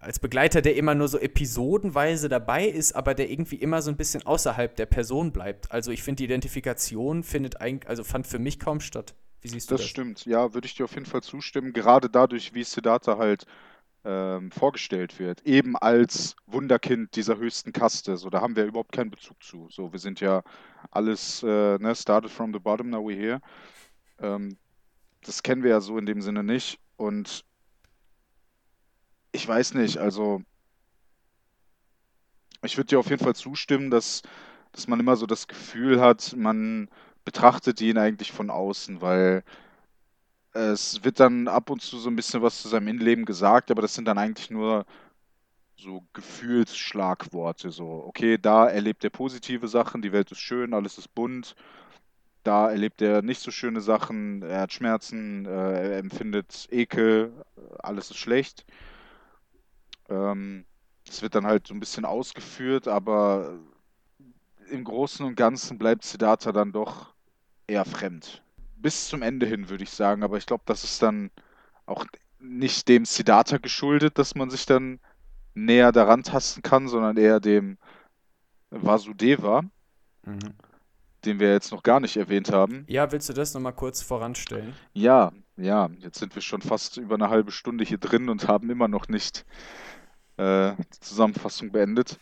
als 0.00 0.18
Begleiter, 0.18 0.62
der 0.62 0.76
immer 0.76 0.94
nur 0.94 1.08
so 1.08 1.18
episodenweise 1.18 2.28
dabei 2.28 2.66
ist, 2.66 2.94
aber 2.94 3.14
der 3.14 3.30
irgendwie 3.30 3.56
immer 3.56 3.82
so 3.82 3.90
ein 3.90 3.96
bisschen 3.96 4.24
außerhalb 4.24 4.74
der 4.76 4.86
Person 4.86 5.32
bleibt. 5.32 5.70
Also 5.72 5.90
ich 5.90 6.02
finde, 6.02 6.16
die 6.16 6.24
Identifikation 6.24 7.22
findet 7.22 7.60
eigentlich, 7.60 7.88
also 7.88 8.04
fand 8.04 8.26
für 8.26 8.38
mich 8.38 8.58
kaum 8.58 8.80
statt. 8.80 9.14
Wie 9.40 9.48
siehst 9.48 9.70
du 9.70 9.74
das? 9.74 9.82
Das 9.82 9.90
stimmt, 9.90 10.26
ja, 10.26 10.54
würde 10.54 10.66
ich 10.66 10.74
dir 10.74 10.84
auf 10.84 10.94
jeden 10.94 11.06
Fall 11.06 11.22
zustimmen. 11.22 11.72
Gerade 11.72 12.10
dadurch, 12.10 12.54
wie 12.54 12.64
Siddhartha 12.64 13.18
halt 13.18 13.46
ähm, 14.04 14.50
vorgestellt 14.50 15.18
wird, 15.18 15.42
eben 15.42 15.76
als 15.76 16.36
Wunderkind 16.46 17.14
dieser 17.16 17.36
höchsten 17.36 17.72
Kaste. 17.72 18.16
So, 18.16 18.30
da 18.30 18.40
haben 18.40 18.56
wir 18.56 18.64
überhaupt 18.64 18.92
keinen 18.92 19.10
Bezug 19.10 19.42
zu. 19.42 19.68
So, 19.70 19.92
wir 19.92 19.98
sind 19.98 20.20
ja 20.20 20.42
alles, 20.90 21.42
äh, 21.42 21.78
ne, 21.78 21.94
started 21.94 22.30
from 22.30 22.52
the 22.52 22.58
bottom, 22.58 22.90
now 22.90 22.98
we're 22.98 23.16
here. 23.16 23.40
Ähm, 24.20 24.56
das 25.22 25.42
kennen 25.42 25.62
wir 25.62 25.70
ja 25.70 25.80
so 25.80 25.98
in 25.98 26.06
dem 26.06 26.20
Sinne 26.20 26.42
nicht. 26.42 26.80
Und 26.96 27.44
ich 29.38 29.46
weiß 29.46 29.74
nicht, 29.74 29.98
also 29.98 30.42
ich 32.62 32.76
würde 32.76 32.88
dir 32.88 32.98
auf 32.98 33.08
jeden 33.10 33.22
Fall 33.22 33.36
zustimmen, 33.36 33.90
dass, 33.90 34.22
dass 34.72 34.88
man 34.88 34.98
immer 35.00 35.16
so 35.16 35.26
das 35.26 35.46
Gefühl 35.46 36.00
hat, 36.00 36.34
man 36.36 36.88
betrachtet 37.24 37.80
ihn 37.80 37.98
eigentlich 37.98 38.32
von 38.32 38.50
außen, 38.50 39.00
weil 39.00 39.44
es 40.52 41.04
wird 41.04 41.20
dann 41.20 41.46
ab 41.48 41.70
und 41.70 41.82
zu 41.82 41.98
so 41.98 42.10
ein 42.10 42.16
bisschen 42.16 42.42
was 42.42 42.62
zu 42.62 42.68
seinem 42.68 42.88
Innenleben 42.88 43.24
gesagt, 43.24 43.70
aber 43.70 43.82
das 43.82 43.94
sind 43.94 44.06
dann 44.06 44.18
eigentlich 44.18 44.50
nur 44.50 44.86
so 45.76 46.04
Gefühlsschlagworte. 46.14 47.70
So, 47.70 48.04
okay, 48.06 48.38
da 48.38 48.68
erlebt 48.68 49.04
er 49.04 49.10
positive 49.10 49.68
Sachen, 49.68 50.02
die 50.02 50.12
Welt 50.12 50.32
ist 50.32 50.40
schön, 50.40 50.74
alles 50.74 50.98
ist 50.98 51.14
bunt. 51.14 51.54
Da 52.44 52.70
erlebt 52.70 53.02
er 53.02 53.22
nicht 53.22 53.40
so 53.40 53.50
schöne 53.50 53.80
Sachen, 53.80 54.42
er 54.42 54.62
hat 54.62 54.72
Schmerzen, 54.72 55.46
äh, 55.46 55.90
er 55.92 55.98
empfindet 55.98 56.68
Ekel, 56.70 57.32
alles 57.80 58.10
ist 58.10 58.18
schlecht. 58.18 58.64
Ähm, 60.08 60.64
das 61.06 61.22
wird 61.22 61.34
dann 61.34 61.46
halt 61.46 61.66
so 61.66 61.74
ein 61.74 61.80
bisschen 61.80 62.04
ausgeführt, 62.04 62.88
aber 62.88 63.58
im 64.70 64.84
Großen 64.84 65.24
und 65.24 65.36
Ganzen 65.36 65.78
bleibt 65.78 66.04
Siddhartha 66.04 66.52
dann 66.52 66.72
doch 66.72 67.14
eher 67.66 67.84
fremd. 67.84 68.42
Bis 68.76 69.08
zum 69.08 69.22
Ende 69.22 69.46
hin, 69.46 69.68
würde 69.68 69.84
ich 69.84 69.90
sagen, 69.90 70.22
aber 70.22 70.36
ich 70.36 70.46
glaube, 70.46 70.62
das 70.66 70.84
ist 70.84 71.02
dann 71.02 71.30
auch 71.86 72.04
nicht 72.38 72.88
dem 72.88 73.04
Siddhartha 73.04 73.58
geschuldet, 73.58 74.18
dass 74.18 74.34
man 74.34 74.50
sich 74.50 74.66
dann 74.66 75.00
näher 75.54 75.92
daran 75.92 76.22
tasten 76.22 76.62
kann, 76.62 76.88
sondern 76.88 77.16
eher 77.16 77.40
dem 77.40 77.78
Vasudeva, 78.70 79.62
mhm. 80.24 80.54
den 81.24 81.40
wir 81.40 81.52
jetzt 81.52 81.72
noch 81.72 81.82
gar 81.82 82.00
nicht 82.00 82.16
erwähnt 82.16 82.52
haben. 82.52 82.84
Ja, 82.86 83.10
willst 83.10 83.28
du 83.28 83.32
das 83.32 83.54
nochmal 83.54 83.74
kurz 83.74 84.02
voranstellen? 84.02 84.74
Ja, 84.92 85.32
ja, 85.56 85.90
jetzt 85.98 86.20
sind 86.20 86.34
wir 86.34 86.42
schon 86.42 86.62
fast 86.62 86.98
über 86.98 87.16
eine 87.16 87.30
halbe 87.30 87.50
Stunde 87.50 87.84
hier 87.84 87.98
drin 87.98 88.28
und 88.28 88.46
haben 88.46 88.70
immer 88.70 88.86
noch 88.86 89.08
nicht 89.08 89.44
äh, 90.38 90.74
die 90.76 91.00
Zusammenfassung 91.00 91.70
beendet. 91.70 92.18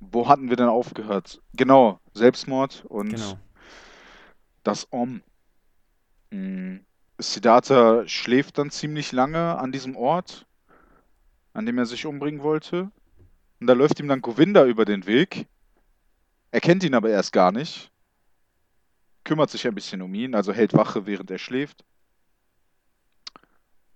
Wo 0.00 0.28
hatten 0.28 0.50
wir 0.50 0.56
denn 0.56 0.68
aufgehört? 0.68 1.40
Genau, 1.54 2.00
Selbstmord 2.12 2.84
und 2.86 3.10
genau. 3.10 3.38
das 4.62 4.92
Om. 4.92 5.22
Mhm. 6.30 6.84
Siddhartha 7.18 8.06
schläft 8.06 8.58
dann 8.58 8.70
ziemlich 8.70 9.12
lange 9.12 9.56
an 9.58 9.72
diesem 9.72 9.96
Ort, 9.96 10.46
an 11.54 11.64
dem 11.64 11.78
er 11.78 11.86
sich 11.86 12.04
umbringen 12.04 12.42
wollte. 12.42 12.90
Und 13.58 13.68
da 13.68 13.72
läuft 13.72 13.98
ihm 14.00 14.08
dann 14.08 14.20
Govinda 14.20 14.66
über 14.66 14.84
den 14.84 15.06
Weg. 15.06 15.46
Er 16.50 16.60
kennt 16.60 16.84
ihn 16.84 16.94
aber 16.94 17.08
erst 17.08 17.32
gar 17.32 17.52
nicht. 17.52 17.90
Kümmert 19.24 19.50
sich 19.50 19.66
ein 19.66 19.74
bisschen 19.74 20.02
um 20.02 20.14
ihn, 20.14 20.34
also 20.34 20.52
hält 20.52 20.74
Wache, 20.74 21.06
während 21.06 21.30
er 21.30 21.38
schläft. 21.38 21.84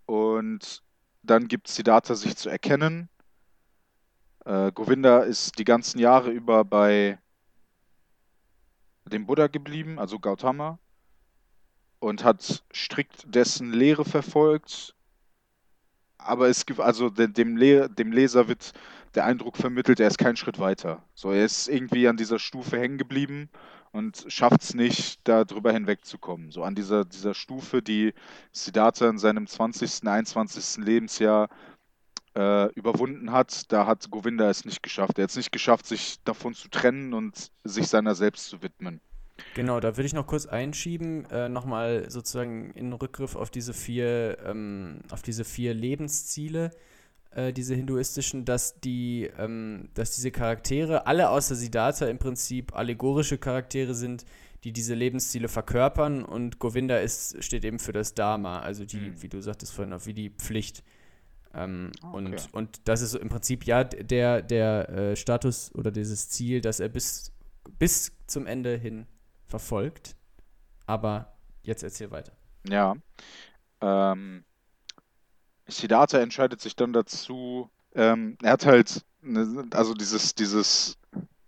Und 0.06 0.82
dann 1.22 1.46
gibt 1.46 1.68
Siddhartha 1.68 2.14
sich 2.14 2.36
zu 2.36 2.48
erkennen 2.48 3.10
äh, 4.44 4.72
Govinda 4.72 5.20
ist 5.20 5.58
die 5.58 5.64
ganzen 5.64 5.98
Jahre 5.98 6.30
über 6.30 6.64
bei 6.64 7.18
dem 9.04 9.26
Buddha 9.26 9.48
geblieben, 9.48 9.98
also 9.98 10.18
Gautama, 10.18 10.78
und 11.98 12.24
hat 12.24 12.64
strikt 12.72 13.34
dessen 13.34 13.72
Lehre 13.72 14.04
verfolgt. 14.04 14.94
Aber 16.18 16.48
es 16.48 16.66
gibt, 16.66 16.80
also 16.80 17.10
dem, 17.10 17.56
Le 17.56 17.88
dem 17.88 18.12
Leser 18.12 18.48
wird 18.48 18.72
der 19.14 19.24
Eindruck 19.24 19.56
vermittelt, 19.56 20.00
er 20.00 20.08
ist 20.08 20.18
keinen 20.18 20.36
Schritt 20.36 20.58
weiter. 20.58 21.02
So, 21.14 21.32
er 21.32 21.44
ist 21.44 21.68
irgendwie 21.68 22.06
an 22.06 22.16
dieser 22.16 22.38
Stufe 22.38 22.78
hängen 22.78 22.98
geblieben 22.98 23.48
und 23.92 24.24
schafft 24.28 24.62
es 24.62 24.74
nicht, 24.74 25.20
da 25.24 25.44
drüber 25.44 25.72
hinwegzukommen. 25.72 26.50
So 26.50 26.62
an 26.62 26.74
dieser, 26.74 27.04
dieser 27.04 27.34
Stufe, 27.34 27.82
die 27.82 28.14
Siddhartha 28.52 29.08
in 29.08 29.18
seinem 29.18 29.46
20., 29.46 30.06
21. 30.06 30.84
Lebensjahr 30.84 31.48
äh, 32.34 32.72
überwunden 32.74 33.32
hat, 33.32 33.72
da 33.72 33.86
hat 33.86 34.10
Govinda 34.10 34.48
es 34.50 34.64
nicht 34.64 34.82
geschafft. 34.82 35.18
Er 35.18 35.24
hat 35.24 35.30
es 35.30 35.36
nicht 35.36 35.52
geschafft, 35.52 35.86
sich 35.86 36.18
davon 36.24 36.54
zu 36.54 36.68
trennen 36.68 37.12
und 37.12 37.50
sich 37.64 37.88
seiner 37.88 38.14
selbst 38.14 38.46
zu 38.46 38.62
widmen. 38.62 39.00
Genau, 39.54 39.80
da 39.80 39.96
würde 39.96 40.06
ich 40.06 40.12
noch 40.12 40.26
kurz 40.26 40.46
einschieben, 40.46 41.24
äh, 41.30 41.48
nochmal 41.48 42.10
sozusagen 42.10 42.70
in 42.72 42.92
Rückgriff 42.92 43.36
auf 43.36 43.50
diese 43.50 43.72
vier, 43.72 44.38
ähm, 44.44 45.00
auf 45.10 45.22
diese 45.22 45.44
vier 45.44 45.74
Lebensziele, 45.74 46.70
äh, 47.32 47.52
diese 47.52 47.74
hinduistischen, 47.74 48.44
dass 48.44 48.80
die, 48.80 49.30
ähm, 49.38 49.88
dass 49.94 50.14
diese 50.14 50.30
Charaktere, 50.30 51.06
alle 51.06 51.30
außer 51.30 51.54
Siddhartha 51.54 52.06
im 52.06 52.18
Prinzip 52.18 52.74
allegorische 52.76 53.38
Charaktere 53.38 53.94
sind, 53.94 54.24
die 54.64 54.72
diese 54.72 54.94
Lebensziele 54.94 55.48
verkörpern 55.48 56.22
und 56.22 56.58
Govinda 56.58 56.98
ist, 56.98 57.42
steht 57.42 57.64
eben 57.64 57.78
für 57.78 57.92
das 57.92 58.14
Dharma, 58.14 58.60
also 58.60 58.84
die, 58.84 58.98
mhm. 58.98 59.22
wie 59.22 59.28
du 59.28 59.40
sagtest 59.40 59.72
vorhin, 59.72 59.94
auch 59.94 60.06
wie 60.06 60.14
die 60.14 60.30
Pflicht. 60.30 60.84
Ähm, 61.52 61.90
ah, 62.02 62.12
okay. 62.12 62.16
und, 62.16 62.54
und 62.54 62.80
das 62.84 63.02
ist 63.02 63.14
im 63.14 63.28
Prinzip 63.28 63.64
ja 63.66 63.82
der, 63.84 64.42
der 64.42 64.88
äh, 64.88 65.16
Status 65.16 65.74
oder 65.74 65.90
dieses 65.90 66.28
Ziel, 66.28 66.60
das 66.60 66.80
er 66.80 66.88
bis, 66.88 67.32
bis 67.78 68.12
zum 68.26 68.46
Ende 68.46 68.76
hin 68.76 69.06
verfolgt. 69.46 70.16
Aber 70.86 71.36
jetzt 71.62 71.82
erzähl 71.82 72.10
weiter. 72.10 72.32
Ja. 72.68 72.94
Ähm, 73.80 74.44
Siddhartha 75.66 76.18
entscheidet 76.18 76.60
sich 76.60 76.76
dann 76.76 76.92
dazu, 76.92 77.70
ähm, 77.94 78.36
er 78.42 78.52
hat 78.52 78.66
halt, 78.66 79.04
ne, 79.22 79.66
also 79.72 79.94
dieses, 79.94 80.34
dieses 80.34 80.98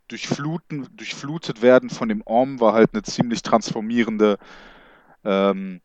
Durchfluten, 0.08 0.88
durchflutet 0.96 1.62
werden 1.62 1.90
von 1.90 2.08
dem 2.08 2.22
Orm 2.26 2.60
war 2.60 2.72
halt 2.74 2.90
eine 2.92 3.02
ziemlich 3.02 3.42
transformierende, 3.42 4.38
ähm, 5.24 5.80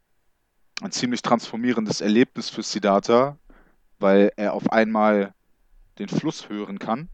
ein 0.82 0.92
ziemlich 0.92 1.22
transformierendes 1.22 2.02
Erlebnis 2.02 2.50
für 2.50 2.64
Siddhartha, 2.64 3.38
weil 4.00 4.32
er 4.36 4.54
auf 4.54 4.72
einmal 4.72 5.34
den 6.00 6.10
Fluss 6.10 6.50
hören 6.50 6.80
kann. 6.80 7.10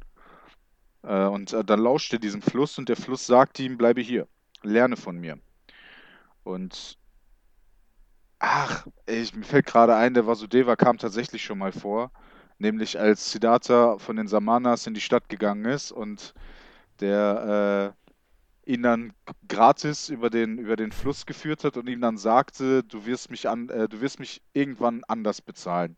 Äh, 1.03 1.25
und 1.25 1.53
äh, 1.53 1.63
dann 1.63 1.79
lauscht 1.79 2.13
er 2.13 2.19
diesem 2.19 2.41
Fluss 2.41 2.77
und 2.77 2.89
der 2.89 2.95
Fluss 2.95 3.25
sagt 3.25 3.59
ihm, 3.59 3.77
bleibe 3.77 4.01
hier, 4.01 4.27
lerne 4.61 4.97
von 4.97 5.17
mir. 5.17 5.38
Und 6.43 6.97
ach, 8.39 8.86
ich, 9.05 9.36
mir 9.36 9.45
fällt 9.45 9.65
gerade 9.65 9.95
ein, 9.95 10.13
der 10.13 10.27
Vasudeva 10.27 10.75
kam 10.75 10.97
tatsächlich 10.97 11.43
schon 11.43 11.57
mal 11.57 11.71
vor, 11.71 12.11
nämlich 12.57 12.99
als 12.99 13.31
Siddhartha 13.31 13.97
von 13.97 14.15
den 14.15 14.27
Samanas 14.27 14.88
in 14.88 14.93
die 14.93 15.01
Stadt 15.01 15.29
gegangen 15.29 15.65
ist 15.65 15.91
und 15.91 16.34
der 16.99 17.95
äh, 18.65 18.71
ihn 18.71 18.84
dann 18.84 19.13
gratis 19.47 20.09
über 20.09 20.29
den, 20.29 20.57
über 20.57 20.75
den 20.75 20.91
Fluss 20.91 21.25
geführt 21.25 21.63
hat 21.63 21.77
und 21.77 21.88
ihm 21.88 22.01
dann 22.01 22.17
sagte, 22.17 22.84
du 22.84 23.05
wirst 23.05 23.29
mich 23.31 23.49
an, 23.49 23.69
äh, 23.69 23.89
du 23.89 24.01
wirst 24.01 24.19
mich 24.19 24.41
irgendwann 24.53 25.03
anders 25.05 25.41
bezahlen. 25.41 25.97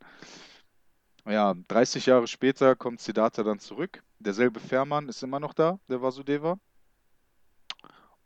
Ja, 1.28 1.56
30 1.68 2.06
Jahre 2.06 2.28
später 2.28 2.76
kommt 2.76 3.02
Siddhartha 3.02 3.44
dann 3.44 3.60
zurück. 3.60 4.04
Derselbe 4.20 4.60
Fährmann 4.60 5.10
ist 5.10 5.24
immer 5.24 5.40
noch 5.40 5.54
da, 5.54 5.80
der 5.90 6.02
Vasudeva. 6.02 6.60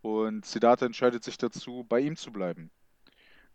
Und 0.02 0.46
Siddhartha 0.46 0.86
entscheidet 0.86 1.24
sich 1.24 1.38
dazu, 1.38 1.86
bei 1.88 2.00
ihm 2.02 2.16
zu 2.16 2.32
bleiben 2.32 2.72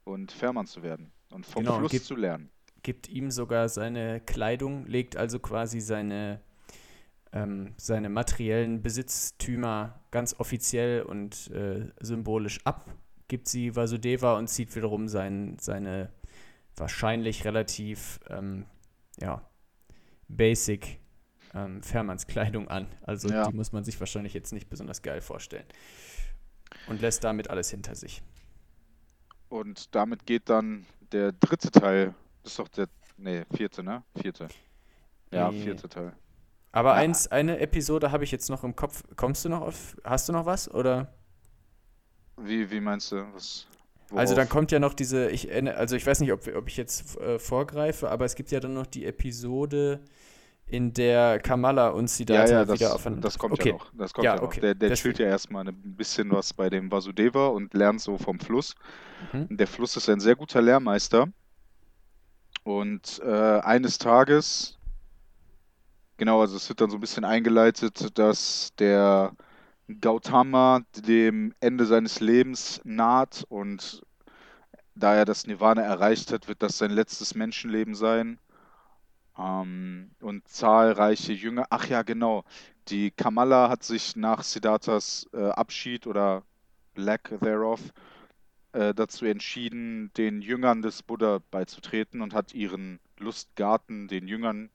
und 0.05 0.33
Fährmann 0.33 0.67
zu 0.67 0.83
werden 0.83 1.13
und 1.31 1.47
vom 1.47 1.65
genau, 1.65 1.79
Fluss 1.79 1.93
gibt, 1.93 2.05
zu 2.05 2.17
lernen. 2.17 2.51
Gibt 2.83 3.09
ihm 3.09 3.31
sogar 3.31 3.69
seine 3.69 4.21
Kleidung, 4.21 4.87
legt 4.87 5.17
also 5.17 5.39
quasi 5.39 5.81
seine, 5.81 6.41
ähm, 7.33 7.75
seine 7.77 8.09
materiellen 8.09 8.83
Besitztümer 8.83 10.01
ganz 10.11 10.39
offiziell 10.39 11.03
und 11.03 11.51
äh, 11.51 11.91
symbolisch 12.01 12.61
ab, 12.65 12.87
gibt 13.29 13.49
sie 13.49 13.75
Vasudeva 13.75 14.37
und 14.37 14.49
zieht 14.49 14.75
wiederum 14.77 15.09
sein, 15.09 15.57
seine 15.61 16.11
wahrscheinlich 16.77 17.45
relativ 17.45 18.21
ähm, 18.29 18.67
ja, 19.21 19.49
basic 20.29 20.99
ähm, 21.55 21.83
Fährmannskleidung 21.83 22.69
an. 22.69 22.87
Also 23.03 23.29
Ja. 23.29 23.47
die 23.49 23.55
muss 23.57 23.73
man 23.73 23.85
sich 23.85 23.99
wahrscheinlich 24.01 24.35
jetzt 24.35 24.53
nicht 24.53 24.69
besonders 24.69 25.03
geil 25.03 25.21
vorstellen. 25.21 25.67
Und 26.89 27.01
lässt 27.01 27.23
damit 27.25 27.51
alles 27.51 27.71
hinter 27.71 27.95
sich. 27.95 28.23
Und 29.49 29.95
damit 29.95 30.27
geht 30.27 30.49
dann 30.51 30.85
der 31.13 31.33
dritte 31.33 31.71
Teil. 31.71 32.15
Das 32.43 32.53
ist 32.53 32.59
doch 32.59 32.69
der. 32.69 32.89
Nee, 33.17 33.45
vierte, 33.55 33.85
ne? 33.85 34.03
Vierte. 34.21 34.49
Ja, 35.33 35.51
Nee. 35.53 35.63
vierte 35.63 35.89
Teil. 35.89 36.13
Aber 36.73 36.91
Ja. 36.91 36.97
eins, 36.97 37.29
eine 37.29 37.61
Episode 37.61 38.11
habe 38.11 38.25
ich 38.25 38.33
jetzt 38.33 38.51
noch 38.51 38.65
im 38.65 38.75
Kopf. 38.75 39.05
Kommst 39.15 39.45
du 39.45 39.49
noch 39.49 39.61
auf? 39.61 39.97
Hast 40.03 40.29
du 40.29 40.33
noch 40.33 40.45
was? 40.47 40.69
Oder? 40.69 41.15
Wie, 42.37 42.69
wie 42.69 42.81
meinst 42.81 43.13
du? 43.13 43.33
Was, 43.33 43.69
Also 44.15 44.35
dann 44.35 44.49
worauf? 44.49 44.49
kommt 44.49 44.73
ja 44.73 44.79
noch 44.79 44.95
diese, 44.95 45.31
ich, 45.31 45.51
also 45.53 45.97
ich 45.97 46.07
weiß 46.07 46.21
nicht, 46.21 46.33
ob, 46.33 46.47
ob 46.55 46.69
ich 46.69 46.77
jetzt 46.77 47.19
äh, 47.19 47.39
vorgreife, 47.39 48.11
aber 48.11 48.25
es 48.25 48.35
gibt 48.35 48.51
ja 48.51 48.61
dann 48.61 48.75
noch 48.75 48.87
die 48.87 49.05
Episode, 49.07 50.01
in 50.67 50.93
der 50.95 51.41
Kamala 51.41 51.89
und 51.91 52.09
Ja, 52.29 52.47
Siddhartha 52.47 52.53
ja, 52.53 52.65
das, 52.65 52.81
wieder 52.81 52.95
aufeinander. 52.95 53.29
das 53.29 53.39
kommt 53.39 53.53
okay. 53.55 53.71
ja 53.71 53.75
noch. 53.75 53.93
Das 53.95 54.13
kommt 54.15 54.25
Ja, 54.25 54.37
ja, 54.37 54.41
noch. 54.41 54.43
okay. 54.43 54.61
Der, 54.61 54.75
der 54.75 54.91
Deswegen. 54.91 55.17
chillt 55.17 55.19
ja 55.19 55.27
erstmal 55.27 55.67
ein 55.69 55.97
bisschen 55.97 56.31
was 56.31 56.55
bei 56.55 56.71
dem 56.71 56.91
Vasudeva 56.91 57.49
und 57.49 57.75
lernt 57.75 58.01
so 58.01 58.19
vom 58.19 58.41
Fluss. 58.41 58.75
Mhm. 59.33 59.49
Der 59.51 59.67
Fluss 59.67 59.97
ist 59.97 60.09
ein 60.09 60.21
sehr 60.21 60.37
guter 60.37 60.63
Lehrmeister. 60.63 61.29
Und 62.65 63.21
äh, 63.25 63.61
eines 63.61 63.99
Tages, 63.99 64.79
genau, 66.17 66.41
also 66.41 66.57
es 66.57 66.69
wird 66.69 66.81
dann 66.81 66.91
so 66.91 66.97
ein 66.97 67.01
bisschen 67.01 67.25
eingeleitet, 67.25 68.19
dass 68.19 68.73
der 68.79 69.33
Gautama 70.01 70.83
dem 70.97 71.55
Ende 71.61 71.87
seines 71.87 72.21
Lebens 72.21 72.81
naht 72.85 73.45
und 73.49 74.03
da 74.95 75.15
er 75.15 75.25
das 75.25 75.47
Nirvana 75.47 75.83
erreicht 75.83 76.33
hat, 76.33 76.49
wird 76.49 76.63
das 76.63 76.79
sein 76.79 76.91
letztes 76.91 77.35
Menschenleben 77.35 77.95
sein. 77.95 78.39
Ähm, 79.37 80.13
und 80.21 80.47
zahlreiche 80.49 81.33
Jünger, 81.33 81.67
ach 81.71 81.89
ja, 81.89 82.03
genau, 82.03 82.45
die 82.89 83.11
Kamala 83.11 83.69
hat 83.69 83.83
sich 83.83 84.17
nach 84.17 84.43
Siddharthas 84.43 85.27
äh, 85.33 85.49
Abschied 85.51 86.07
oder 86.07 86.45
Lack 86.95 87.35
thereof 87.41 87.81
äh, 88.73 88.95
dazu 88.95 89.25
entschieden, 89.25 90.13
den 90.17 90.41
Jüngern 90.43 90.83
des 90.83 91.03
Buddha 91.03 91.41
beizutreten 91.51 92.21
und 92.21 92.35
hat 92.35 92.55
ihren 92.55 93.01
Lustgarten 93.19 94.07
den 94.09 94.29
Jüngern 94.29 94.71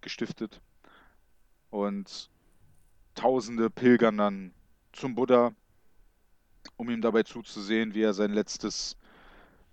gestiftet. 0.00 0.60
Und 1.70 2.30
Tausende 3.14 3.70
pilgern 3.70 4.16
dann 4.18 4.54
zum 4.92 5.14
Buddha, 5.14 5.52
um 6.76 6.90
ihm 6.90 7.00
dabei 7.00 7.22
zuzusehen, 7.22 7.94
wie 7.94 8.02
er 8.02 8.14
sein 8.14 8.32
letztes, 8.32 8.96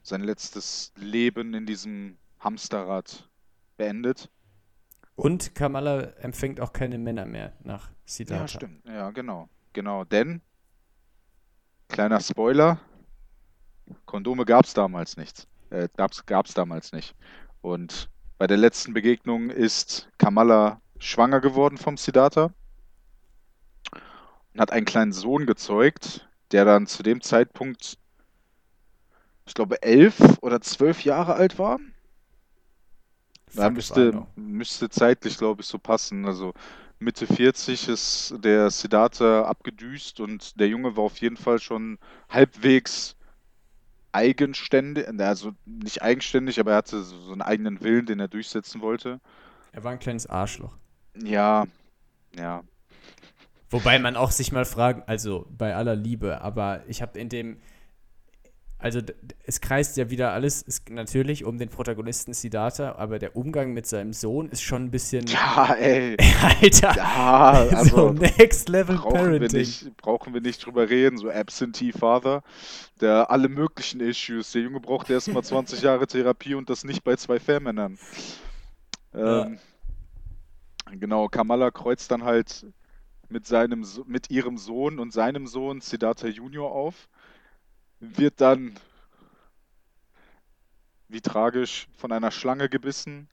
sein 0.04 0.22
letztes 0.22 0.92
Leben 0.96 1.54
in 1.54 1.66
diesem 1.66 2.18
Hamsterrad 2.40 3.30
beendet. 3.78 4.30
Und 5.16 5.56
Kamala 5.56 6.02
empfängt 6.20 6.60
auch 6.62 6.74
keine 6.74 6.98
Männer 6.98 7.26
mehr 7.26 7.54
nach 7.64 7.90
Siddhartha. 8.06 8.44
Ja, 8.44 8.48
stimmt. 8.48 8.86
Ja, 8.86 9.12
genau. 9.12 9.50
Genau, 9.74 10.04
denn, 10.04 10.42
kleiner 11.88 12.20
Spoiler, 12.20 12.80
Kondome 14.06 14.46
gab 14.46 14.66
es 14.66 14.74
damals 14.74 15.18
nicht. 15.18 15.48
Äh, 15.70 15.90
gab's, 15.96 16.26
gab's 16.26 16.54
damals 16.54 16.92
nicht. 16.92 17.16
Und 17.62 18.10
bei 18.38 18.48
der 18.48 18.58
letzten 18.58 18.94
Begegnung 18.94 19.50
ist 19.50 20.10
Kamala 20.18 20.82
schwanger 21.00 21.42
geworden 21.42 21.78
vom 21.78 21.98
Siddhartha 21.98 22.52
und 24.58 24.62
hat 24.62 24.72
einen 24.72 24.88
kleinen 24.88 25.12
Sohn 25.12 25.46
gezeugt, 25.46 26.28
der 26.52 26.66
dann 26.66 26.88
zu 26.88 27.04
dem 27.04 27.22
Zeitpunkt, 27.22 28.00
ich 29.46 29.54
glaube, 29.54 29.84
elf 29.84 30.40
oder 30.42 30.62
zwölf 30.62 31.04
Jahre 31.04 31.36
alt 31.36 31.60
war. 31.60 31.80
I 33.56 33.70
müsste, 33.70 34.26
müsste 34.36 34.90
zeitlich, 34.90 35.38
glaube 35.38 35.62
ich, 35.62 35.68
so 35.68 35.78
passen. 35.78 36.26
Also 36.26 36.56
Mitte 36.98 37.28
40 37.28 37.88
ist 37.88 38.34
der 38.40 38.72
Siddhartha 38.72 39.44
abgedüst 39.44 40.20
und 40.20 40.60
der 40.60 40.70
Junge 40.70 40.98
war 40.98 41.04
auf 41.04 41.18
jeden 41.20 41.38
Fall 41.38 41.60
schon 41.60 42.00
halbwegs 42.28 43.16
eigenständig, 44.12 45.08
also 45.20 45.54
nicht 45.66 46.02
eigenständig, 46.02 46.60
aber 46.60 46.72
er 46.72 46.78
hatte 46.78 47.04
so 47.04 47.32
einen 47.32 47.44
eigenen 47.44 47.82
Willen, 47.82 48.08
den 48.08 48.20
er 48.20 48.28
durchsetzen 48.28 48.82
wollte. 48.82 49.20
Er 49.72 49.84
war 49.84 49.92
ein 49.92 50.00
kleines 50.00 50.26
Arschloch. 50.26 50.76
Ja, 51.24 51.68
ja, 52.36 52.64
Wobei 53.70 54.00
man 54.00 54.16
auch 54.16 54.32
sich 54.32 54.52
mal 54.52 54.66
fragen, 54.66 55.04
also 55.08 55.46
bei 55.50 55.76
aller 55.76 55.96
Liebe, 55.96 56.42
aber 56.42 56.84
ich 56.88 57.02
habe 57.02 57.20
in 57.20 57.28
dem, 57.28 57.58
also 58.78 59.02
es 59.44 59.60
kreist 59.60 59.98
ja 59.98 60.10
wieder 60.10 60.32
alles, 60.32 60.62
ist 60.62 60.90
natürlich 60.90 61.44
um 61.44 61.58
den 61.58 61.68
Protagonisten 61.68 62.34
Siddhartha, 62.34 62.96
aber 62.96 63.20
der 63.20 63.36
Umgang 63.36 63.74
mit 63.74 63.86
seinem 63.86 64.14
Sohn 64.14 64.48
ist 64.50 64.62
schon 64.62 64.86
ein 64.86 64.92
bisschen, 64.92 65.28
ja, 65.28 65.74
ey, 65.74 66.16
Alter, 66.62 66.96
ja, 66.96 67.68
so 67.70 67.76
also 67.76 68.10
Next 68.14 68.70
Level 68.70 68.96
brauchen 68.96 69.14
wir 69.16 69.40
Parenting. 69.40 69.60
nicht, 69.60 69.98
brauchen 69.98 70.34
wir 70.34 70.42
nicht 70.42 70.66
drüber 70.66 70.90
reden, 70.90 71.18
so 71.18 71.30
Absentee 71.30 71.92
Father, 71.92 72.44
der 73.02 73.30
alle 73.30 73.50
möglichen 73.50 74.00
Issues, 74.00 74.54
der 74.54 74.62
Junge 74.62 74.80
braucht 74.80 75.10
erstmal 75.10 75.44
20 75.44 75.82
Jahre 75.82 76.08
Therapie 76.08 76.56
und 76.56 76.70
das 76.70 76.86
nicht 76.86 77.04
bei 77.04 77.18
zwei 77.18 77.40
Fährmännern. 77.40 77.98
Ja. 79.14 79.48
Ähm, 79.48 79.60
genau, 81.00 81.28
Kamala 81.28 81.72
kreuzt 81.72 82.12
dann 82.12 82.24
halt 82.24 82.66
mit 83.30 83.46
seinem, 83.48 83.86
mit 84.06 84.30
ihrem 84.30 84.58
Sohn 84.58 85.00
und 85.00 85.12
seinem 85.14 85.48
Sohn 85.48 85.82
Siddhartha 85.82 86.28
Junior 86.28 86.72
auf, 86.72 87.10
wird 88.00 88.40
dann, 88.42 88.78
wie 91.08 91.22
tragisch, 91.22 91.88
von 91.98 92.12
einer 92.12 92.32
Schlange 92.32 92.70
gebissen, 92.70 93.30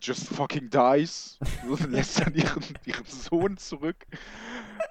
just 0.00 0.28
fucking 0.28 0.70
dies, 0.70 1.38
lässt 1.88 2.20
dann 2.20 2.34
ihren, 2.34 2.62
ihren 2.84 3.06
Sohn 3.06 3.56
zurück 3.56 3.96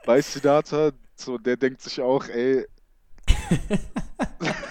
bei 0.06 0.22
Siddhartha. 0.22 0.92
So, 1.16 1.38
der 1.38 1.58
denkt 1.58 1.82
sich 1.82 2.00
auch, 2.02 2.28
ey, 2.28 2.66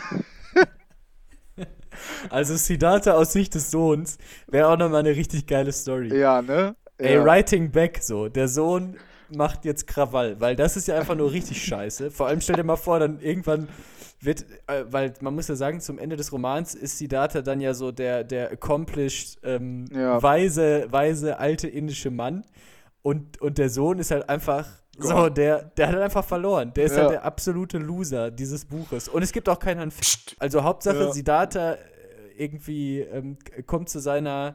Also 2.30 2.56
Siddhartha 2.56 3.12
aus 3.12 3.32
Sicht 3.32 3.54
des 3.54 3.70
Sohns 3.70 4.18
wäre 4.48 4.68
auch 4.68 4.76
nochmal 4.76 5.00
eine 5.00 5.16
richtig 5.16 5.46
geile 5.46 5.72
Story. 5.72 6.14
ja, 6.16 6.42
ne? 6.42 6.76
Ey, 6.98 7.14
Ja. 7.14 7.24
writing 7.24 7.70
back 7.70 7.98
so, 8.02 8.28
der 8.28 8.48
Sohn 8.48 8.96
macht 9.34 9.64
jetzt 9.64 9.86
Krawall, 9.86 10.40
weil 10.40 10.56
das 10.56 10.76
ist 10.76 10.88
ja 10.88 10.96
einfach 10.96 11.14
nur 11.14 11.32
richtig 11.32 11.64
scheiße. 11.64 12.10
Vor 12.10 12.26
allem 12.26 12.40
stell 12.40 12.56
dir 12.56 12.64
mal 12.64 12.76
vor, 12.76 12.98
dann 12.98 13.20
irgendwann 13.20 13.68
wird, 14.20 14.46
äh, 14.66 14.84
weil 14.90 15.12
man 15.20 15.34
muss 15.34 15.48
ja 15.48 15.56
sagen, 15.56 15.80
zum 15.80 15.98
Ende 15.98 16.16
des 16.16 16.32
Romans 16.32 16.74
ist 16.74 16.98
Siddhartha 16.98 17.42
dann 17.42 17.60
ja 17.60 17.74
so 17.74 17.92
der, 17.92 18.24
der 18.24 18.50
accomplished, 18.52 19.38
ähm, 19.42 19.84
Ja. 19.92 20.22
weise, 20.22 20.86
weise, 20.90 21.38
alte 21.38 21.68
indische 21.68 22.10
Mann 22.10 22.44
und, 23.02 23.40
und 23.40 23.58
der 23.58 23.68
Sohn 23.68 23.98
ist 23.98 24.10
halt 24.10 24.28
einfach 24.28 24.66
so, 24.98 25.28
der, 25.28 25.62
der 25.76 25.88
hat 25.88 25.94
halt 25.94 26.04
einfach 26.04 26.24
verloren. 26.24 26.72
Der 26.74 26.86
ist 26.86 26.92
Ja. 26.96 27.02
halt 27.02 27.10
der 27.10 27.24
absolute 27.26 27.76
Loser 27.76 28.30
dieses 28.30 28.64
Buches. 28.64 29.08
Und 29.08 29.22
es 29.22 29.30
gibt 29.32 29.46
auch 29.50 29.58
keinen 29.58 29.90
Film. 29.90 30.36
Also 30.38 30.62
Hauptsache, 30.64 30.96
Ja. 31.04 31.12
Siddhartha 31.12 31.72
äh, 31.72 31.78
irgendwie 32.38 33.00
ähm, 33.00 33.36
kommt 33.66 33.90
zu 33.90 33.98
seiner 33.98 34.54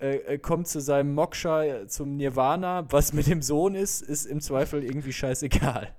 äh, 0.00 0.16
äh, 0.16 0.38
kommt 0.38 0.68
zu 0.68 0.80
seinem 0.80 1.14
Moksha, 1.14 1.64
äh, 1.64 1.86
zum 1.88 2.16
Nirvana. 2.16 2.86
Was 2.90 3.12
mit 3.12 3.26
dem 3.26 3.42
Sohn 3.42 3.74
ist, 3.74 4.00
ist 4.00 4.26
im 4.26 4.40
Zweifel 4.40 4.84
irgendwie 4.84 5.12
scheißegal. 5.12 5.94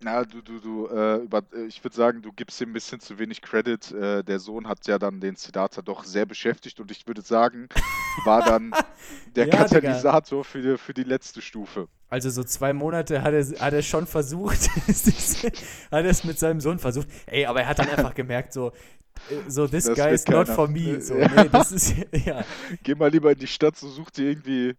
Na, 0.00 0.24
du, 0.24 0.42
du, 0.42 0.60
du, 0.60 0.86
äh, 0.88 1.16
über, 1.24 1.42
äh, 1.54 1.64
ich 1.66 1.82
würde 1.82 1.96
sagen, 1.96 2.20
du 2.22 2.32
gibst 2.32 2.60
ihm 2.60 2.70
ein 2.70 2.72
bisschen 2.74 3.00
zu 3.00 3.18
wenig 3.18 3.40
Credit. 3.40 3.90
Äh, 3.92 4.22
der 4.22 4.38
Sohn 4.38 4.68
hat 4.68 4.86
ja 4.86 4.98
dann 4.98 5.20
den 5.20 5.36
Siddhartha 5.36 5.80
doch 5.82 6.04
sehr 6.04 6.26
beschäftigt 6.26 6.78
und 6.80 6.90
ich 6.90 7.06
würde 7.06 7.22
sagen, 7.22 7.68
war 8.16 8.42
dann 8.42 8.76
der 9.36 9.46
Ja, 9.46 9.64
Digga. 9.64 10.06
Katalysator 10.10 10.44
für 10.44 10.62
die, 10.62 10.78
für 10.78 10.94
die 10.94 11.04
letzte 11.04 11.40
Stufe. 11.42 11.88
Also 12.08 12.30
so 12.30 12.44
zwei 12.44 12.72
Monate 12.72 13.22
hat 13.22 13.32
er, 13.34 13.44
hat 13.60 13.72
er 13.72 13.82
schon 13.82 14.06
versucht, 14.06 14.68
hat 15.90 16.04
er 16.04 16.04
es 16.04 16.22
mit 16.24 16.38
seinem 16.38 16.60
Sohn 16.60 16.78
versucht. 16.78 17.08
Ey, 17.26 17.46
aber 17.46 17.62
er 17.62 17.68
hat 17.68 17.78
dann 17.80 17.88
einfach 17.88 18.14
gemerkt, 18.14 18.52
so, 18.52 18.72
äh, 19.28 19.42
so 19.48 19.68
this 19.68 19.84
Das 19.84 19.92
guy 19.92 20.12
is 20.12 20.28
not 20.28 20.48
keiner. 20.48 20.54
for 20.54 20.68
me. 20.68 21.00
So, 21.00 21.14
Ja. 21.14 21.28
nee, 21.28 21.48
das 21.48 21.72
ist, 21.72 21.94
ja, 22.26 22.46
Geh 22.82 22.94
mal 22.94 23.10
lieber 23.10 23.32
in 23.32 23.38
die 23.38 23.46
Stadt, 23.46 23.76
so 23.76 23.88
such 23.88 24.10
dir 24.10 24.28
irgendwie, 24.30 24.76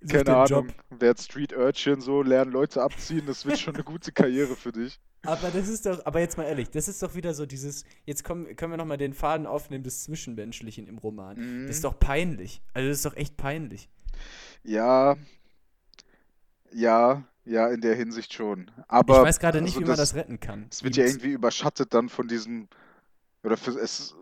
such 0.00 0.12
keine 0.12 0.36
Ahnung, 0.36 0.68
werd 0.90 1.20
Street 1.20 1.52
Urchin, 1.56 2.00
so, 2.00 2.22
lern 2.22 2.50
Leute 2.50 2.82
abziehen, 2.82 3.24
das 3.26 3.44
wird 3.46 3.58
schon 3.58 3.74
eine 3.74 3.84
gute 3.92 4.12
Karriere 4.12 4.54
für 4.56 4.72
dich. 4.72 4.98
Aber 5.22 5.50
das 5.50 5.68
ist 5.68 5.84
doch, 5.84 6.06
aber 6.06 6.20
jetzt 6.20 6.36
mal 6.38 6.44
ehrlich, 6.44 6.70
das 6.70 6.86
ist 6.86 7.02
doch 7.02 7.14
wieder 7.16 7.34
so 7.34 7.44
dieses, 7.44 7.84
jetzt 8.06 8.22
kommen, 8.22 8.54
können 8.54 8.72
wir 8.72 8.76
nochmal 8.76 8.98
den 8.98 9.12
Faden 9.14 9.46
aufnehmen 9.46 9.82
des 9.82 10.04
Zwischenmenschlichen 10.04 10.86
im 10.86 10.98
Roman. 10.98 11.36
Mhm. 11.36 11.66
Das 11.66 11.76
ist 11.76 11.84
doch 11.84 11.98
peinlich. 11.98 12.62
Also 12.72 12.88
das 12.88 12.98
ist 12.98 13.04
doch 13.06 13.16
echt 13.16 13.36
peinlich. 13.36 13.88
Ja, 14.62 15.16
ja, 16.72 17.24
ja, 17.44 17.68
in 17.68 17.80
der 17.80 17.94
Hinsicht 17.96 18.32
schon. 18.32 18.70
Aber 18.88 19.18
ich 19.18 19.22
weiß 19.24 19.40
gerade 19.40 19.60
nicht, 19.60 19.72
also 19.74 19.80
wie 19.80 19.84
man 19.88 19.96
das- 19.96 20.10
das 20.10 20.14
retten 20.18 20.38
kann. 20.38 20.66
Es 20.70 20.82
wird 20.84 20.96
ja 20.96 21.04
irgendwie 21.06 21.32
überschattet 21.32 21.94
dann 21.94 22.08
von 22.08 22.28
diesem, 22.28 22.68
oder 23.42 23.56
für, 23.56 23.72
es 23.72 24.14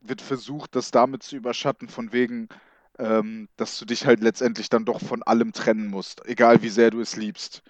wird 0.00 0.20
versucht, 0.20 0.74
das 0.76 0.90
damit 0.90 1.22
zu 1.22 1.36
überschatten, 1.36 1.88
von 1.88 2.12
wegen, 2.12 2.48
ähm, 2.98 3.48
dass 3.56 3.78
du 3.78 3.84
dich 3.84 4.06
halt 4.06 4.20
letztendlich 4.20 4.68
dann 4.68 4.84
doch 4.84 5.00
von 5.00 5.22
allem 5.22 5.52
trennen 5.52 5.88
musst, 5.88 6.24
egal 6.26 6.62
wie 6.62 6.68
sehr 6.68 6.90
du 6.90 7.00
es 7.00 7.16
liebst. 7.16 7.62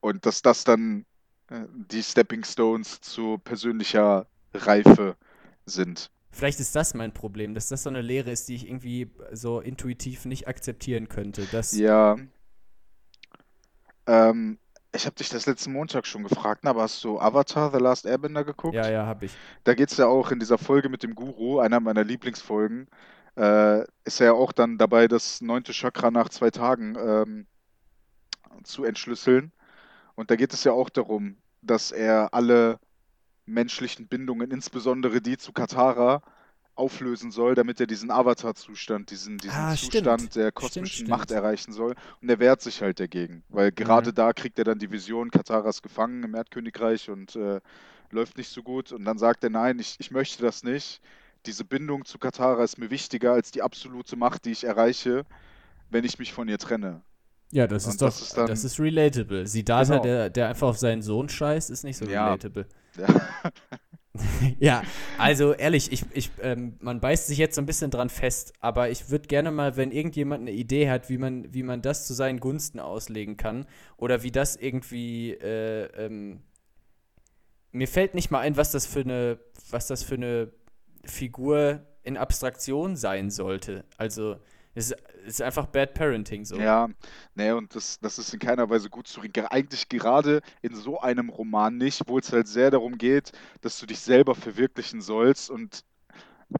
Und 0.00 0.26
dass 0.26 0.42
das 0.42 0.64
dann 0.64 1.04
äh, 1.48 1.66
die 1.72 2.02
Stepping 2.02 2.44
Stones 2.44 3.00
zu 3.00 3.38
persönlicher 3.38 4.26
Reife 4.54 5.16
sind. 5.66 6.10
Vielleicht 6.32 6.60
ist 6.60 6.74
das 6.76 6.94
mein 6.94 7.12
Problem, 7.12 7.54
dass 7.54 7.68
das 7.68 7.82
so 7.82 7.90
eine 7.90 8.02
Lehre 8.02 8.30
ist, 8.30 8.48
die 8.48 8.54
ich 8.54 8.66
irgendwie 8.66 9.10
so 9.32 9.60
intuitiv 9.60 10.24
nicht 10.24 10.48
akzeptieren 10.48 11.08
könnte. 11.08 11.46
Dass 11.46 11.76
Ja. 11.76 12.16
Ähm, 14.06 14.58
ich 14.92 15.06
habe 15.06 15.16
dich 15.16 15.28
das 15.28 15.46
letzten 15.46 15.72
Montag 15.72 16.06
schon 16.06 16.22
gefragt, 16.22 16.64
ne, 16.64 16.70
aber 16.70 16.82
hast 16.82 17.02
du 17.04 17.20
Avatar, 17.20 17.70
The 17.72 17.78
Last 17.78 18.06
Airbender 18.06 18.44
geguckt? 18.44 18.74
ja, 18.74 18.90
ja, 18.90 19.06
habe 19.06 19.26
ich. 19.26 19.32
Da 19.64 19.74
geht 19.74 19.90
es 19.90 19.98
ja 19.98 20.06
auch 20.06 20.30
in 20.30 20.40
dieser 20.40 20.58
Folge 20.58 20.88
mit 20.88 21.02
dem 21.02 21.14
Guru, 21.14 21.60
einer 21.60 21.80
meiner 21.80 22.04
Lieblingsfolgen, 22.04 22.88
äh, 23.36 23.82
ist 24.04 24.20
er 24.20 24.26
ja 24.26 24.32
auch 24.34 24.52
dann 24.52 24.78
dabei, 24.78 25.08
das 25.08 25.40
neunte 25.40 25.72
Chakra 25.72 26.10
nach 26.10 26.28
zwei 26.30 26.50
Tagen 26.50 26.96
ähm, 26.98 27.46
zu 28.64 28.84
entschlüsseln. 28.84 29.52
Und 30.16 30.30
da 30.30 30.36
geht 30.36 30.52
es 30.54 30.64
ja 30.64 30.72
auch 30.72 30.90
darum, 30.90 31.36
dass 31.62 31.92
er 31.92 32.34
alle 32.34 32.78
menschlichen 33.46 34.08
Bindungen, 34.08 34.50
insbesondere 34.50 35.20
die 35.22 35.38
zu 35.38 35.52
Katara, 35.52 36.22
auflösen 36.76 37.30
soll, 37.30 37.54
damit 37.54 37.80
er 37.80 37.86
diesen 37.86 38.10
Avatar-Zustand, 38.10 39.10
diesen, 39.10 39.40
diesen 39.40 39.66
Ah, 39.66 39.70
Zustand 39.70 40.22
stimmt. 40.22 40.36
der 40.36 40.52
Stimmt, 40.52 40.54
kosmischen 40.54 41.08
Macht 41.08 41.30
stimmt. 41.30 41.38
erreichen 41.38 41.72
soll. 41.72 41.94
Und 42.22 42.30
er 42.30 42.38
wehrt 42.40 42.62
sich 42.62 42.82
halt 42.82 43.00
dagegen, 43.00 43.44
weil 43.48 43.72
gerade 43.72 44.10
Mhm. 44.10 44.14
da 44.14 44.32
kriegt 44.32 44.58
er 44.58 44.64
dann 44.64 44.78
die 44.78 44.90
Vision, 44.90 45.30
Katara 45.30 45.68
ist 45.70 45.82
gefangen 45.82 46.22
im 46.24 46.34
Erdkönigreich 46.34 47.10
und 47.10 47.36
äh, 47.36 47.60
läuft 48.10 48.38
nicht 48.38 48.50
so 48.50 48.62
gut. 48.62 48.92
Und 48.92 49.04
dann 49.04 49.18
sagt 49.18 49.44
er, 49.44 49.50
nein, 49.50 49.78
ich, 49.78 49.96
ich 50.00 50.10
möchte 50.10 50.42
das 50.42 50.62
nicht. 50.64 51.02
Diese 51.46 51.64
Bindung 51.64 52.04
zu 52.04 52.18
Katara 52.18 52.62
ist 52.64 52.78
mir 52.78 52.90
wichtiger 52.90 53.32
als 53.32 53.50
die 53.50 53.62
absolute 53.62 54.16
Macht, 54.16 54.44
die 54.44 54.50
ich 54.50 54.64
erreiche, 54.64 55.24
wenn 55.90 56.04
ich 56.04 56.18
mich 56.18 56.32
von 56.32 56.48
ihr 56.48 56.58
trenne. 56.58 57.00
Ja, 57.52 57.66
das 57.66 57.84
ist 57.86 57.92
Und 57.94 58.02
doch, 58.02 58.06
das 58.08 58.20
ist 58.22 58.36
dann- 58.36 58.46
das 58.46 58.62
ist 58.64 58.78
relatable. 58.78 59.46
Siddhartha, 59.46 59.94
Genau. 59.94 60.02
der, 60.04 60.30
der 60.30 60.48
einfach 60.48 60.68
auf 60.68 60.78
seinen 60.78 61.02
Sohn 61.02 61.28
scheißt, 61.28 61.70
ist 61.70 61.82
nicht 61.82 61.96
so 61.96 62.04
Ja. 62.04 62.26
relatable. 62.26 62.66
Ja. 62.96 63.06
Ja, 64.58 64.82
also 65.18 65.52
ehrlich, 65.54 65.92
ich, 65.92 66.04
ich, 66.12 66.30
ähm, 66.42 66.74
man 66.80 67.00
beißt 67.00 67.28
sich 67.28 67.38
jetzt 67.38 67.54
so 67.54 67.62
ein 67.62 67.66
bisschen 67.66 67.92
dran 67.92 68.10
fest, 68.10 68.52
aber 68.58 68.90
ich 68.90 69.08
würde 69.08 69.28
gerne 69.28 69.52
mal, 69.52 69.76
wenn 69.76 69.92
irgendjemand 69.92 70.40
eine 70.42 70.50
Idee 70.50 70.90
hat, 70.90 71.08
wie 71.08 71.16
man, 71.16 71.54
wie 71.54 71.62
man 71.62 71.80
das 71.80 72.08
zu 72.08 72.12
seinen 72.14 72.40
Gunsten 72.40 72.80
auslegen 72.80 73.36
kann 73.36 73.66
oder 73.96 74.24
wie 74.24 74.32
das 74.32 74.56
irgendwie, 74.56 75.30
äh, 75.34 75.84
ähm, 75.96 76.42
mir 77.70 77.86
fällt 77.86 78.14
nicht 78.16 78.32
mal 78.32 78.40
ein, 78.40 78.56
was 78.56 78.72
das 78.72 78.84
für 78.84 79.00
eine, 79.00 79.38
was 79.70 79.86
das 79.86 80.02
für 80.02 80.16
eine 80.16 80.50
Figur 81.04 81.86
in 82.02 82.16
Abstraktion 82.16 82.96
sein 82.96 83.30
sollte. 83.30 83.84
Also 83.96 84.36
es 84.74 84.94
ist, 85.26 85.42
einfach 85.42 85.66
Bad 85.66 85.94
Parenting 85.94 86.44
so. 86.44 86.56
Ja, 86.56 86.88
ne, 87.34 87.56
und 87.56 87.74
das, 87.74 87.98
das 88.00 88.18
ist 88.18 88.32
in 88.32 88.38
keiner 88.38 88.70
Weise 88.70 88.88
gut 88.88 89.08
zu 89.08 89.20
reden. 89.20 89.46
Eigentlich 89.46 89.88
gerade 89.88 90.40
in 90.62 90.74
so 90.74 91.00
einem 91.00 91.28
Roman 91.28 91.76
nicht, 91.76 92.02
wo 92.06 92.18
es 92.18 92.32
halt 92.32 92.46
sehr 92.46 92.70
darum 92.70 92.96
geht, 92.96 93.32
dass 93.60 93.78
du 93.78 93.86
dich 93.86 93.98
selber 94.00 94.34
verwirklichen 94.34 95.00
sollst 95.00 95.50
und 95.50 95.84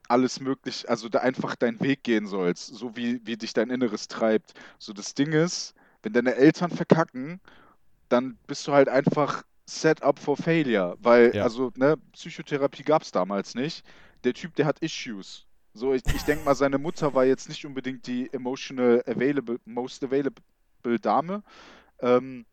alles 0.08 0.40
möglich, 0.40 0.88
also 0.88 1.08
da 1.08 1.20
einfach 1.20 1.56
deinen 1.56 1.80
Weg 1.80 2.04
gehen 2.04 2.26
sollst, 2.26 2.66
so 2.74 2.96
wie, 2.96 3.20
wie 3.24 3.36
dich 3.36 3.52
dein 3.52 3.70
Inneres 3.70 4.08
treibt. 4.08 4.54
So 4.78 4.92
das 4.92 5.14
Ding 5.14 5.32
ist, 5.32 5.74
wenn 6.02 6.12
deine 6.12 6.34
Eltern 6.34 6.70
verkacken, 6.70 7.40
dann 8.08 8.38
bist 8.46 8.66
du 8.66 8.72
halt 8.72 8.88
einfach 8.88 9.42
set 9.66 10.02
up 10.02 10.18
for 10.18 10.36
failure, 10.36 10.96
weil, 11.00 11.34
Ja. 11.34 11.44
also, 11.44 11.72
ne, 11.76 11.96
Psychotherapie 12.12 12.82
gab 12.82 13.02
es 13.02 13.12
damals 13.12 13.54
nicht. 13.54 13.84
Der 14.24 14.34
Typ, 14.34 14.54
der 14.56 14.66
hat 14.66 14.80
Issues. 14.80 15.46
So, 15.72 15.94
ich, 15.94 16.02
ich 16.06 16.22
denke 16.22 16.44
mal, 16.44 16.54
seine 16.54 16.78
Mutter 16.78 17.14
war 17.14 17.24
jetzt 17.24 17.48
nicht 17.48 17.64
unbedingt 17.64 18.06
die 18.06 18.32
emotional 18.32 19.02
available, 19.06 19.60
most 19.64 20.02
available 20.02 20.42
Dame. 21.00 21.42
Ähm, 22.00 22.44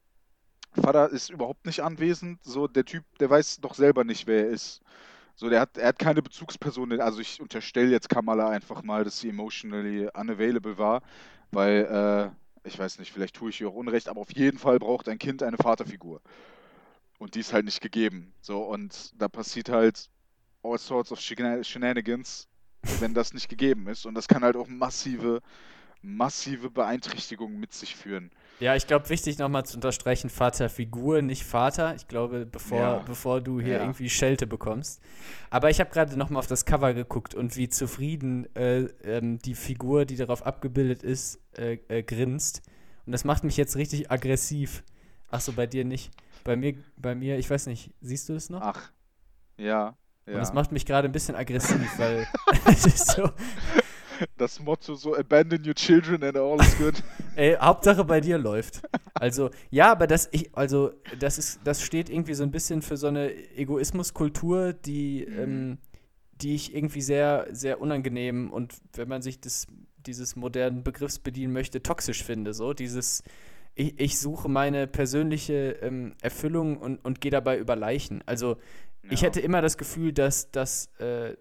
Vater 0.73 1.09
ist 1.09 1.29
überhaupt 1.29 1.65
nicht 1.65 1.81
anwesend. 1.81 2.43
So, 2.43 2.67
der 2.67 2.85
Typ, 2.85 3.03
der 3.19 3.29
weiß 3.29 3.59
doch 3.61 3.73
selber 3.73 4.03
nicht, 4.03 4.27
wer 4.27 4.45
er 4.45 4.49
ist. 4.49 4.81
So, 5.35 5.49
der 5.49 5.61
hat, 5.61 5.77
er 5.77 5.89
hat 5.89 5.99
keine 5.99 6.21
Bezugsperson. 6.21 6.99
Also 6.99 7.19
ich 7.19 7.41
unterstelle 7.41 7.91
jetzt 7.91 8.09
Kamala 8.09 8.49
einfach 8.49 8.83
mal, 8.83 9.03
dass 9.03 9.19
sie 9.19 9.29
emotionally 9.29 10.09
unavailable 10.13 10.77
war, 10.77 11.01
weil, 11.51 12.33
äh, 12.63 12.67
ich 12.67 12.77
weiß 12.77 12.99
nicht, 12.99 13.11
vielleicht 13.13 13.35
tue 13.35 13.49
ich 13.49 13.61
ihr 13.61 13.69
auch 13.69 13.75
Unrecht, 13.75 14.09
aber 14.09 14.21
auf 14.21 14.31
jeden 14.33 14.57
Fall 14.57 14.79
braucht 14.79 15.07
ein 15.09 15.19
Kind 15.19 15.43
eine 15.43 15.57
Vaterfigur. 15.57 16.21
Und 17.19 17.35
die 17.35 17.39
ist 17.39 17.53
halt 17.53 17.65
nicht 17.65 17.81
gegeben. 17.81 18.33
So, 18.41 18.61
und 18.63 19.13
da 19.21 19.27
passiert 19.27 19.69
halt 19.69 20.09
all 20.63 20.77
sorts 20.77 21.11
of 21.11 21.19
Shenan- 21.19 21.63
Shenanigans, 21.63 22.47
wenn 22.99 23.13
das 23.13 23.33
nicht 23.33 23.49
gegeben 23.49 23.87
ist. 23.87 24.05
Und 24.05 24.15
das 24.15 24.27
kann 24.27 24.43
halt 24.43 24.55
auch 24.55 24.67
massive, 24.67 25.41
massive 26.01 26.69
Beeinträchtigungen 26.69 27.59
mit 27.59 27.73
sich 27.73 27.95
führen. 27.95 28.31
Ja, 28.59 28.75
ich 28.75 28.87
glaube, 28.87 29.09
wichtig 29.09 29.37
nochmal 29.37 29.65
zu 29.65 29.75
unterstreichen, 29.77 30.29
Vaterfigur, 30.29 31.21
nicht 31.21 31.43
Vater. 31.43 31.95
Ich 31.95 32.07
glaube, 32.07 32.45
bevor, 32.45 32.79
Ja. 32.79 32.99
bevor 32.99 33.41
du 33.41 33.59
hier 33.59 33.75
Ja. 33.75 33.79
irgendwie 33.81 34.09
Schelte 34.09 34.47
bekommst. 34.47 35.01
Aber 35.49 35.69
ich 35.69 35.79
habe 35.79 35.89
gerade 35.91 36.17
nochmal 36.17 36.39
auf 36.39 36.47
das 36.47 36.65
Cover 36.65 36.93
geguckt 36.93 37.35
und 37.35 37.55
wie 37.55 37.69
zufrieden 37.69 38.53
äh, 38.55 38.85
ähm, 39.03 39.39
die 39.39 39.55
Figur, 39.55 40.05
die 40.05 40.15
darauf 40.15 40.45
abgebildet 40.45 41.03
ist, 41.03 41.39
äh, 41.57 41.77
äh, 41.87 42.03
grinst. 42.03 42.61
Und 43.05 43.11
das 43.11 43.23
macht 43.23 43.43
mich 43.43 43.57
jetzt 43.57 43.75
richtig 43.75 44.11
aggressiv. 44.11 44.83
Ach 45.29 45.41
so, 45.41 45.53
bei 45.53 45.67
dir 45.67 45.85
nicht. 45.85 46.11
Bei 46.43 46.55
mir, 46.55 46.75
bei 46.95 47.13
mir, 47.15 47.37
ich 47.37 47.49
weiß 47.49 47.67
nicht, 47.67 47.91
siehst 48.01 48.29
du 48.29 48.33
es 48.33 48.49
noch? 48.49 48.61
Ach, 48.61 48.91
ja, 49.57 49.95
Und 50.27 50.33
ja. 50.33 50.39
das 50.39 50.53
macht 50.53 50.71
mich 50.71 50.85
gerade 50.85 51.07
ein 51.07 51.11
bisschen 51.11 51.35
aggressiv, 51.35 51.97
weil 51.97 52.27
es 52.65 52.85
ist 52.85 53.11
so, 53.11 53.29
Das 54.37 54.59
Motto 54.59 54.95
so, 54.95 55.15
abandon 55.15 55.61
your 55.65 55.75
children 55.75 56.23
and 56.23 56.37
all 56.37 56.59
is 56.59 56.77
good. 56.77 57.03
Ey, 57.35 57.55
Hauptsache 57.59 58.03
bei 58.03 58.19
dir 58.19 58.37
läuft. 58.37 58.81
Also, 59.13 59.51
ja, 59.69 59.91
aber 59.91 60.07
das, 60.07 60.27
ich, 60.31 60.55
also, 60.55 60.91
das 61.19 61.37
ist, 61.37 61.59
das 61.63 61.81
steht 61.83 62.09
irgendwie 62.09 62.33
so 62.33 62.43
ein 62.43 62.51
bisschen 62.51 62.81
für 62.81 62.97
so 62.97 63.07
eine 63.07 63.31
Egoismuskultur, 63.55 64.73
die, 64.73 65.27
Mhm. 65.29 65.39
ähm, 65.39 65.77
die 66.41 66.55
ich 66.55 66.75
irgendwie 66.75 67.01
sehr, 67.01 67.47
sehr 67.51 67.79
unangenehm 67.81 68.51
und 68.51 68.75
wenn 68.93 69.07
man 69.07 69.21
sich 69.21 69.39
des, 69.39 69.67
dieses 70.05 70.35
modernen 70.35 70.83
Begriffs 70.83 71.19
bedienen 71.19 71.53
möchte, 71.53 71.81
toxisch 71.83 72.23
finde. 72.23 72.53
So, 72.53 72.73
dieses, 72.73 73.23
ich, 73.75 73.99
ich 73.99 74.19
suche 74.19 74.49
meine 74.49 74.87
persönliche 74.87 75.77
ähm, 75.81 76.13
Erfüllung 76.21 76.77
und, 76.77 77.03
und 77.05 77.21
gehe 77.21 77.31
dabei 77.31 77.57
über 77.59 77.75
Leichen. 77.75 78.23
Also, 78.25 78.57
ich 79.09 79.21
Ja. 79.21 79.27
hätte 79.27 79.39
immer 79.41 79.61
das 79.61 79.77
Gefühl, 79.77 80.13
dass, 80.13 80.51
dass, 80.51 80.87
äh, 80.99 81.35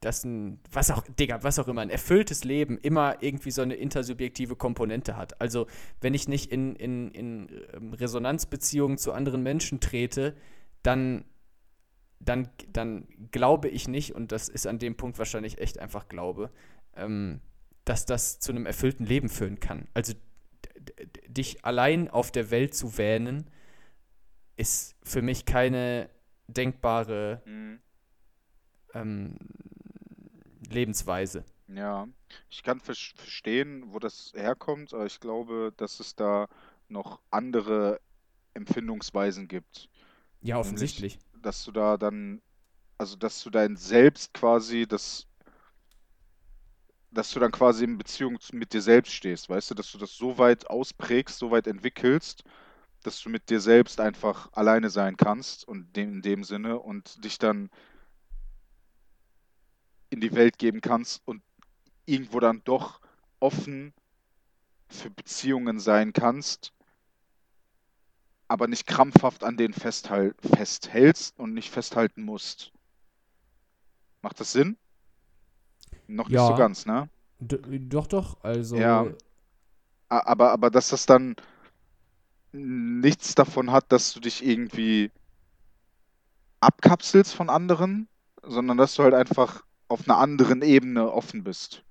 dass 0.00 0.24
ein, 0.24 0.60
was 0.70 0.90
auch, 0.90 1.02
Digga, 1.18 1.42
was 1.42 1.58
auch 1.58 1.68
immer, 1.68 1.80
ein 1.80 1.90
erfülltes 1.90 2.44
Leben 2.44 2.78
immer 2.78 3.16
irgendwie 3.20 3.50
so 3.50 3.62
eine 3.62 3.74
intersubjektive 3.74 4.54
Komponente 4.56 5.16
hat. 5.16 5.40
Also, 5.40 5.66
wenn 6.00 6.14
ich 6.14 6.28
nicht 6.28 6.52
in, 6.52 6.76
in, 6.76 7.10
in 7.10 7.48
ähm, 7.74 7.92
Resonanzbeziehungen 7.94 8.98
zu 8.98 9.12
anderen 9.12 9.42
Menschen 9.42 9.80
trete, 9.80 10.36
dann, 10.82 11.24
dann, 12.20 12.48
dann 12.72 13.08
glaube 13.32 13.68
ich 13.68 13.88
nicht, 13.88 14.14
und 14.14 14.30
das 14.30 14.48
ist 14.48 14.66
an 14.66 14.78
dem 14.78 14.96
Punkt 14.96 15.18
wahrscheinlich 15.18 15.58
echt 15.58 15.80
einfach 15.80 16.08
Glaube, 16.08 16.50
ähm, 16.94 17.40
dass 17.84 18.06
das 18.06 18.38
zu 18.38 18.52
einem 18.52 18.66
erfüllten 18.66 19.04
Leben 19.04 19.28
führen 19.28 19.58
kann. 19.58 19.88
Also, 19.94 20.14
dich 21.26 21.64
allein 21.64 22.08
auf 22.08 22.30
der 22.30 22.50
Welt 22.52 22.74
zu 22.74 22.96
wähnen, 22.98 23.50
ist 24.56 24.96
für 25.02 25.22
mich 25.22 25.44
keine 25.44 26.08
denkbare 26.48 27.42
Mhm. 27.46 27.80
ähm, 28.94 29.36
Lebensweise. 30.70 31.44
Ja, 31.68 32.06
ich 32.48 32.62
kann 32.62 32.80
ver 32.80 32.94
verstehen, 32.94 33.92
wo 33.92 33.98
das 33.98 34.32
herkommt, 34.34 34.94
aber 34.94 35.06
ich 35.06 35.20
glaube, 35.20 35.72
dass 35.76 36.00
es 36.00 36.14
da 36.14 36.48
noch 36.88 37.20
andere 37.30 38.00
Empfindungsweisen 38.54 39.48
gibt. 39.48 39.90
Ja, 40.40 40.58
Nämlich, 40.60 41.06
offensichtlich. 41.06 41.18
dass 41.42 41.64
du 41.64 41.72
da 41.72 41.96
dann, 41.98 42.42
also 42.98 43.16
dass 43.16 43.42
du 43.44 43.50
dein 43.50 43.76
Selbst 43.76 44.34
quasi, 44.34 44.86
das, 44.88 45.28
dass 47.10 47.30
du 47.32 47.40
dann 47.40 47.50
quasi 47.52 47.84
in 47.84 47.98
Beziehung 47.98 48.38
zu- 48.40 48.54
mit 48.54 48.72
dir 48.72 48.82
selbst 48.82 49.12
stehst, 49.12 49.48
weißt 49.48 49.70
du, 49.70 49.74
dass 49.74 49.90
du 49.92 49.98
das 49.98 50.16
so 50.16 50.38
weit 50.38 50.68
ausprägst, 50.68 51.38
so 51.38 51.50
weit 51.50 51.66
entwickelst, 51.66 52.44
dass 53.06 53.20
du 53.22 53.28
mit 53.30 53.48
dir 53.50 53.60
selbst 53.60 54.00
einfach 54.00 54.48
alleine 54.52 54.90
sein 54.90 55.16
kannst 55.16 55.66
und 55.66 55.96
in 55.96 56.22
dem 56.22 56.44
Sinne 56.44 56.80
und 56.80 57.24
dich 57.24 57.38
dann 57.38 57.70
in 60.10 60.20
die 60.20 60.34
Welt 60.34 60.58
geben 60.58 60.80
kannst 60.80 61.22
und 61.26 61.42
irgendwo 62.06 62.40
dann 62.40 62.62
doch 62.64 63.00
offen 63.40 63.92
für 64.88 65.10
Beziehungen 65.10 65.78
sein 65.78 66.12
kannst, 66.12 66.72
aber 68.48 68.68
nicht 68.68 68.86
krampfhaft 68.86 69.44
an 69.44 69.56
denen 69.56 69.74
festhältst 69.74 71.38
und 71.38 71.54
nicht 71.54 71.70
festhalten 71.70 72.22
musst. 72.22 72.72
Macht 74.22 74.40
das 74.40 74.52
Sinn? 74.52 74.76
Noch 76.08 76.28
nicht 76.28 76.42
so 76.42 76.54
Ja, 76.54 76.58
ganz, 76.58 76.86
ne? 76.86 77.08
d 77.40 77.58
doch, 77.88 78.06
doch. 78.06 78.42
Also, 78.42 78.76
Ja, 78.78 79.06
aber, 80.08 80.52
aber 80.52 80.70
dass 80.70 80.88
das 80.88 81.06
dann 81.06 81.36
nichts 82.56 83.34
davon 83.34 83.70
hat, 83.70 83.92
dass 83.92 84.12
du 84.12 84.20
dich 84.20 84.44
irgendwie 84.44 85.10
abkapselst 86.60 87.34
von 87.34 87.50
anderen, 87.50 88.08
sondern 88.42 88.76
dass 88.76 88.94
du 88.94 89.02
halt 89.02 89.14
einfach 89.14 89.64
auf 89.88 90.08
einer 90.08 90.18
anderen 90.18 90.62
Ebene 90.62 91.12
offen 91.12 91.44
bist. 91.44 91.84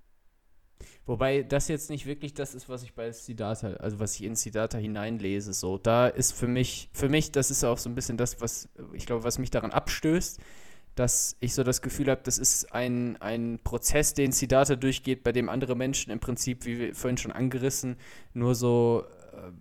wobei 1.05 1.43
das 1.43 1.67
jetzt 1.67 1.89
nicht 1.89 2.05
wirklich 2.05 2.33
das 2.33 2.55
ist, 2.55 2.67
was 2.67 2.83
ich 2.83 2.93
bei 2.93 3.11
Siddhartha, 3.11 3.73
also 3.75 3.99
was 3.99 4.15
ich 4.15 4.23
in 4.23 4.35
Siddhartha 4.35 4.77
hineinlese. 4.77 5.53
So, 5.53 5.77
da 5.77 6.07
ist 6.07 6.31
für 6.33 6.47
mich, 6.47 6.89
für 6.93 7.09
mich, 7.09 7.31
das 7.31 7.51
ist 7.51 7.63
auch 7.63 7.77
so 7.77 7.89
ein 7.89 7.95
bisschen 7.95 8.17
das, 8.17 8.41
was 8.41 8.69
ich 8.93 9.05
glaube, 9.05 9.23
was 9.23 9.37
mich 9.37 9.51
daran 9.51 9.71
abstößt, 9.71 10.39
dass 10.95 11.35
ich 11.41 11.53
so 11.53 11.63
das 11.63 11.81
Gefühl 11.81 12.09
habe, 12.09 12.21
das 12.23 12.37
ist 12.37 12.73
ein, 12.73 13.17
ein 13.21 13.59
Prozess, 13.63 14.13
den 14.13 14.31
Siddhartha 14.31 14.75
durchgeht, 14.75 15.23
bei 15.23 15.31
dem 15.31 15.49
andere 15.49 15.75
Menschen 15.75 16.11
im 16.11 16.19
Prinzip, 16.19 16.65
wie 16.65 16.79
wir 16.79 16.95
vorhin 16.95 17.17
schon 17.17 17.33
angerissen, 17.33 17.97
nur 18.33 18.55
so 18.55 19.03
äh, 19.33 19.51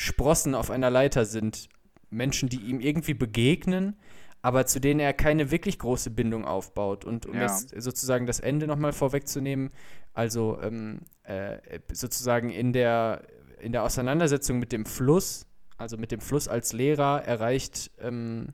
Sprossen 0.00 0.54
auf 0.54 0.70
einer 0.70 0.90
Leiter 0.90 1.24
sind. 1.24 1.68
Menschen, 2.10 2.48
die 2.48 2.60
ihm 2.60 2.80
irgendwie 2.80 3.14
begegnen, 3.14 3.96
aber 4.42 4.66
zu 4.66 4.80
denen 4.80 4.98
er 4.98 5.12
keine 5.12 5.50
wirklich 5.50 5.78
große 5.78 6.10
Bindung 6.10 6.44
aufbaut. 6.44 7.04
Und 7.04 7.26
um 7.26 7.34
Ja. 7.34 7.42
jetzt 7.42 7.74
sozusagen 7.76 8.26
das 8.26 8.40
Ende 8.40 8.66
nochmal 8.66 8.92
vorwegzunehmen, 8.92 9.70
also 10.12 10.58
ähm, 10.62 11.02
äh, 11.24 11.58
sozusagen 11.92 12.50
in 12.50 12.72
der, 12.72 13.22
in 13.60 13.72
der 13.72 13.84
Auseinandersetzung 13.84 14.58
mit 14.58 14.72
dem 14.72 14.86
Fluss, 14.86 15.46
also 15.76 15.96
mit 15.96 16.10
dem 16.10 16.20
Fluss 16.20 16.48
als 16.48 16.72
Lehrer, 16.72 17.22
erreicht 17.24 17.90
ähm, 18.00 18.48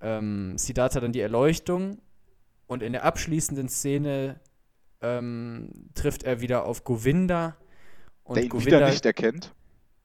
ähm, 0.00 0.58
Siddhartha 0.58 1.00
dann 1.00 1.12
die 1.12 1.20
Erleuchtung 1.20 1.98
und 2.66 2.82
in 2.82 2.92
der 2.92 3.04
abschließenden 3.04 3.68
Szene 3.68 4.40
ähm, 5.00 5.68
trifft 5.94 6.24
er 6.24 6.40
wieder 6.40 6.64
auf 6.64 6.82
Govinda. 6.84 7.56
Und 8.24 8.36
Der 8.36 8.44
ihn 8.44 8.48
Govinda, 8.48 8.78
wieder 8.78 8.90
nicht 8.90 9.04
erkennt. 9.06 9.54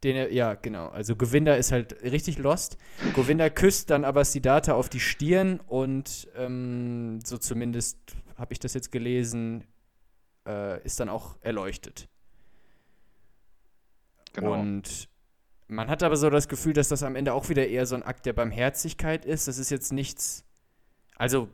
Den 0.04 0.16
er, 0.16 0.32
ja, 0.32 0.54
genau. 0.54 0.88
Also 0.88 1.16
Govinda 1.16 1.56
ist 1.56 1.72
halt 1.72 2.02
richtig 2.04 2.38
lost. 2.38 2.78
Govinda 3.14 3.50
küsst 3.50 3.89
dann 3.89 4.06
aber 4.06 4.24
Siddhartha 4.24 4.74
auf 4.74 4.89
die 4.89 5.00
Stirn 5.00 5.60
und 5.68 6.28
ähm, 6.38 7.20
so 7.24 7.38
zumindest 7.38 7.97
habe 8.38 8.54
ich 8.54 8.60
das 8.60 8.74
jetzt 8.74 8.91
gelesen, 8.91 9.66
äh, 10.47 10.82
ist 10.84 11.00
dann 11.00 11.10
auch 11.10 11.36
erleuchtet. 11.41 12.08
Genau. 14.34 14.54
Und 14.54 15.10
man 15.68 15.89
hat 15.89 16.02
aber 16.02 16.16
so 16.16 16.30
das 16.30 16.47
Gefühl, 16.47 16.74
dass 16.74 16.88
das 16.88 17.04
am 17.04 17.16
Ende 17.16 17.34
auch 17.34 17.50
wieder 17.50 17.68
eher 17.68 17.86
so 17.86 17.95
ein 17.95 18.04
Akt 18.04 18.26
der 18.26 18.34
Barmherzigkeit 18.34 19.26
ist. 19.26 19.47
Das 19.47 19.58
ist 19.58 19.70
jetzt 19.70 19.91
nichts. 19.91 20.45
Also, 21.16 21.50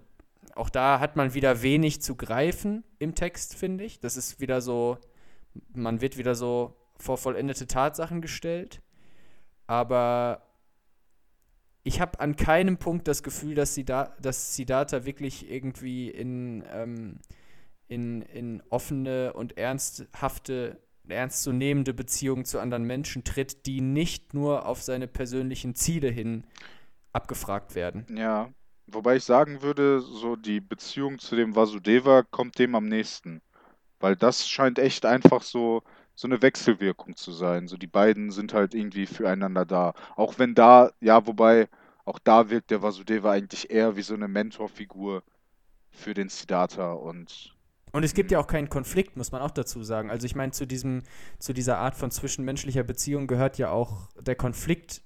auch 0.54 0.70
da 0.70 1.00
hat 1.00 1.16
man 1.16 1.34
wieder 1.34 1.64
wenig 1.64 2.02
zu 2.02 2.16
greifen 2.16 2.84
im 3.00 3.16
Text, 3.16 3.56
finde 3.56 3.84
ich. 3.84 4.00
Das 4.00 4.16
ist 4.16 4.40
wieder 4.40 4.62
so. 4.62 4.98
Man 5.74 6.02
wird 6.02 6.18
wieder 6.18 6.36
so 6.36 6.76
vor 6.98 7.18
vollendete 7.18 7.68
Tatsachen 7.68 8.22
gestellt. 8.22 8.82
Aber 9.68 10.42
ich 11.84 12.02
habe 12.02 12.20
an 12.20 12.36
keinem 12.36 12.78
Punkt 12.78 13.08
das 13.08 13.24
Gefühl, 13.24 13.56
dass, 13.56 13.76
Siddha 13.76 14.16
dass 14.20 14.56
Siddhartha 14.56 15.06
wirklich 15.06 15.50
irgendwie 15.50 16.10
in, 16.10 16.64
ähm, 16.72 17.20
in, 17.88 18.24
in 18.24 18.64
offene 18.70 19.34
und 19.34 19.58
ernsthafte, 19.58 20.80
ernstzunehmende 21.08 21.94
Beziehungen 21.94 22.46
zu 22.46 22.60
anderen 22.60 22.86
Menschen 22.86 23.24
tritt, 23.24 23.68
die 23.68 23.82
nicht 23.82 24.34
nur 24.34 24.66
auf 24.66 24.82
seine 24.82 25.08
persönlichen 25.08 25.76
Ziele 25.76 26.10
hin 26.10 26.46
abgefragt 27.14 27.76
werden. 27.76 28.06
Ja, 28.10 28.50
wobei 28.88 29.18
ich 29.18 29.24
sagen 29.24 29.62
würde, 29.62 30.00
so 30.02 30.36
die 30.36 30.62
Beziehung 30.62 31.20
zu 31.20 31.36
dem 31.36 31.56
Vasudeva 31.56 32.24
kommt 32.24 32.58
dem 32.58 32.74
am 32.74 32.86
nächsten. 32.86 33.42
Weil 34.00 34.16
das 34.16 34.48
scheint 34.48 34.80
echt 34.80 35.06
einfach 35.06 35.44
so, 35.44 35.84
so 36.16 36.28
eine 36.28 36.42
Wechselwirkung 36.42 37.16
zu 37.16 37.32
sein. 37.32 37.68
So 37.68 37.78
die 37.78 37.88
beiden 37.88 38.32
sind 38.32 38.54
halt 38.54 38.74
irgendwie 38.74 39.06
füreinander 39.06 39.66
da. 39.66 39.94
Auch 40.16 40.40
wenn 40.40 40.56
da, 40.56 40.92
ja, 41.02 41.26
wobei, 41.28 41.68
auch 42.06 42.20
da 42.20 42.50
wirkt 42.50 42.72
der 42.72 42.82
Vasudeva 42.82 43.32
eigentlich 43.32 43.70
eher 43.72 43.96
wie 43.96 44.02
so 44.02 44.14
eine 44.14 44.28
Mentorfigur 44.28 45.24
für 45.92 46.14
den 46.14 46.30
Siddhartha 46.30 46.94
und 46.94 47.56
Und 47.92 48.04
es 48.04 48.14
gibt 48.14 48.32
ja 48.32 48.40
auch 48.40 48.48
keinen 48.48 48.70
Konflikt, 48.70 49.16
muss 49.18 49.32
man 49.32 49.42
auch 49.42 49.52
dazu 49.52 49.84
sagen. 49.84 50.10
Also 50.12 50.26
ich 50.26 50.36
meine, 50.36 50.52
zu 50.52 50.66
diesem, 50.68 51.04
zu 51.40 51.54
dieser 51.54 51.78
Art 51.78 51.96
von 51.96 52.12
zwischenmenschlicher 52.12 52.84
Beziehung 52.84 53.28
gehört 53.28 53.58
ja 53.58 53.70
auch 53.72 54.10
der 54.20 54.36
Konflikt 54.36 55.02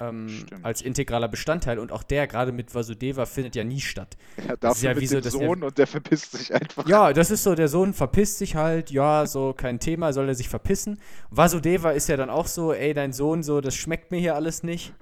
ähm, 0.00 0.46
als 0.62 0.82
integraler 0.82 1.28
Bestandteil 1.28 1.78
und 1.78 1.92
auch 1.92 2.02
der 2.02 2.26
gerade 2.26 2.52
mit 2.52 2.74
Vasudeva 2.74 3.26
findet 3.26 3.56
ja 3.56 3.64
nie 3.64 3.80
statt. 3.80 4.16
ja, 4.36 4.56
Das 4.56 4.76
ist 4.76 4.84
dafür 4.84 4.88
ja 4.90 4.94
mit 4.94 5.02
wie 5.02 5.06
so, 5.06 5.20
dass 5.20 5.34
er- 5.34 5.46
Sohn 5.46 5.62
und 5.62 5.78
der 5.78 5.86
verpisst 5.86 6.32
sich 6.32 6.54
einfach. 6.54 6.86
Ja, 6.88 7.12
das 7.12 7.30
ist 7.30 7.42
so, 7.42 7.54
der 7.54 7.68
Sohn 7.68 7.94
verpisst 7.94 8.38
sich 8.38 8.54
halt, 8.56 8.90
ja, 8.90 9.26
so 9.26 9.52
kein 9.52 9.80
Thema, 9.80 10.12
soll 10.12 10.28
er 10.28 10.34
sich 10.34 10.48
verpissen. 10.48 11.00
Vasudeva 11.30 11.90
ist 11.90 12.08
ja 12.08 12.16
dann 12.16 12.30
auch 12.30 12.46
so, 12.46 12.72
ey, 12.72 12.94
dein 12.94 13.12
Sohn, 13.12 13.42
so, 13.42 13.60
das 13.60 13.74
schmeckt 13.74 14.10
mir 14.10 14.18
hier 14.20 14.34
alles 14.34 14.62
nicht. 14.62 14.92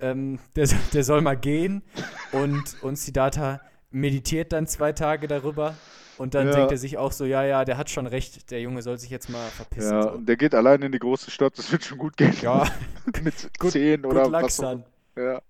Ähm, 0.00 0.38
der, 0.56 0.68
der 0.92 1.04
soll 1.04 1.20
mal 1.20 1.36
gehen. 1.36 1.82
Und, 2.32 2.76
und 2.82 2.96
Siddhartha 2.98 3.60
meditiert 3.94 4.52
dann 4.52 4.66
zwei 4.66 4.92
Tage 4.92 5.28
darüber. 5.28 5.74
Und 6.16 6.34
dann 6.34 6.46
Ja. 6.48 6.54
denkt 6.54 6.70
er 6.72 6.78
sich 6.78 6.96
auch 6.96 7.10
so, 7.10 7.24
ja, 7.24 7.44
ja, 7.44 7.64
der 7.64 7.76
hat 7.76 7.90
schon 7.90 8.06
recht, 8.06 8.50
der 8.52 8.60
Junge 8.60 8.82
soll 8.82 8.98
sich 8.98 9.10
jetzt 9.10 9.28
mal 9.30 9.46
verpissen. 9.48 9.92
Ja, 9.92 10.02
so. 10.04 10.10
und 10.12 10.26
der 10.28 10.36
geht 10.36 10.54
allein 10.54 10.80
in 10.82 10.92
die 10.92 10.98
große 11.00 11.30
Stadt, 11.30 11.58
das 11.58 11.72
wird 11.72 11.84
schon 11.84 11.98
gut 11.98 12.16
gehen. 12.16 12.32
ja 12.40 12.64
Mit 13.22 13.34
Good- 13.58 13.72
10 13.72 14.02
good 14.02 14.12
oder 14.12 14.30
was 14.30 14.60
auch. 14.60 14.78
Ja. 15.16 15.40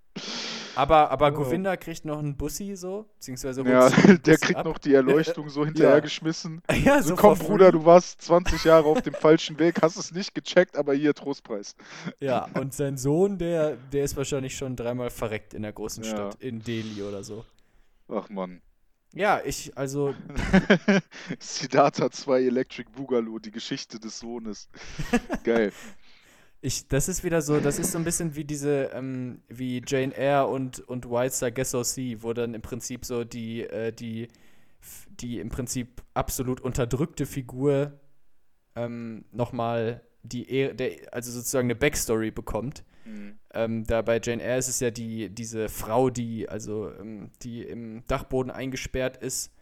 Aber, 0.76 1.10
aber 1.10 1.28
Oh. 1.28 1.32
Govinda 1.32 1.76
kriegt 1.76 2.04
noch 2.04 2.18
einen 2.18 2.36
Bussi 2.36 2.74
so, 2.76 3.04
beziehungsweise 3.16 3.62
Ja, 3.62 3.90
der 4.26 4.38
kriegt 4.38 4.56
ab. 4.56 4.64
noch 4.64 4.78
die 4.78 4.94
Erleuchtung 4.94 5.48
so 5.50 5.64
hinterhergeschmissen. 5.66 6.62
Ja, 6.82 7.02
So, 7.02 7.10
so 7.10 7.16
komm, 7.16 7.38
Bruder, 7.38 7.70
du 7.70 7.84
warst 7.84 8.22
20 8.22 8.64
Jahre 8.64 8.86
auf 8.86 9.02
dem 9.02 9.14
falschen 9.14 9.58
Weg, 9.58 9.82
hast 9.82 9.96
es 9.96 10.12
nicht 10.12 10.34
gecheckt, 10.34 10.76
aber 10.78 10.94
hier 10.94 11.14
Trostpreis. 11.14 11.76
Ja, 12.20 12.48
und 12.54 12.72
sein 12.74 12.96
Sohn, 12.96 13.38
der, 13.38 13.76
der 13.92 14.04
ist 14.04 14.16
wahrscheinlich 14.16 14.56
schon 14.56 14.76
dreimal 14.76 15.10
verreckt 15.10 15.52
in 15.54 15.62
der 15.62 15.72
großen 15.72 16.02
Ja. 16.04 16.10
Stadt, 16.10 16.36
in 16.40 16.62
Delhi 16.62 17.02
oder 17.02 17.22
so. 17.22 17.44
Ach 18.08 18.28
Mann. 18.28 18.60
Ja, 19.14 19.40
ich, 19.44 19.76
also, 19.78 20.14
Siddhartha 21.38 22.10
2 22.10 22.42
Electric 22.42 22.90
Boogaloo, 22.90 23.38
die 23.38 23.52
Geschichte 23.52 24.00
des 24.00 24.18
Sohnes. 24.18 24.68
Geil. 25.44 25.72
ich, 26.60 26.88
das 26.88 27.08
ist 27.08 27.22
wieder 27.22 27.40
so, 27.42 27.60
das 27.60 27.78
ist 27.78 27.92
so 27.92 27.98
ein 27.98 28.04
bisschen 28.04 28.34
wie 28.34 28.44
diese, 28.44 28.90
ähm, 28.94 29.42
wie 29.48 29.82
Jane 29.86 30.14
Eyre 30.16 30.48
und, 30.48 30.80
und 30.80 31.08
White 31.10 31.34
Star 31.34 31.50
Guess 31.52 31.74
or 31.74 31.84
See, 31.84 32.18
wo 32.22 32.32
dann 32.32 32.54
im 32.54 32.62
Prinzip 32.62 33.04
so 33.04 33.22
die, 33.24 33.62
äh, 33.62 33.92
die, 33.92 34.28
die 35.20 35.38
im 35.38 35.48
Prinzip 35.50 36.02
absolut 36.14 36.60
unterdrückte 36.60 37.26
Figur 37.26 38.00
ähm, 38.74 39.24
nochmal 39.30 40.02
die, 40.24 40.48
Ehre- 40.50 40.74
der, 40.74 41.12
also 41.14 41.30
sozusagen 41.30 41.66
eine 41.66 41.76
Backstory 41.76 42.32
bekommt. 42.32 42.82
Mhm. 43.04 43.38
Ähm, 43.52 43.84
da 43.86 44.02
bei 44.02 44.20
Jane 44.22 44.42
Eyre 44.42 44.58
ist 44.58 44.68
es 44.68 44.80
ja 44.80 44.90
die, 44.90 45.28
diese 45.30 45.68
Frau, 45.68 46.10
die, 46.10 46.48
also, 46.48 46.92
ähm, 46.98 47.30
die 47.42 47.62
im 47.62 48.06
Dachboden 48.06 48.50
eingesperrt 48.50 49.16
ist. 49.18 49.52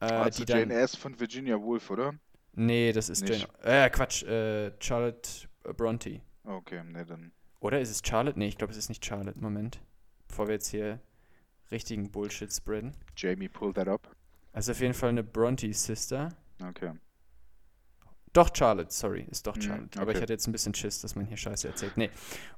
Äh, 0.00 0.06
Also 0.06 0.44
die 0.44 0.52
Jane 0.52 0.72
Eyre 0.72 0.84
ist 0.84 0.96
von 0.96 1.18
Virginia 1.18 1.60
Woolf, 1.60 1.90
oder? 1.90 2.14
Nee, 2.54 2.92
das 2.92 3.08
ist 3.08 3.22
Nicht. 3.28 3.48
Jane. 3.64 3.84
Äh, 3.84 3.90
Quatsch, 3.90 4.22
äh, 4.24 4.72
Charlotte 4.80 5.28
Bronte. 5.76 6.20
Okay, 6.44 6.82
ne, 6.84 7.04
dann. 7.04 7.32
Oder 7.60 7.80
ist 7.80 7.90
es 7.90 8.02
Charlotte? 8.04 8.38
Nee, 8.38 8.48
ich 8.48 8.58
glaube, 8.58 8.72
es 8.72 8.78
ist 8.78 8.88
nicht 8.88 9.04
Charlotte. 9.04 9.38
Moment. 9.38 9.80
Bevor 10.28 10.46
wir 10.46 10.54
jetzt 10.54 10.68
hier 10.68 11.00
richtigen 11.70 12.10
Bullshit 12.10 12.52
spreaden. 12.52 12.94
Jamie, 13.16 13.48
pull 13.48 13.72
that 13.74 13.88
up. 13.88 14.14
Also 14.52 14.72
auf 14.72 14.80
jeden 14.80 14.94
Fall 14.94 15.10
eine 15.10 15.22
Bronte-Sister. 15.22 16.30
Okay. 16.66 16.92
Doch, 18.32 18.50
Charlotte, 18.54 18.92
sorry, 18.92 19.26
ist 19.30 19.46
doch 19.46 19.56
Mhm, 19.56 19.62
Charlotte. 19.62 20.00
Aber 20.00 20.10
ich 20.10 20.16
okay. 20.16 20.22
hatte 20.22 20.32
jetzt 20.32 20.46
ein 20.46 20.52
bisschen 20.52 20.74
Schiss, 20.74 21.00
dass 21.00 21.14
man 21.16 21.26
hier 21.26 21.36
Scheiße 21.36 21.68
erzählt. 21.68 21.96
Nee. 21.96 22.10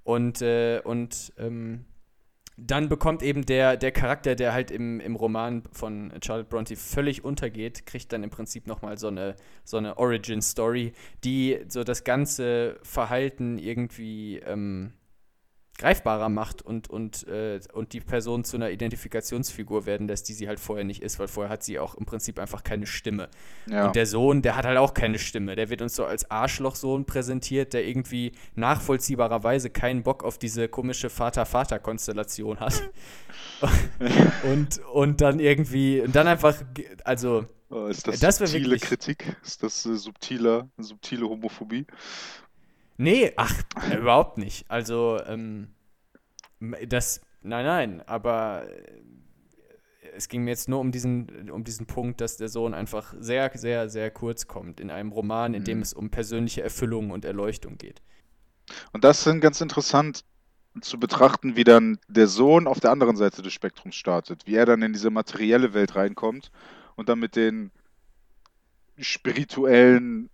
Und, 0.04 0.42
äh, 0.42 0.80
und 0.84 1.32
ähm, 1.38 1.84
dann 2.56 2.88
bekommt 2.88 3.22
eben 3.22 3.46
der, 3.46 3.76
der 3.76 3.90
Charakter, 3.90 4.34
der 4.34 4.52
halt 4.52 4.70
im, 4.70 5.00
im 5.00 5.16
Roman 5.16 5.62
von 5.72 6.12
Charlotte 6.22 6.48
Bronte 6.48 6.76
völlig 6.76 7.24
untergeht, 7.24 7.86
kriegt 7.86 8.12
dann 8.12 8.22
im 8.22 8.30
Prinzip 8.30 8.66
nochmal 8.66 8.98
so 8.98 9.08
eine, 9.08 9.36
so 9.64 9.78
eine 9.78 9.96
Origin-Story, 9.96 10.92
die 11.24 11.60
so 11.68 11.84
das 11.84 12.04
ganze 12.04 12.78
Verhalten 12.82 13.58
irgendwie 13.58 14.38
ähm, 14.38 14.92
greifbarer 15.80 16.28
macht 16.28 16.60
und, 16.62 16.88
und, 16.90 17.26
äh, 17.26 17.58
und 17.72 17.94
die 17.94 18.00
Person 18.00 18.44
zu 18.44 18.56
einer 18.56 18.70
Identifikationsfigur 18.70 19.86
werden 19.86 20.06
lässt, 20.06 20.28
die 20.28 20.34
sie 20.34 20.46
halt 20.46 20.60
vorher 20.60 20.84
nicht 20.84 21.02
ist, 21.02 21.18
weil 21.18 21.26
vorher 21.26 21.50
hat 21.50 21.64
sie 21.64 21.78
auch 21.78 21.94
im 21.94 22.04
Prinzip 22.04 22.38
einfach 22.38 22.62
keine 22.62 22.86
Stimme. 22.86 23.28
Ja. 23.66 23.86
Und 23.86 23.96
der 23.96 24.06
Sohn, 24.06 24.42
der 24.42 24.56
hat 24.56 24.66
halt 24.66 24.76
auch 24.76 24.92
keine 24.92 25.18
Stimme. 25.18 25.56
Der 25.56 25.70
wird 25.70 25.80
uns 25.80 25.96
so 25.96 26.04
als 26.04 26.30
Arschlochsohn 26.30 27.06
präsentiert, 27.06 27.72
der 27.72 27.86
irgendwie 27.86 28.32
nachvollziehbarerweise 28.56 29.70
keinen 29.70 30.02
Bock 30.02 30.22
auf 30.22 30.36
diese 30.36 30.68
komische 30.68 31.08
Vater-Vater-Konstellation 31.08 32.60
hat. 32.60 32.82
und, 34.44 34.78
und 34.92 35.20
dann 35.22 35.40
irgendwie, 35.40 36.02
und 36.02 36.14
dann 36.14 36.28
einfach, 36.28 36.54
also, 37.04 37.46
Oh, 37.72 37.86
ist 37.86 38.06
das, 38.08 38.18
das 38.18 38.38
subtile 38.38 38.64
wirklich- 38.64 38.82
Kritik? 38.82 39.36
Ist 39.44 39.62
das 39.62 39.86
äh, 39.86 39.94
subtiler, 39.94 40.68
subtile 40.76 41.28
Homophobie? 41.28 41.86
Nee, 43.00 43.32
ach, 43.36 43.62
überhaupt 43.98 44.38
nicht. 44.38 44.70
Also, 44.70 45.20
ähm, 45.26 45.74
das, 46.86 47.20
nein, 47.42 47.64
nein, 47.64 48.02
aber 48.06 48.68
äh, 48.68 49.02
es 50.14 50.28
ging 50.28 50.44
mir 50.44 50.50
jetzt 50.50 50.68
nur 50.68 50.80
um 50.80 50.92
diesen, 50.92 51.50
um 51.50 51.64
diesen 51.64 51.86
Punkt, 51.86 52.20
dass 52.20 52.36
der 52.36 52.48
Sohn 52.48 52.74
einfach 52.74 53.14
sehr, 53.18 53.50
sehr, 53.54 53.88
sehr 53.88 54.10
kurz 54.10 54.46
kommt 54.46 54.80
in 54.80 54.90
einem 54.90 55.12
Roman, 55.12 55.54
in 55.54 55.64
dem 55.64 55.78
Mhm. 55.78 55.82
es 55.82 55.92
um 55.94 56.10
persönliche 56.10 56.62
Erfüllung 56.62 57.10
und 57.10 57.24
Erleuchtung 57.24 57.78
geht. 57.78 58.02
Und 58.92 59.04
das 59.04 59.26
ist 59.26 59.40
ganz 59.40 59.60
interessant 59.60 60.24
zu 60.80 61.00
betrachten, 61.00 61.56
wie 61.56 61.64
dann 61.64 61.98
der 62.08 62.28
Sohn 62.28 62.66
auf 62.66 62.80
der 62.80 62.90
anderen 62.92 63.16
Seite 63.16 63.42
des 63.42 63.52
Spektrums 63.52 63.96
startet, 63.96 64.46
wie 64.46 64.54
er 64.54 64.66
dann 64.66 64.82
in 64.82 64.92
diese 64.92 65.10
materielle 65.10 65.74
Welt 65.74 65.96
reinkommt 65.96 66.52
und 66.96 67.08
dann 67.08 67.18
mit 67.18 67.34
den 67.34 67.72
spirituellen 68.98 70.30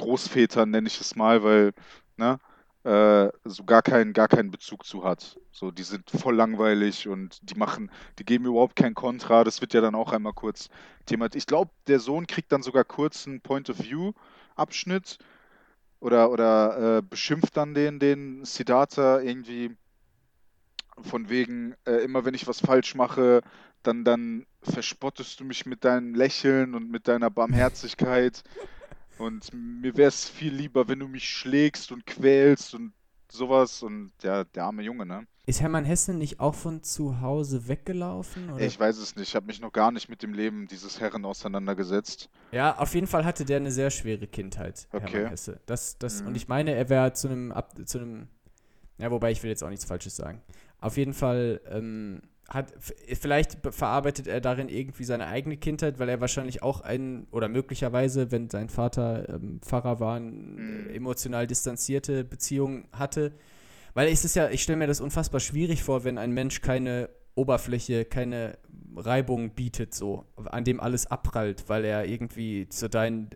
Großvätern, 0.00 0.70
nenne 0.70 0.88
ich 0.88 1.00
es 1.00 1.16
mal, 1.16 1.42
weil, 1.42 1.72
ne, 2.16 2.38
äh, 2.84 3.30
so 3.44 3.64
gar 3.64 3.82
keinen, 3.82 4.12
gar 4.12 4.28
keinen 4.28 4.50
Bezug 4.50 4.86
zu 4.86 5.04
hat. 5.04 5.38
So, 5.52 5.70
die 5.70 5.82
sind 5.82 6.10
voll 6.10 6.34
langweilig 6.34 7.08
und 7.08 7.38
die 7.42 7.54
machen, 7.54 7.90
die 8.18 8.24
geben 8.24 8.46
überhaupt 8.46 8.76
kein 8.76 8.94
Kontra. 8.94 9.44
Das 9.44 9.60
wird 9.60 9.74
ja 9.74 9.80
dann 9.80 9.94
auch 9.94 10.12
einmal 10.12 10.32
kurz 10.32 10.70
thematisiert. 11.06 11.42
Ich 11.42 11.46
glaube, 11.46 11.70
der 11.88 12.00
Sohn 12.00 12.26
kriegt 12.26 12.52
dann 12.52 12.62
sogar 12.62 12.84
kurz 12.84 13.26
einen 13.26 13.42
Point-of-View-Abschnitt 13.42 15.18
oder, 16.00 16.30
oder 16.30 16.98
äh, 16.98 17.02
beschimpft 17.02 17.56
dann 17.56 17.74
den, 17.74 17.98
den 17.98 18.44
Siddhartha 18.44 19.20
irgendwie 19.20 19.76
von 21.02 21.28
wegen, 21.28 21.74
äh, 21.86 22.02
immer 22.02 22.24
wenn 22.24 22.34
ich 22.34 22.46
was 22.46 22.60
falsch 22.60 22.94
mache, 22.94 23.42
dann, 23.82 24.04
dann 24.04 24.46
verspottest 24.62 25.40
du 25.40 25.44
mich 25.44 25.66
mit 25.66 25.84
deinem 25.84 26.14
Lächeln 26.14 26.74
und 26.74 26.90
mit 26.90 27.08
deiner 27.08 27.30
Barmherzigkeit. 27.30 28.42
Und 29.20 29.52
mir 29.52 29.96
wäre 29.96 30.08
es 30.08 30.28
viel 30.28 30.52
lieber, 30.54 30.88
wenn 30.88 30.98
du 31.00 31.08
mich 31.08 31.28
schlägst 31.28 31.92
und 31.92 32.06
quälst 32.06 32.74
und 32.74 32.92
sowas. 33.30 33.82
Und 33.82 34.12
ja, 34.22 34.44
der 34.44 34.64
arme 34.64 34.82
Junge, 34.82 35.06
ne? 35.06 35.26
Ist 35.46 35.60
Hermann 35.60 35.84
Hesse 35.84 36.14
nicht 36.14 36.38
auch 36.38 36.54
von 36.54 36.82
zu 36.82 37.20
Hause 37.20 37.66
weggelaufen? 37.66 38.50
Oder? 38.52 38.64
Ich 38.64 38.78
weiß 38.78 38.98
es 38.98 39.16
nicht. 39.16 39.28
Ich 39.28 39.34
habe 39.34 39.46
mich 39.46 39.60
noch 39.60 39.72
gar 39.72 39.90
nicht 39.90 40.08
mit 40.08 40.22
dem 40.22 40.32
Leben 40.32 40.68
dieses 40.68 41.00
Herren 41.00 41.24
auseinandergesetzt. 41.24 42.28
Ja, 42.52 42.76
auf 42.78 42.94
jeden 42.94 43.06
Fall 43.06 43.24
hatte 43.24 43.44
der 43.44 43.56
eine 43.56 43.72
sehr 43.72 43.90
schwere 43.90 44.26
Kindheit, 44.26 44.86
Okay. 44.92 45.10
Hermann 45.12 45.30
Hesse. 45.30 45.60
Das, 45.66 45.98
das, 45.98 46.20
Mhm. 46.22 46.28
Und 46.28 46.36
ich 46.36 46.46
meine, 46.48 46.74
er 46.74 46.88
wäre 46.88 47.12
zu 47.14 47.28
einem, 47.28 47.52
Ab- 47.52 47.74
zu 47.84 47.98
einem, 47.98 48.28
ja, 48.98 49.10
wobei 49.10 49.32
ich 49.32 49.42
will 49.42 49.50
jetzt 49.50 49.64
auch 49.64 49.70
nichts 49.70 49.84
Falsches 49.84 50.14
sagen. 50.16 50.40
Auf 50.78 50.96
jeden 50.96 51.14
Fall 51.14 51.60
ähm, 51.68 52.22
hat, 52.52 52.72
vielleicht 52.80 53.62
be- 53.62 53.70
verarbeitet 53.72 54.26
er 54.26 54.40
darin 54.40 54.68
irgendwie 54.68 55.04
seine 55.04 55.28
eigene 55.28 55.56
Kindheit, 55.56 55.98
weil 56.00 56.08
er 56.08 56.20
wahrscheinlich 56.20 56.62
auch 56.62 56.80
ein, 56.80 57.26
oder 57.30 57.48
möglicherweise, 57.48 58.32
wenn 58.32 58.50
sein 58.50 58.68
Vater 58.68 59.28
ähm, 59.28 59.60
Pfarrer 59.62 60.00
war, 60.00 60.16
eine 60.16 60.30
Mhm. 60.30 60.90
emotional 60.92 61.46
distanzierte 61.46 62.24
Beziehung 62.24 62.84
hatte. 62.92 63.32
Weil 63.94 64.08
es 64.08 64.24
ist 64.24 64.36
ja, 64.36 64.50
ich 64.50 64.62
stelle 64.62 64.78
mir 64.78 64.86
das 64.88 65.00
unfassbar 65.00 65.40
schwierig 65.40 65.82
vor, 65.82 66.04
wenn 66.04 66.18
ein 66.18 66.32
Mensch 66.32 66.60
keine 66.60 67.08
Oberfläche, 67.36 68.04
keine 68.04 68.58
Reibung 68.96 69.50
bietet, 69.50 69.94
so, 69.94 70.24
an 70.46 70.64
dem 70.64 70.80
alles 70.80 71.06
abprallt, 71.06 71.64
weil 71.68 71.84
er 71.84 72.04
irgendwie 72.06 72.68
zu 72.68 72.88
dein, 72.88 73.30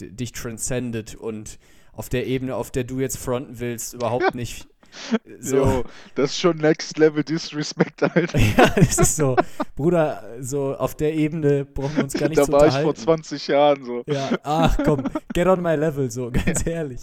dich 0.00 0.32
transcendet 0.32 1.14
und 1.14 1.58
auf 1.92 2.08
der 2.08 2.26
Ebene, 2.26 2.56
auf 2.56 2.70
der 2.70 2.84
du 2.84 3.00
jetzt 3.00 3.18
fronten 3.18 3.58
willst, 3.60 3.92
überhaupt 3.94 4.34
nicht 4.34 4.66
so. 5.40 5.56
Jo, 5.56 5.84
das 6.14 6.30
ist 6.30 6.38
schon 6.40 6.56
Next 6.58 6.98
Level 6.98 7.22
Disrespect, 7.24 8.02
Alter. 8.02 8.38
Ja, 8.56 8.72
es 8.76 8.98
ist 8.98 9.16
so, 9.16 9.36
Bruder, 9.74 10.22
so 10.40 10.74
auf 10.76 10.94
der 10.94 11.14
Ebene 11.14 11.64
brauchen 11.64 11.96
wir 11.96 12.04
uns 12.04 12.14
gar 12.14 12.28
nicht 12.28 12.38
Da 12.38 12.44
zu 12.44 12.52
war 12.52 12.66
ich 12.66 12.72
vor 12.74 12.88
unterhalten. 12.88 13.22
20 13.24 13.46
Jahren 13.48 13.84
so. 13.84 14.02
Ja, 14.06 14.30
ach 14.42 14.78
komm, 14.84 15.04
get 15.34 15.46
on 15.46 15.62
my 15.62 15.74
level, 15.74 16.10
so, 16.10 16.30
ganz 16.44 16.66
ehrlich. 16.66 17.00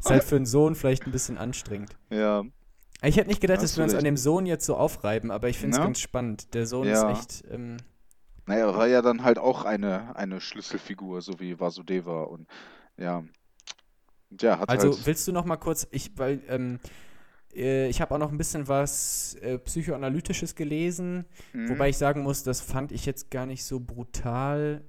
Ist 0.00 0.10
halt 0.10 0.24
für 0.24 0.36
einen 0.36 0.46
Sohn 0.46 0.74
vielleicht 0.74 1.06
ein 1.06 1.12
bisschen 1.12 1.38
anstrengend. 1.38 1.96
Ja, 2.10 2.44
Ich 3.02 3.16
hätte 3.16 3.28
nicht 3.28 3.40
gedacht, 3.40 3.62
dass 3.62 3.76
wir 3.76 3.84
uns 3.84 3.94
an 3.94 4.04
dem 4.04 4.16
Sohn 4.16 4.46
jetzt 4.46 4.66
so 4.66 4.76
aufreiben, 4.76 5.30
aber 5.30 5.48
ich 5.48 5.58
finde 5.58 5.76
es 5.76 5.82
ganz 5.82 6.00
spannend. 6.00 6.54
Der 6.54 6.66
Sohn 6.66 6.86
Ja. 6.88 7.10
ist 7.10 7.18
echt, 7.18 7.44
ähm, 7.52 7.76
naja, 8.46 8.74
war 8.76 8.86
ja 8.86 9.02
dann 9.02 9.24
halt 9.24 9.38
auch 9.38 9.64
eine, 9.64 10.14
eine 10.16 10.40
Schlüsselfigur, 10.40 11.20
so 11.20 11.40
wie 11.40 11.58
Vasudeva 11.58 12.22
und 12.24 12.46
ja. 12.96 13.24
Ja, 14.40 14.58
hat 14.58 14.68
also 14.68 14.90
halt. 14.92 15.06
willst 15.06 15.26
du 15.28 15.32
noch 15.32 15.44
mal 15.44 15.56
kurz, 15.56 15.86
ich, 15.92 16.10
weil, 16.16 16.40
ähm, 16.48 16.78
äh, 16.84 16.88
ich 17.88 18.00
habe 18.00 18.14
auch 18.14 18.18
noch 18.18 18.30
ein 18.32 18.38
bisschen 18.38 18.68
was 18.68 19.34
äh, 19.40 19.58
Psychoanalytisches 19.58 20.54
gelesen, 20.54 21.24
Mhm. 21.52 21.70
wobei 21.70 21.88
ich 21.88 21.96
sagen 21.96 22.22
muss, 22.22 22.42
das 22.42 22.60
fand 22.60 22.92
ich 22.92 23.06
jetzt 23.06 23.30
gar 23.30 23.46
nicht 23.46 23.64
so 23.64 23.80
brutal 23.80 24.82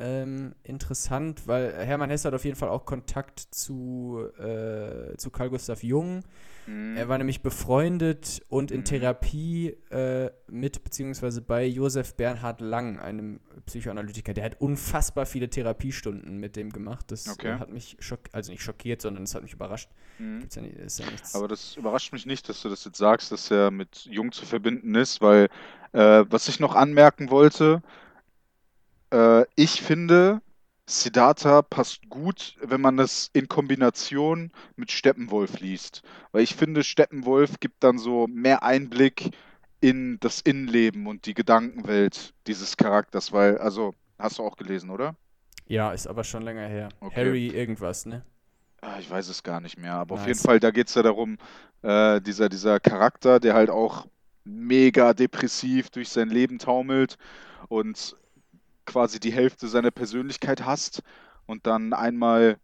ähm, 0.00 0.54
interessant, 0.62 1.46
weil 1.46 1.72
Hermann 1.74 2.10
Hesse 2.10 2.28
hat 2.28 2.34
auf 2.34 2.44
jeden 2.44 2.56
Fall 2.56 2.68
auch 2.68 2.84
Kontakt 2.84 3.40
zu, 3.40 4.20
äh, 4.38 5.16
zu 5.16 5.30
Carl 5.30 5.50
Gustav 5.50 5.82
Jung. 5.82 6.22
Mhm. 6.68 6.96
Er 6.96 7.08
war 7.08 7.16
nämlich 7.16 7.40
befreundet 7.40 8.42
und 8.48 8.70
in 8.70 8.80
Mhm. 8.80 8.84
Therapie 8.84 9.68
äh, 9.90 10.30
mit 10.48 10.84
beziehungsweise 10.84 11.40
bei 11.40 11.64
Josef 11.64 12.14
Bernhard 12.14 12.60
Lang, 12.60 12.98
einem 12.98 13.40
Psychoanalytiker. 13.64 14.34
Der 14.34 14.44
hat 14.44 14.60
unfassbar 14.60 15.24
viele 15.24 15.48
Therapiestunden 15.48 16.38
mit 16.38 16.56
dem 16.56 16.70
gemacht. 16.70 17.10
Das 17.10 17.26
Okay. 17.28 17.52
äh, 17.52 17.58
hat 17.58 17.70
mich 17.70 17.96
schock 18.00 18.20
also 18.32 18.52
nicht 18.52 18.62
schockiert, 18.62 19.00
sondern 19.00 19.24
es 19.24 19.34
hat 19.34 19.42
mich 19.42 19.54
überrascht. 19.54 19.88
Mhm. 20.18 20.46
Ja 20.54 20.62
nicht, 20.62 20.98
ja. 20.98 21.06
Aber 21.32 21.48
das 21.48 21.76
überrascht 21.76 22.12
mich 22.12 22.26
nicht, 22.26 22.48
dass 22.48 22.60
du 22.60 22.68
das 22.68 22.84
jetzt 22.84 22.98
sagst, 22.98 23.32
dass 23.32 23.50
er 23.50 23.70
mit 23.70 24.04
Jung 24.04 24.32
zu 24.32 24.44
verbinden 24.44 24.94
ist, 24.94 25.22
weil 25.22 25.48
äh, 25.92 26.24
was 26.28 26.48
ich 26.48 26.60
noch 26.60 26.74
anmerken 26.74 27.30
wollte, 27.30 27.82
äh, 29.10 29.44
ich 29.54 29.80
finde, 29.80 30.42
Siddhartha 30.88 31.62
passt 31.62 32.08
gut, 32.08 32.56
wenn 32.62 32.80
man 32.80 32.96
das 32.96 33.30
in 33.32 33.46
Kombination 33.48 34.50
mit 34.76 34.90
Steppenwolf 34.90 35.60
liest. 35.60 36.02
Weil 36.32 36.42
ich 36.42 36.56
finde, 36.56 36.82
Steppenwolf 36.82 37.60
gibt 37.60 37.84
dann 37.84 37.98
so 37.98 38.26
mehr 38.26 38.62
Einblick 38.62 39.30
in 39.80 40.18
das 40.20 40.40
Innenleben 40.40 41.06
und 41.06 41.26
die 41.26 41.34
Gedankenwelt 41.34 42.34
dieses 42.46 42.76
Charakters, 42.76 43.32
weil, 43.32 43.58
also, 43.58 43.94
hast 44.18 44.38
du 44.38 44.42
auch 44.44 44.56
gelesen, 44.56 44.90
oder? 44.90 45.14
ja, 45.66 45.92
ist 45.92 46.06
aber 46.08 46.24
schon 46.24 46.42
länger 46.42 46.66
her. 46.66 46.88
Okay. 47.00 47.16
Harry 47.26 47.48
irgendwas, 47.48 48.06
ne? 48.06 48.24
Ah, 48.80 48.98
Ich 49.00 49.10
weiß 49.10 49.28
es 49.28 49.42
gar 49.42 49.60
nicht 49.60 49.76
mehr, 49.78 49.94
aber 49.94 50.14
auf 50.14 50.20
Nice. 50.20 50.26
jeden 50.26 50.40
Fall, 50.40 50.60
da 50.60 50.70
geht 50.70 50.88
es 50.88 50.94
ja 50.94 51.02
darum, 51.02 51.38
äh, 51.82 52.20
dieser, 52.20 52.48
dieser 52.48 52.78
Charakter, 52.80 53.40
der 53.40 53.54
halt 53.54 53.70
auch 53.70 54.06
mega 54.44 55.14
depressiv 55.14 55.90
durch 55.90 56.08
sein 56.10 56.28
Leben 56.30 56.58
taumelt 56.58 57.16
und 57.68 58.16
quasi 58.88 59.20
die 59.20 59.32
Hälfte 59.32 59.68
seiner 59.68 59.90
Persönlichkeit 59.90 60.64
hasst 60.64 61.02
und 61.46 61.66
dann 61.66 61.92
einmal 61.92 62.58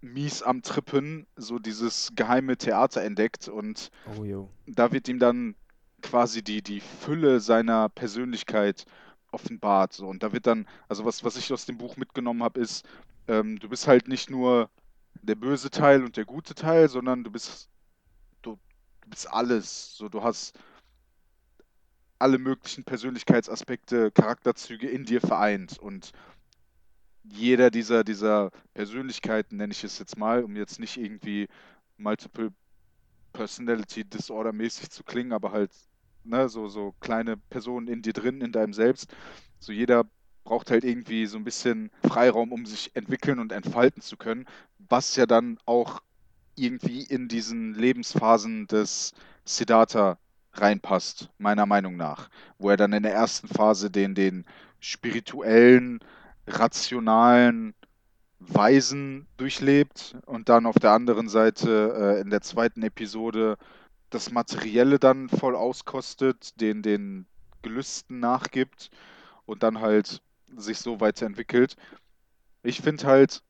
mies 0.00 0.42
am 0.42 0.62
Trippen 0.62 1.26
so 1.36 1.60
dieses 1.60 2.10
geheime 2.16 2.56
Theater 2.56 3.02
entdeckt 3.02 3.48
und 3.48 3.90
Oh 4.18 4.48
da 4.66 4.90
wird 4.92 5.08
ihm 5.08 5.20
dann 5.20 5.54
quasi 6.02 6.42
die, 6.42 6.60
die 6.62 6.80
Fülle 6.80 7.38
seiner 7.38 7.88
Persönlichkeit 7.88 8.84
offenbart. 9.30 9.92
So. 9.92 10.08
Und 10.08 10.24
da 10.24 10.32
wird 10.32 10.46
dann, 10.48 10.66
also 10.88 11.04
was, 11.04 11.22
was 11.22 11.36
ich 11.36 11.52
aus 11.52 11.66
dem 11.66 11.78
Buch 11.78 11.96
mitgenommen 11.96 12.42
habe, 12.42 12.58
ist, 12.58 12.84
ähm, 13.28 13.60
du 13.60 13.68
bist 13.68 13.86
halt 13.86 14.08
nicht 14.08 14.28
nur 14.28 14.70
der 15.22 15.36
böse 15.36 15.70
Teil 15.70 16.02
und 16.02 16.16
der 16.16 16.24
gute 16.24 16.54
Teil, 16.54 16.88
sondern 16.88 17.22
du 17.22 17.30
bist, 17.30 17.68
du, 18.42 18.58
du 19.02 19.10
bist 19.10 19.30
alles. 19.32 19.94
So, 19.96 20.08
du 20.08 20.22
hast 20.24 20.58
alle 22.20 22.38
möglichen 22.38 22.84
Persönlichkeitsaspekte, 22.84 24.10
Charakterzüge 24.10 24.88
in 24.88 25.04
dir 25.04 25.20
vereint. 25.20 25.78
Und 25.78 26.12
jeder 27.24 27.70
dieser, 27.70 28.04
dieser 28.04 28.50
Persönlichkeiten, 28.74 29.56
nenne 29.56 29.72
ich 29.72 29.84
es 29.84 29.98
jetzt 29.98 30.18
mal, 30.18 30.44
um 30.44 30.54
jetzt 30.54 30.78
nicht 30.78 30.98
irgendwie 30.98 31.48
Multiple 31.96 32.52
Personality 33.32 34.04
Disorder 34.04 34.52
mäßig 34.52 34.90
zu 34.90 35.02
klingen, 35.02 35.32
aber 35.32 35.52
halt, 35.52 35.70
ne, 36.24 36.48
so, 36.48 36.68
so 36.68 36.94
kleine 37.00 37.36
Personen 37.36 37.88
in 37.88 38.02
dir 38.02 38.12
drin, 38.12 38.40
in 38.42 38.52
deinem 38.52 38.74
Selbst. 38.74 39.14
So 39.58 39.72
jeder 39.72 40.04
braucht 40.44 40.70
halt 40.70 40.84
irgendwie 40.84 41.26
so 41.26 41.38
ein 41.38 41.44
bisschen 41.44 41.90
Freiraum, 42.06 42.52
um 42.52 42.66
sich 42.66 42.94
entwickeln 42.94 43.38
und 43.38 43.52
entfalten 43.52 44.02
zu 44.02 44.16
können, 44.16 44.46
was 44.88 45.16
ja 45.16 45.24
dann 45.24 45.58
auch 45.64 46.02
irgendwie 46.56 47.02
in 47.02 47.28
diesen 47.28 47.74
Lebensphasen 47.74 48.66
des 48.66 49.14
Siddhartha 49.44 50.18
reinpasst, 50.60 51.30
meiner 51.38 51.66
Meinung 51.66 51.96
nach. 51.96 52.28
Wo 52.58 52.70
er 52.70 52.76
dann 52.76 52.92
in 52.92 53.02
der 53.02 53.14
ersten 53.14 53.48
Phase 53.48 53.90
den, 53.90 54.14
den 54.14 54.44
spirituellen, 54.80 56.00
rationalen 56.46 57.74
Weisen 58.40 59.26
durchlebt 59.36 60.16
und 60.26 60.48
dann 60.48 60.66
auf 60.66 60.78
der 60.78 60.92
anderen 60.92 61.28
Seite 61.28 62.16
äh, 62.16 62.20
in 62.20 62.30
der 62.30 62.40
zweiten 62.40 62.82
Episode 62.82 63.58
das 64.08 64.32
Materielle 64.32 64.98
dann 64.98 65.28
voll 65.28 65.54
auskostet, 65.54 66.60
den, 66.60 66.82
den 66.82 67.26
Gelüsten 67.62 68.18
nachgibt 68.18 68.90
und 69.46 69.62
dann 69.62 69.80
halt 69.80 70.22
sich 70.56 70.78
so 70.78 71.00
weiterentwickelt. 71.00 71.76
Ich 72.62 72.80
finde 72.80 73.06
halt, 73.06 73.42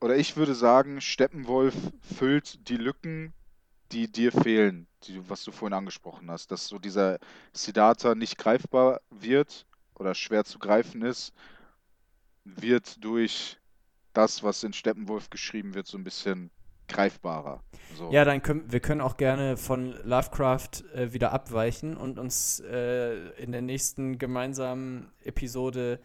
oder 0.00 0.16
ich 0.16 0.36
würde 0.36 0.54
sagen, 0.54 1.00
Steppenwolf 1.00 1.74
füllt 2.16 2.68
die 2.68 2.76
Lücken, 2.76 3.32
die 3.92 4.10
dir 4.10 4.32
fehlen, 4.32 4.86
die, 5.04 5.28
was 5.28 5.44
du 5.44 5.52
vorhin 5.52 5.74
angesprochen 5.74 6.30
hast, 6.30 6.50
dass 6.50 6.66
so 6.68 6.78
dieser 6.78 7.18
Siddhartha 7.52 8.14
nicht 8.14 8.38
greifbar 8.38 9.00
wird 9.10 9.66
oder 9.94 10.14
schwer 10.14 10.44
zu 10.44 10.58
greifen 10.58 11.02
ist, 11.02 11.32
wird 12.44 13.02
durch 13.04 13.58
das, 14.12 14.42
was 14.42 14.62
in 14.64 14.72
Steppenwolf 14.72 15.30
geschrieben 15.30 15.74
wird, 15.74 15.86
so 15.86 15.98
ein 15.98 16.04
bisschen 16.04 16.50
greifbarer. 16.88 17.62
So. 17.96 18.10
Ja, 18.10 18.24
dann 18.24 18.42
können 18.42 18.72
wir 18.72 18.80
können 18.80 19.02
auch 19.02 19.16
gerne 19.18 19.56
von 19.58 19.94
Lovecraft 20.04 20.84
äh, 20.94 21.12
wieder 21.12 21.32
abweichen 21.32 21.96
und 21.96 22.18
uns 22.18 22.60
äh, 22.60 23.28
in 23.42 23.52
der 23.52 23.60
nächsten 23.62 24.18
gemeinsamen 24.18 25.10
Episode 25.22 26.00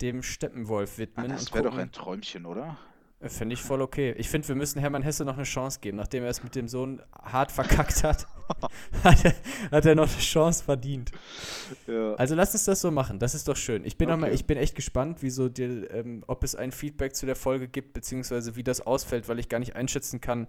dem 0.00 0.22
Steppenwolf 0.22 0.94
Ah, 0.94 0.98
widmen. 0.98 1.28
das 1.30 1.46
und 1.46 1.54
wäre 1.54 1.64
doch 1.64 1.76
ein 1.76 1.90
Träumchen, 1.90 2.46
oder? 2.46 2.78
Finde 3.20 3.54
ich 3.54 3.62
voll 3.62 3.82
okay. 3.82 4.14
Ich 4.16 4.28
finde, 4.28 4.46
wir 4.46 4.54
müssen 4.54 4.78
Hermann 4.78 5.02
Hesse 5.02 5.24
noch 5.24 5.34
eine 5.34 5.42
Chance 5.42 5.80
geben. 5.80 5.96
Nachdem 5.96 6.22
er 6.22 6.30
es 6.30 6.44
mit 6.44 6.54
dem 6.54 6.68
Sohn 6.68 7.02
hart 7.20 7.50
verkackt 7.50 8.04
hat, 8.04 8.28
hat, 9.04 9.24
er, 9.24 9.34
hat 9.70 9.86
er 9.86 9.94
noch 9.94 10.08
eine 10.08 10.20
Chance 10.20 10.64
verdient. 10.64 11.12
Ja. 11.86 12.14
Also 12.14 12.34
lass 12.34 12.52
uns 12.52 12.64
das 12.64 12.80
so 12.80 12.90
machen. 12.90 13.18
Das 13.18 13.34
ist 13.34 13.48
doch 13.48 13.56
schön. 13.56 13.84
Ich 13.84 13.96
bin, 13.96 14.10
okay. 14.10 14.20
mal, 14.20 14.32
ich 14.32 14.46
bin 14.46 14.58
echt 14.58 14.74
gespannt, 14.74 15.18
wieso 15.20 15.48
dir, 15.48 15.90
ähm, 15.92 16.24
ob 16.26 16.44
es 16.44 16.54
ein 16.54 16.72
Feedback 16.72 17.14
zu 17.14 17.26
der 17.26 17.36
Folge 17.36 17.68
gibt, 17.68 17.92
beziehungsweise 17.92 18.56
wie 18.56 18.62
das 18.62 18.80
ausfällt, 18.80 19.28
weil 19.28 19.38
ich 19.38 19.48
gar 19.48 19.58
nicht 19.58 19.76
einschätzen 19.76 20.20
kann, 20.20 20.48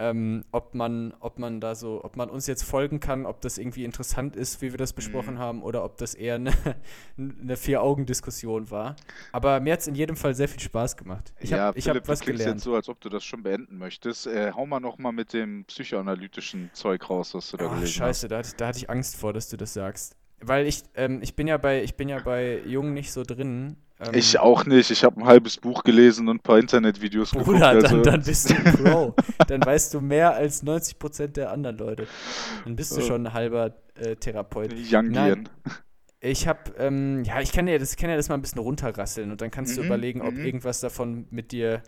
ähm, 0.00 0.44
ob 0.50 0.74
man, 0.74 1.12
ob 1.20 1.38
man 1.38 1.60
da 1.60 1.74
so, 1.74 2.02
ob 2.02 2.16
man 2.16 2.30
uns 2.30 2.46
jetzt 2.46 2.62
folgen 2.62 3.00
kann, 3.00 3.26
ob 3.26 3.42
das 3.42 3.58
irgendwie 3.58 3.84
interessant 3.84 4.34
ist, 4.34 4.62
wie 4.62 4.70
wir 4.70 4.78
das 4.78 4.94
besprochen 4.94 5.34
mhm. 5.34 5.38
haben, 5.38 5.62
oder 5.62 5.84
ob 5.84 5.98
das 5.98 6.14
eher 6.14 6.36
eine, 6.36 6.52
eine 7.18 7.56
Vier-Augen-Diskussion 7.56 8.70
war. 8.70 8.96
Aber 9.32 9.60
mir 9.60 9.74
hat 9.74 9.80
es 9.80 9.88
in 9.88 9.94
jedem 9.94 10.16
Fall 10.16 10.34
sehr 10.34 10.48
viel 10.48 10.60
Spaß 10.60 10.96
gemacht. 10.96 11.34
Ich 11.40 11.50
ja, 11.50 11.66
hab, 11.66 11.76
ich 11.76 11.84
Philipp, 11.84 12.04
hab 12.04 12.08
was 12.08 12.20
gelernt. 12.20 12.54
jetzt 12.54 12.64
so, 12.64 12.74
als 12.74 12.88
ob 12.88 12.98
du 13.00 13.10
das 13.10 13.24
schon 13.24 13.42
beenden 13.42 13.76
möchtest. 13.76 14.26
Äh, 14.26 14.52
hau 14.52 14.64
mal 14.64 14.80
noch 14.80 14.96
mal 14.96 15.12
mit 15.12 15.34
dem 15.34 15.64
psychoanalytischen 15.66 16.70
Zeug 16.72 17.10
raus, 17.10 17.34
was 17.40 17.50
du 17.50 17.56
da 17.56 17.66
Ach, 17.66 17.74
gelesen 17.74 17.92
scheiße, 17.94 18.28
hast. 18.28 18.52
Da, 18.52 18.56
da 18.58 18.66
hatte 18.68 18.78
ich 18.78 18.90
Angst 18.90 19.16
vor, 19.16 19.32
dass 19.32 19.48
du 19.48 19.56
das 19.56 19.72
sagst. 19.72 20.14
Weil 20.42 20.66
ich, 20.66 20.82
ähm, 20.94 21.20
ich 21.22 21.34
bin 21.34 21.46
ja 21.46 21.56
bei, 21.56 21.82
ich 21.82 21.94
bin 21.96 22.08
ja 22.08 22.18
bei 22.18 22.60
Jungen 22.66 22.92
nicht 22.92 23.12
so 23.12 23.22
drin. 23.24 23.76
Ähm, 23.98 24.10
ich 24.12 24.38
auch 24.38 24.66
nicht. 24.66 24.90
Ich 24.90 25.04
habe 25.04 25.20
ein 25.20 25.26
halbes 25.26 25.56
Buch 25.56 25.82
gelesen 25.82 26.28
und 26.28 26.36
ein 26.36 26.40
paar 26.40 26.58
Internetvideos 26.58 27.30
geguckt. 27.30 27.50
Bruder, 27.50 27.68
also. 27.68 27.88
dann, 27.88 28.02
dann 28.02 28.22
bist 28.22 28.50
du 28.50 28.54
Pro. 28.54 29.14
dann 29.48 29.64
weißt 29.64 29.94
du 29.94 30.00
mehr 30.00 30.34
als 30.34 30.62
90% 30.64 31.28
der 31.28 31.50
anderen 31.50 31.78
Leute. 31.78 32.06
Dann 32.64 32.76
bist 32.76 32.94
du 32.96 33.00
schon 33.00 33.26
ein 33.26 33.32
halber 33.32 33.74
äh, 33.96 34.16
Therapeut. 34.16 34.74
Young 34.74 35.48
Ich 36.20 36.46
habe, 36.46 36.72
ähm, 36.78 37.24
ja, 37.24 37.40
ich 37.40 37.52
kann 37.52 37.66
ja, 37.68 37.78
das, 37.78 37.96
kann 37.96 38.10
ja 38.10 38.16
das 38.16 38.28
mal 38.28 38.34
ein 38.34 38.42
bisschen 38.42 38.60
runterrasseln 38.60 39.30
und 39.30 39.40
dann 39.40 39.50
kannst 39.50 39.76
mhm, 39.76 39.82
du 39.82 39.86
überlegen, 39.86 40.20
ob 40.20 40.34
mhm. 40.34 40.44
irgendwas 40.44 40.80
davon 40.80 41.26
mit 41.30 41.52
dir 41.52 41.82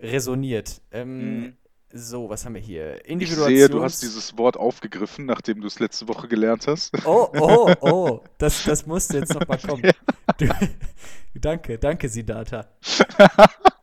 resoniert. 0.00 0.80
Ähm, 0.90 1.40
mhm. 1.40 1.56
So, 1.96 2.28
was 2.28 2.44
haben 2.44 2.56
wir 2.56 2.60
hier? 2.60 3.04
Individuations 3.06 3.52
ich 3.52 3.56
sehe, 3.56 3.68
du 3.68 3.80
hast 3.84 4.02
dieses 4.02 4.36
Wort 4.36 4.56
aufgegriffen, 4.56 5.26
nachdem 5.26 5.60
du 5.60 5.68
es 5.68 5.78
letzte 5.78 6.08
Woche 6.08 6.26
gelernt 6.26 6.66
hast. 6.66 6.92
Oh, 7.06 7.28
oh, 7.38 7.72
oh, 7.82 8.20
das, 8.36 8.64
das 8.64 8.84
musste 8.84 9.18
jetzt 9.18 9.32
nochmal 9.32 9.58
kommen. 9.58 9.84
Ja. 9.84 9.92
Du, 10.36 10.48
danke, 11.34 11.78
danke, 11.78 12.08
Siddhartha. 12.08 12.66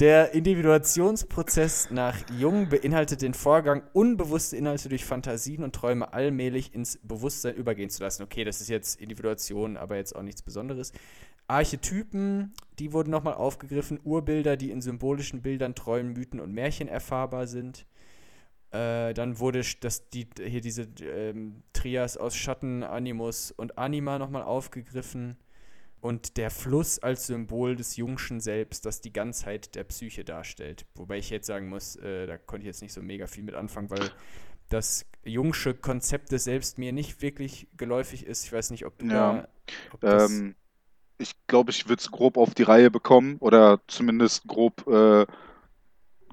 Der 0.00 0.32
Individuationsprozess 0.34 1.92
nach 1.92 2.18
Jung 2.36 2.68
beinhaltet 2.68 3.22
den 3.22 3.32
Vorgang, 3.32 3.84
unbewusste 3.92 4.56
Inhalte 4.56 4.88
durch 4.88 5.04
Fantasien 5.04 5.62
und 5.62 5.72
Träume 5.72 6.12
allmählich 6.12 6.74
ins 6.74 6.98
Bewusstsein 7.04 7.54
übergehen 7.54 7.90
zu 7.90 8.02
lassen. 8.02 8.24
Okay, 8.24 8.42
das 8.42 8.60
ist 8.60 8.68
jetzt 8.68 9.00
Individuation, 9.00 9.76
aber 9.76 9.94
jetzt 9.94 10.16
auch 10.16 10.22
nichts 10.22 10.42
Besonderes. 10.42 10.92
Archetypen, 11.46 12.54
die 12.80 12.92
wurden 12.92 13.12
nochmal 13.12 13.34
aufgegriffen, 13.34 14.00
Urbilder, 14.02 14.56
die 14.56 14.72
in 14.72 14.80
symbolischen 14.80 15.42
Bildern, 15.42 15.76
Träumen, 15.76 16.12
Mythen 16.12 16.40
und 16.40 16.52
Märchen 16.52 16.88
erfahrbar 16.88 17.46
sind. 17.46 17.86
Äh, 18.72 19.14
dann 19.14 19.38
wurde 19.38 19.62
das, 19.78 20.10
die, 20.10 20.26
hier 20.44 20.60
diese 20.60 20.88
ähm, 21.02 21.62
Trias 21.72 22.16
aus 22.16 22.34
Schatten, 22.34 22.82
Animus 22.82 23.52
und 23.52 23.78
Anima 23.78 24.18
nochmal 24.18 24.42
aufgegriffen. 24.42 25.36
Und 26.04 26.36
der 26.36 26.50
Fluss 26.50 26.98
als 26.98 27.28
Symbol 27.28 27.76
des 27.76 27.96
Jungschen 27.96 28.38
Selbst, 28.38 28.84
das 28.84 29.00
die 29.00 29.10
Ganzheit 29.10 29.74
der 29.74 29.84
Psyche 29.84 30.22
darstellt. 30.22 30.84
Wobei 30.96 31.16
ich 31.16 31.30
jetzt 31.30 31.46
sagen 31.46 31.70
muss, 31.70 31.96
äh, 31.96 32.26
da 32.26 32.36
konnte 32.36 32.64
ich 32.64 32.66
jetzt 32.66 32.82
nicht 32.82 32.92
so 32.92 33.00
mega 33.00 33.26
viel 33.26 33.42
mit 33.42 33.54
anfangen, 33.54 33.88
weil 33.88 34.10
das 34.68 35.06
Jungsche 35.24 35.72
Konzept 35.72 36.30
des 36.30 36.44
Selbst 36.44 36.76
mir 36.76 36.92
nicht 36.92 37.22
wirklich 37.22 37.68
geläufig 37.78 38.26
ist. 38.26 38.44
Ich 38.44 38.52
weiß 38.52 38.70
nicht, 38.70 38.84
ob 38.84 38.98
du 38.98 39.06
ja. 39.06 39.12
da. 39.14 39.48
Ob 39.94 40.04
ähm, 40.04 40.54
ich 41.16 41.32
glaube, 41.46 41.70
ich 41.70 41.88
würde 41.88 42.02
es 42.02 42.10
grob 42.10 42.36
auf 42.36 42.52
die 42.52 42.64
Reihe 42.64 42.90
bekommen 42.90 43.38
oder 43.38 43.80
zumindest 43.86 44.46
grob 44.46 44.86
äh, 44.86 45.24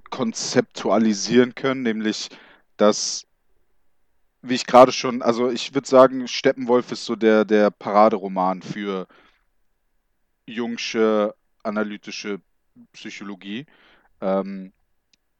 konzeptualisieren 0.10 1.56
können, 1.56 1.84
nämlich 1.84 2.28
dass, 2.76 3.26
wie 4.42 4.56
ich 4.56 4.68
gerade 4.68 4.92
schon, 4.92 5.22
also 5.22 5.50
ich 5.50 5.74
würde 5.74 5.88
sagen, 5.88 6.28
Steppenwolf 6.28 6.92
ist 6.92 7.06
so 7.06 7.16
der, 7.16 7.46
der 7.46 7.72
Paraderoman 7.72 8.62
für 8.62 9.08
jungsche 10.46 11.36
analytische 11.64 12.42
Psychologie. 12.94 13.66
Ähm, 14.22 14.72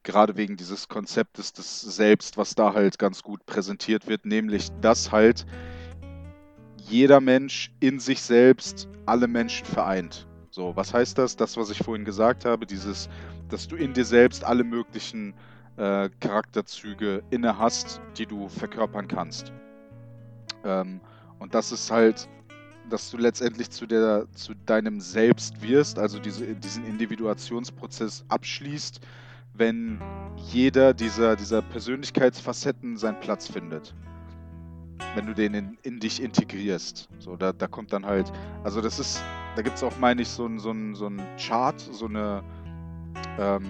gerade 0.04 0.36
wegen 0.36 0.58
dieses 0.58 0.88
Konzeptes 0.88 1.54
des 1.54 1.82
Selbst, 1.82 2.38
was 2.38 2.56
da 2.56 2.74
halt 2.74 2.98
ganz 2.98 3.22
gut 3.22 3.46
präsentiert 3.46 4.08
wird, 4.08 4.26
nämlich 4.26 4.70
dass 4.82 5.12
halt 5.12 5.46
jeder 6.78 7.22
Mensch 7.22 7.72
in 7.80 8.00
sich 8.00 8.22
selbst 8.22 8.88
alle 9.06 9.28
Menschen 9.28 9.66
vereint. 9.66 10.28
So, 10.50 10.76
was 10.76 10.94
heißt 10.94 11.18
das? 11.18 11.36
Das, 11.36 11.56
was 11.56 11.70
ich 11.70 11.78
vorhin 11.78 12.04
gesagt 12.04 12.44
habe, 12.44 12.66
dieses, 12.66 13.08
dass 13.50 13.68
du 13.68 13.76
in 13.76 13.94
dir 13.94 14.04
selbst 14.04 14.44
alle 14.44 14.64
möglichen 14.64 15.34
äh, 15.78 16.10
Charakterzüge 16.20 17.24
inne 17.30 17.58
hast, 17.58 18.02
die 18.18 18.26
du 18.26 18.50
verkörpern 18.50 19.08
kannst. 19.08 19.54
Ähm, 20.66 21.00
und 21.40 21.56
das 21.56 21.72
ist 21.72 21.90
halt, 21.90 22.28
dass 22.92 23.10
du 23.10 23.18
letztendlich 23.18 23.70
zu, 23.70 23.86
der, 23.86 24.26
zu 24.34 24.54
deinem 24.66 25.00
Selbst 25.00 25.62
wirst, 25.62 25.98
also 25.98 26.20
diese, 26.20 26.46
diesen 26.56 26.86
Individuationsprozess 26.86 28.26
abschließt, 28.28 29.00
wenn 29.54 30.00
jeder 30.52 30.94
dieser, 30.94 31.36
dieser 31.36 31.62
Persönlichkeitsfacetten 31.62 32.98
seinen 32.98 33.20
Platz 33.20 33.48
findet 33.48 33.94
wenn 35.16 35.26
du 35.26 35.34
den 35.34 35.54
in, 35.54 35.78
in 35.84 36.00
dich 36.00 36.22
integrierst. 36.22 37.10
So, 37.20 37.36
da, 37.36 37.52
da 37.52 37.68
kommt 37.68 37.94
dann 37.94 38.06
halt, 38.06 38.32
also 38.64 38.82
das 38.82 39.00
ist, 39.00 39.22
da 39.56 39.62
gibt 39.62 39.78
es 39.78 39.84
auch, 39.84 39.98
meine 39.98 40.22
ich, 40.22 40.30
so 40.30 40.46
ein, 40.46 40.60
so 40.60 40.72
ein, 40.72 40.96
so 40.96 41.08
ein 41.08 41.22
Chart, 41.38 41.80
so 41.80 42.06
eine 42.06 42.44
ähm, 43.40 43.66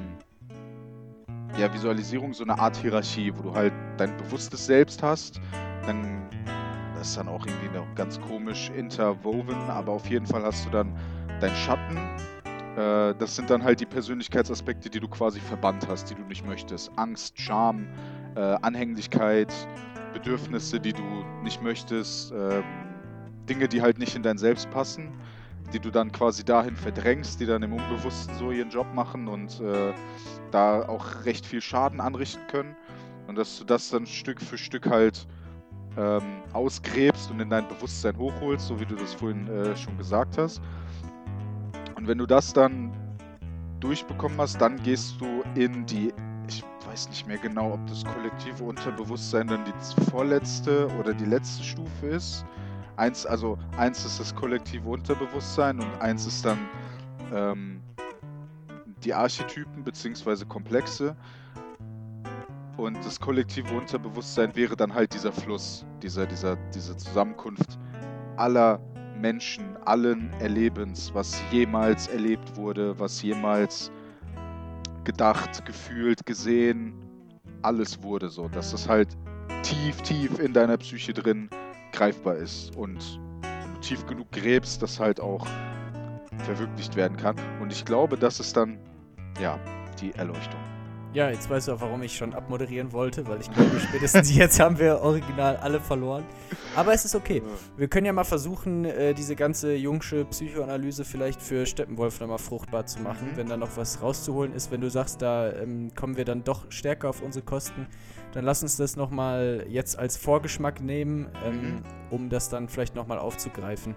ja, 1.57 1.73
Visualisierung, 1.73 2.33
so 2.33 2.43
eine 2.43 2.57
Art 2.57 2.77
Hierarchie, 2.77 3.33
wo 3.35 3.41
du 3.41 3.53
halt 3.53 3.73
dein 3.97 4.15
bewusstes 4.17 4.65
Selbst 4.65 5.03
hast, 5.03 5.39
dann 5.85 6.29
das 7.01 7.09
ist 7.09 7.17
dann 7.17 7.29
auch 7.29 7.43
irgendwie 7.47 7.75
noch 7.75 7.95
ganz 7.95 8.21
komisch 8.21 8.69
interwoven, 8.77 9.55
aber 9.55 9.91
auf 9.91 10.07
jeden 10.07 10.27
Fall 10.27 10.43
hast 10.43 10.67
du 10.67 10.69
dann 10.69 10.95
deinen 11.39 11.55
Schatten. 11.55 11.97
Äh, 12.77 13.15
das 13.17 13.35
sind 13.35 13.49
dann 13.49 13.63
halt 13.63 13.79
die 13.79 13.87
Persönlichkeitsaspekte, 13.87 14.87
die 14.87 14.99
du 14.99 15.07
quasi 15.07 15.39
verbannt 15.39 15.87
hast, 15.87 16.11
die 16.11 16.13
du 16.13 16.21
nicht 16.21 16.45
möchtest. 16.45 16.91
Angst, 16.97 17.41
Scham, 17.41 17.87
äh, 18.35 18.39
Anhänglichkeit, 18.61 19.51
Bedürfnisse, 20.13 20.79
die 20.79 20.93
du 20.93 21.01
nicht 21.41 21.63
möchtest, 21.63 22.33
ähm, 22.33 22.63
Dinge, 23.49 23.67
die 23.67 23.81
halt 23.81 23.97
nicht 23.97 24.15
in 24.15 24.21
dein 24.21 24.37
Selbst 24.37 24.69
passen, 24.69 25.09
die 25.73 25.79
du 25.79 25.89
dann 25.89 26.11
quasi 26.11 26.45
dahin 26.45 26.75
verdrängst, 26.75 27.39
die 27.39 27.47
dann 27.47 27.63
im 27.63 27.73
Unbewussten 27.73 28.35
so 28.35 28.51
ihren 28.51 28.69
Job 28.69 28.85
machen 28.93 29.27
und 29.27 29.59
äh, 29.59 29.91
da 30.51 30.87
auch 30.87 31.25
recht 31.25 31.47
viel 31.47 31.61
Schaden 31.61 31.99
anrichten 31.99 32.45
können. 32.45 32.75
Und 33.25 33.39
dass 33.39 33.57
du 33.57 33.63
das 33.63 33.89
dann 33.89 34.05
Stück 34.05 34.39
für 34.39 34.59
Stück 34.59 34.87
halt 34.87 35.25
ähm, 35.97 36.21
ausgräbst 36.53 37.31
und 37.31 37.39
in 37.39 37.49
dein 37.49 37.67
Bewusstsein 37.67 38.17
hochholst, 38.17 38.67
so 38.67 38.79
wie 38.79 38.85
du 38.85 38.95
das 38.95 39.13
vorhin 39.13 39.47
äh, 39.47 39.75
schon 39.75 39.97
gesagt 39.97 40.37
hast. 40.37 40.61
Und 41.95 42.07
wenn 42.07 42.17
du 42.17 42.25
das 42.25 42.53
dann 42.53 42.91
durchbekommen 43.79 44.39
hast, 44.39 44.59
dann 44.61 44.81
gehst 44.83 45.19
du 45.19 45.43
in 45.55 45.85
die 45.85 46.13
ich 46.47 46.63
weiß 46.87 47.09
nicht 47.09 47.27
mehr 47.27 47.37
genau, 47.37 47.73
ob 47.73 47.87
das 47.87 48.03
kollektive 48.03 48.63
Unterbewusstsein 48.63 49.47
dann 49.47 49.63
die 49.63 50.03
vorletzte 50.11 50.89
oder 50.99 51.13
die 51.13 51.25
letzte 51.25 51.63
Stufe 51.63 52.07
ist. 52.07 52.45
Eins, 52.97 53.25
also 53.25 53.57
eins 53.77 54.03
ist 54.05 54.19
das 54.19 54.35
kollektive 54.35 54.89
Unterbewusstsein 54.89 55.79
und 55.79 56.01
eins 56.01 56.25
ist 56.25 56.43
dann 56.43 56.59
ähm, 57.33 57.81
die 59.03 59.13
Archetypen 59.13 59.83
bzw. 59.83 60.45
Komplexe. 60.45 61.15
Und 62.77 62.97
das 63.05 63.19
kollektive 63.19 63.73
Unterbewusstsein 63.73 64.55
wäre 64.55 64.75
dann 64.75 64.93
halt 64.93 65.13
dieser 65.13 65.31
Fluss, 65.31 65.85
dieser, 66.01 66.25
dieser, 66.25 66.55
diese 66.73 66.95
Zusammenkunft 66.97 67.77
aller 68.37 68.79
Menschen, 69.19 69.77
allen 69.85 70.33
Erlebens, 70.39 71.13
was 71.13 71.41
jemals 71.51 72.07
erlebt 72.07 72.55
wurde, 72.55 72.97
was 72.97 73.21
jemals 73.21 73.91
gedacht, 75.03 75.63
gefühlt, 75.65 76.25
gesehen, 76.25 76.93
alles 77.61 78.01
wurde 78.01 78.29
so, 78.29 78.47
dass 78.47 78.73
es 78.73 78.87
halt 78.87 79.15
tief, 79.63 80.01
tief 80.01 80.39
in 80.39 80.53
deiner 80.53 80.77
Psyche 80.77 81.13
drin 81.13 81.49
greifbar 81.91 82.35
ist 82.35 82.75
und 82.75 83.19
wenn 83.41 83.73
du 83.75 83.79
tief 83.81 84.05
genug 84.05 84.31
gräbst, 84.31 84.81
das 84.81 84.99
halt 84.99 85.19
auch 85.19 85.45
verwirklicht 86.39 86.95
werden 86.95 87.17
kann. 87.17 87.35
Und 87.61 87.71
ich 87.71 87.85
glaube, 87.85 88.17
das 88.17 88.39
ist 88.39 88.57
dann, 88.57 88.79
ja, 89.39 89.59
die 89.99 90.11
Erleuchtung. 90.13 90.70
Ja, 91.13 91.29
jetzt 91.29 91.49
weißt 91.49 91.67
du 91.67 91.73
auch, 91.73 91.81
warum 91.81 92.01
ich 92.03 92.15
schon 92.15 92.33
abmoderieren 92.33 92.93
wollte, 92.93 93.27
weil 93.27 93.41
ich 93.41 93.51
glaube, 93.51 93.77
spätestens 93.81 94.33
jetzt 94.35 94.61
haben 94.61 94.79
wir 94.79 95.01
original 95.01 95.57
alle 95.57 95.81
verloren. 95.81 96.23
Aber 96.73 96.93
es 96.93 97.03
ist 97.03 97.15
okay. 97.15 97.41
Wir 97.75 97.89
können 97.89 98.05
ja 98.05 98.13
mal 98.13 98.23
versuchen, 98.23 98.85
äh, 98.85 99.13
diese 99.13 99.35
ganze 99.35 99.73
jungsche 99.73 100.23
Psychoanalyse 100.23 101.03
vielleicht 101.03 101.41
für 101.41 101.65
Steppenwolf 101.65 102.21
nochmal 102.21 102.37
fruchtbar 102.37 102.85
zu 102.85 103.01
machen, 103.01 103.31
mhm. 103.31 103.37
wenn 103.37 103.49
da 103.49 103.57
noch 103.57 103.75
was 103.75 104.01
rauszuholen 104.01 104.53
ist. 104.53 104.71
Wenn 104.71 104.79
du 104.79 104.89
sagst, 104.89 105.21
da 105.21 105.51
ähm, 105.51 105.91
kommen 105.95 106.15
wir 106.15 106.23
dann 106.23 106.45
doch 106.45 106.71
stärker 106.71 107.09
auf 107.09 107.21
unsere 107.21 107.43
Kosten, 107.43 107.87
dann 108.31 108.45
lass 108.45 108.63
uns 108.63 108.77
das 108.77 108.95
nochmal 108.95 109.65
jetzt 109.67 109.99
als 109.99 110.15
Vorgeschmack 110.15 110.79
nehmen, 110.79 111.27
ähm, 111.45 111.55
mhm. 111.55 111.83
um 112.09 112.29
das 112.29 112.47
dann 112.47 112.69
vielleicht 112.69 112.95
nochmal 112.95 113.19
aufzugreifen. 113.19 113.95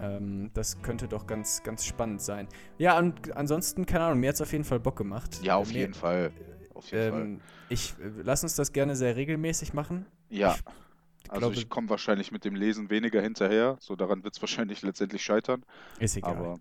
Ähm, 0.00 0.50
das 0.54 0.82
könnte 0.82 1.08
doch 1.08 1.26
ganz, 1.26 1.62
ganz 1.62 1.84
spannend 1.84 2.20
sein. 2.22 2.48
Ja, 2.78 2.98
und 2.98 3.36
ansonsten, 3.36 3.86
keine 3.86 4.04
Ahnung, 4.04 4.20
mir 4.20 4.28
hat 4.28 4.34
es 4.36 4.42
auf 4.42 4.52
jeden 4.52 4.64
Fall 4.64 4.80
Bock 4.80 4.96
gemacht. 4.96 5.40
Ja, 5.42 5.56
auf 5.56 5.68
Mir- 5.68 5.78
jeden 5.78 5.94
Fall. 5.94 6.32
Auf 6.74 6.90
jeden 6.90 7.10
Fall. 7.12 7.22
Ähm, 7.22 7.40
ich 7.70 7.94
äh, 7.98 8.10
lass 8.22 8.42
uns 8.42 8.54
das 8.54 8.72
gerne 8.72 8.96
sehr 8.96 9.16
regelmäßig 9.16 9.72
machen. 9.72 10.06
Ja, 10.28 10.54
Ich 11.24 11.30
also 11.30 11.40
glaube, 11.40 11.54
ich 11.54 11.68
komme 11.68 11.88
wahrscheinlich 11.88 12.30
mit 12.32 12.44
dem 12.44 12.54
Lesen 12.54 12.90
weniger 12.90 13.20
hinterher. 13.22 13.76
So 13.80 13.96
daran 13.96 14.22
wird 14.24 14.34
es 14.36 14.42
wahrscheinlich 14.42 14.82
letztendlich 14.82 15.22
scheitern. 15.22 15.64
ist 15.98 16.16
egal. 16.16 16.36
Aber 16.36 16.60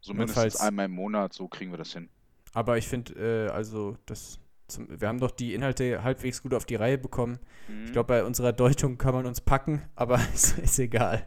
so 0.00 0.14
mindestens 0.14 0.56
einmal 0.56 0.86
im 0.86 0.92
Monat, 0.92 1.32
so 1.34 1.48
kriegen 1.48 1.70
wir 1.72 1.78
das 1.78 1.92
hin. 1.92 2.08
Aber 2.54 2.78
ich 2.78 2.88
finde, 2.88 3.46
äh, 3.48 3.50
also 3.50 3.98
das, 4.06 4.38
zum, 4.68 4.88
wir 5.00 5.06
haben 5.08 5.20
doch 5.20 5.30
die 5.30 5.52
Inhalte 5.52 6.02
halbwegs 6.02 6.42
gut 6.42 6.54
auf 6.54 6.64
die 6.64 6.76
Reihe 6.76 6.96
bekommen. 6.96 7.38
Mhm. 7.68 7.84
Ich 7.86 7.92
glaube, 7.92 8.06
bei 8.08 8.24
unserer 8.24 8.52
Deutung 8.54 8.96
kann 8.96 9.12
man 9.14 9.26
uns 9.26 9.40
packen, 9.42 9.82
aber 9.94 10.18
ist, 10.34 10.58
ist 10.58 10.78
egal. 10.78 11.24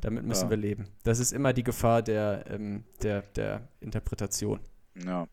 Damit 0.00 0.24
müssen 0.24 0.44
Ja. 0.44 0.50
wir 0.50 0.56
leben. 0.56 0.88
Das 1.04 1.18
ist 1.18 1.32
immer 1.32 1.52
die 1.52 1.64
Gefahr 1.64 2.02
der, 2.02 2.44
ähm, 2.48 2.84
der, 3.02 3.22
der 3.22 3.68
Interpretation. 3.80 4.60
Ja. 5.04 5.26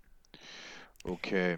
Okay. 1.04 1.58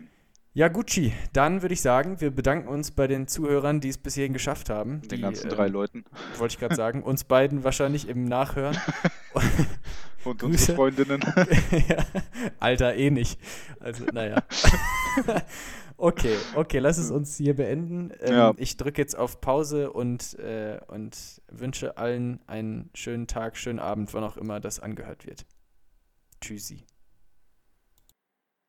Ja, 0.55 0.67
Gucci, 0.67 1.11
dann 1.33 1.63
würde 1.63 1.73
ich 1.73 1.81
sagen, 1.81 2.21
wir 2.21 2.29
bedanken 2.29 2.67
uns 2.67 2.91
bei 2.91 3.07
den 3.07 3.27
Zuhörern, 3.27 3.81
die 3.81 3.89
es 3.89 3.97
bis 3.97 4.13
hierhin 4.13 4.33
geschafft 4.33 4.69
haben. 4.69 5.01
Den 5.01 5.09
die, 5.09 5.21
ganzen 5.21 5.49
ähm, 5.49 5.55
drei 5.55 5.67
Leuten. 5.67 6.05
Wollte 6.37 6.53
ich 6.53 6.59
gerade 6.59 6.75
sagen, 6.75 7.01
uns 7.01 7.23
beiden 7.23 7.63
wahrscheinlich 7.63 8.07
im 8.07 8.25
Nachhören. 8.25 8.77
Und 10.23 10.39
Grüße. 10.39 10.45
unsere 10.45 10.75
Freundinnen. 10.75 11.21
ja, 11.89 11.97
Alter, 12.59 12.95
eh 12.95 13.09
nicht. 13.09 13.39
Also, 13.79 14.05
naja. 14.13 14.43
okay, 16.03 16.35
okay, 16.55 16.79
lass 16.79 16.97
es 16.97 17.11
uns 17.11 17.37
hier 17.37 17.55
beenden. 17.55 18.11
Ähm, 18.21 18.33
Ja. 18.33 18.53
Ich 18.57 18.77
drücke 18.77 19.01
jetzt 19.01 19.17
auf 19.17 19.41
Pause 19.41 19.91
und, 19.91 20.37
äh, 20.39 20.79
und 20.87 21.41
wünsche 21.49 21.97
allen 21.97 22.39
einen 22.47 22.89
schönen 22.93 23.27
Tag, 23.27 23.57
schönen 23.57 23.79
Abend, 23.79 24.13
wann 24.13 24.23
auch 24.23 24.37
immer 24.37 24.59
das 24.59 24.79
angehört 24.79 25.25
wird. 25.25 25.45
Tschüssi. 26.41 26.85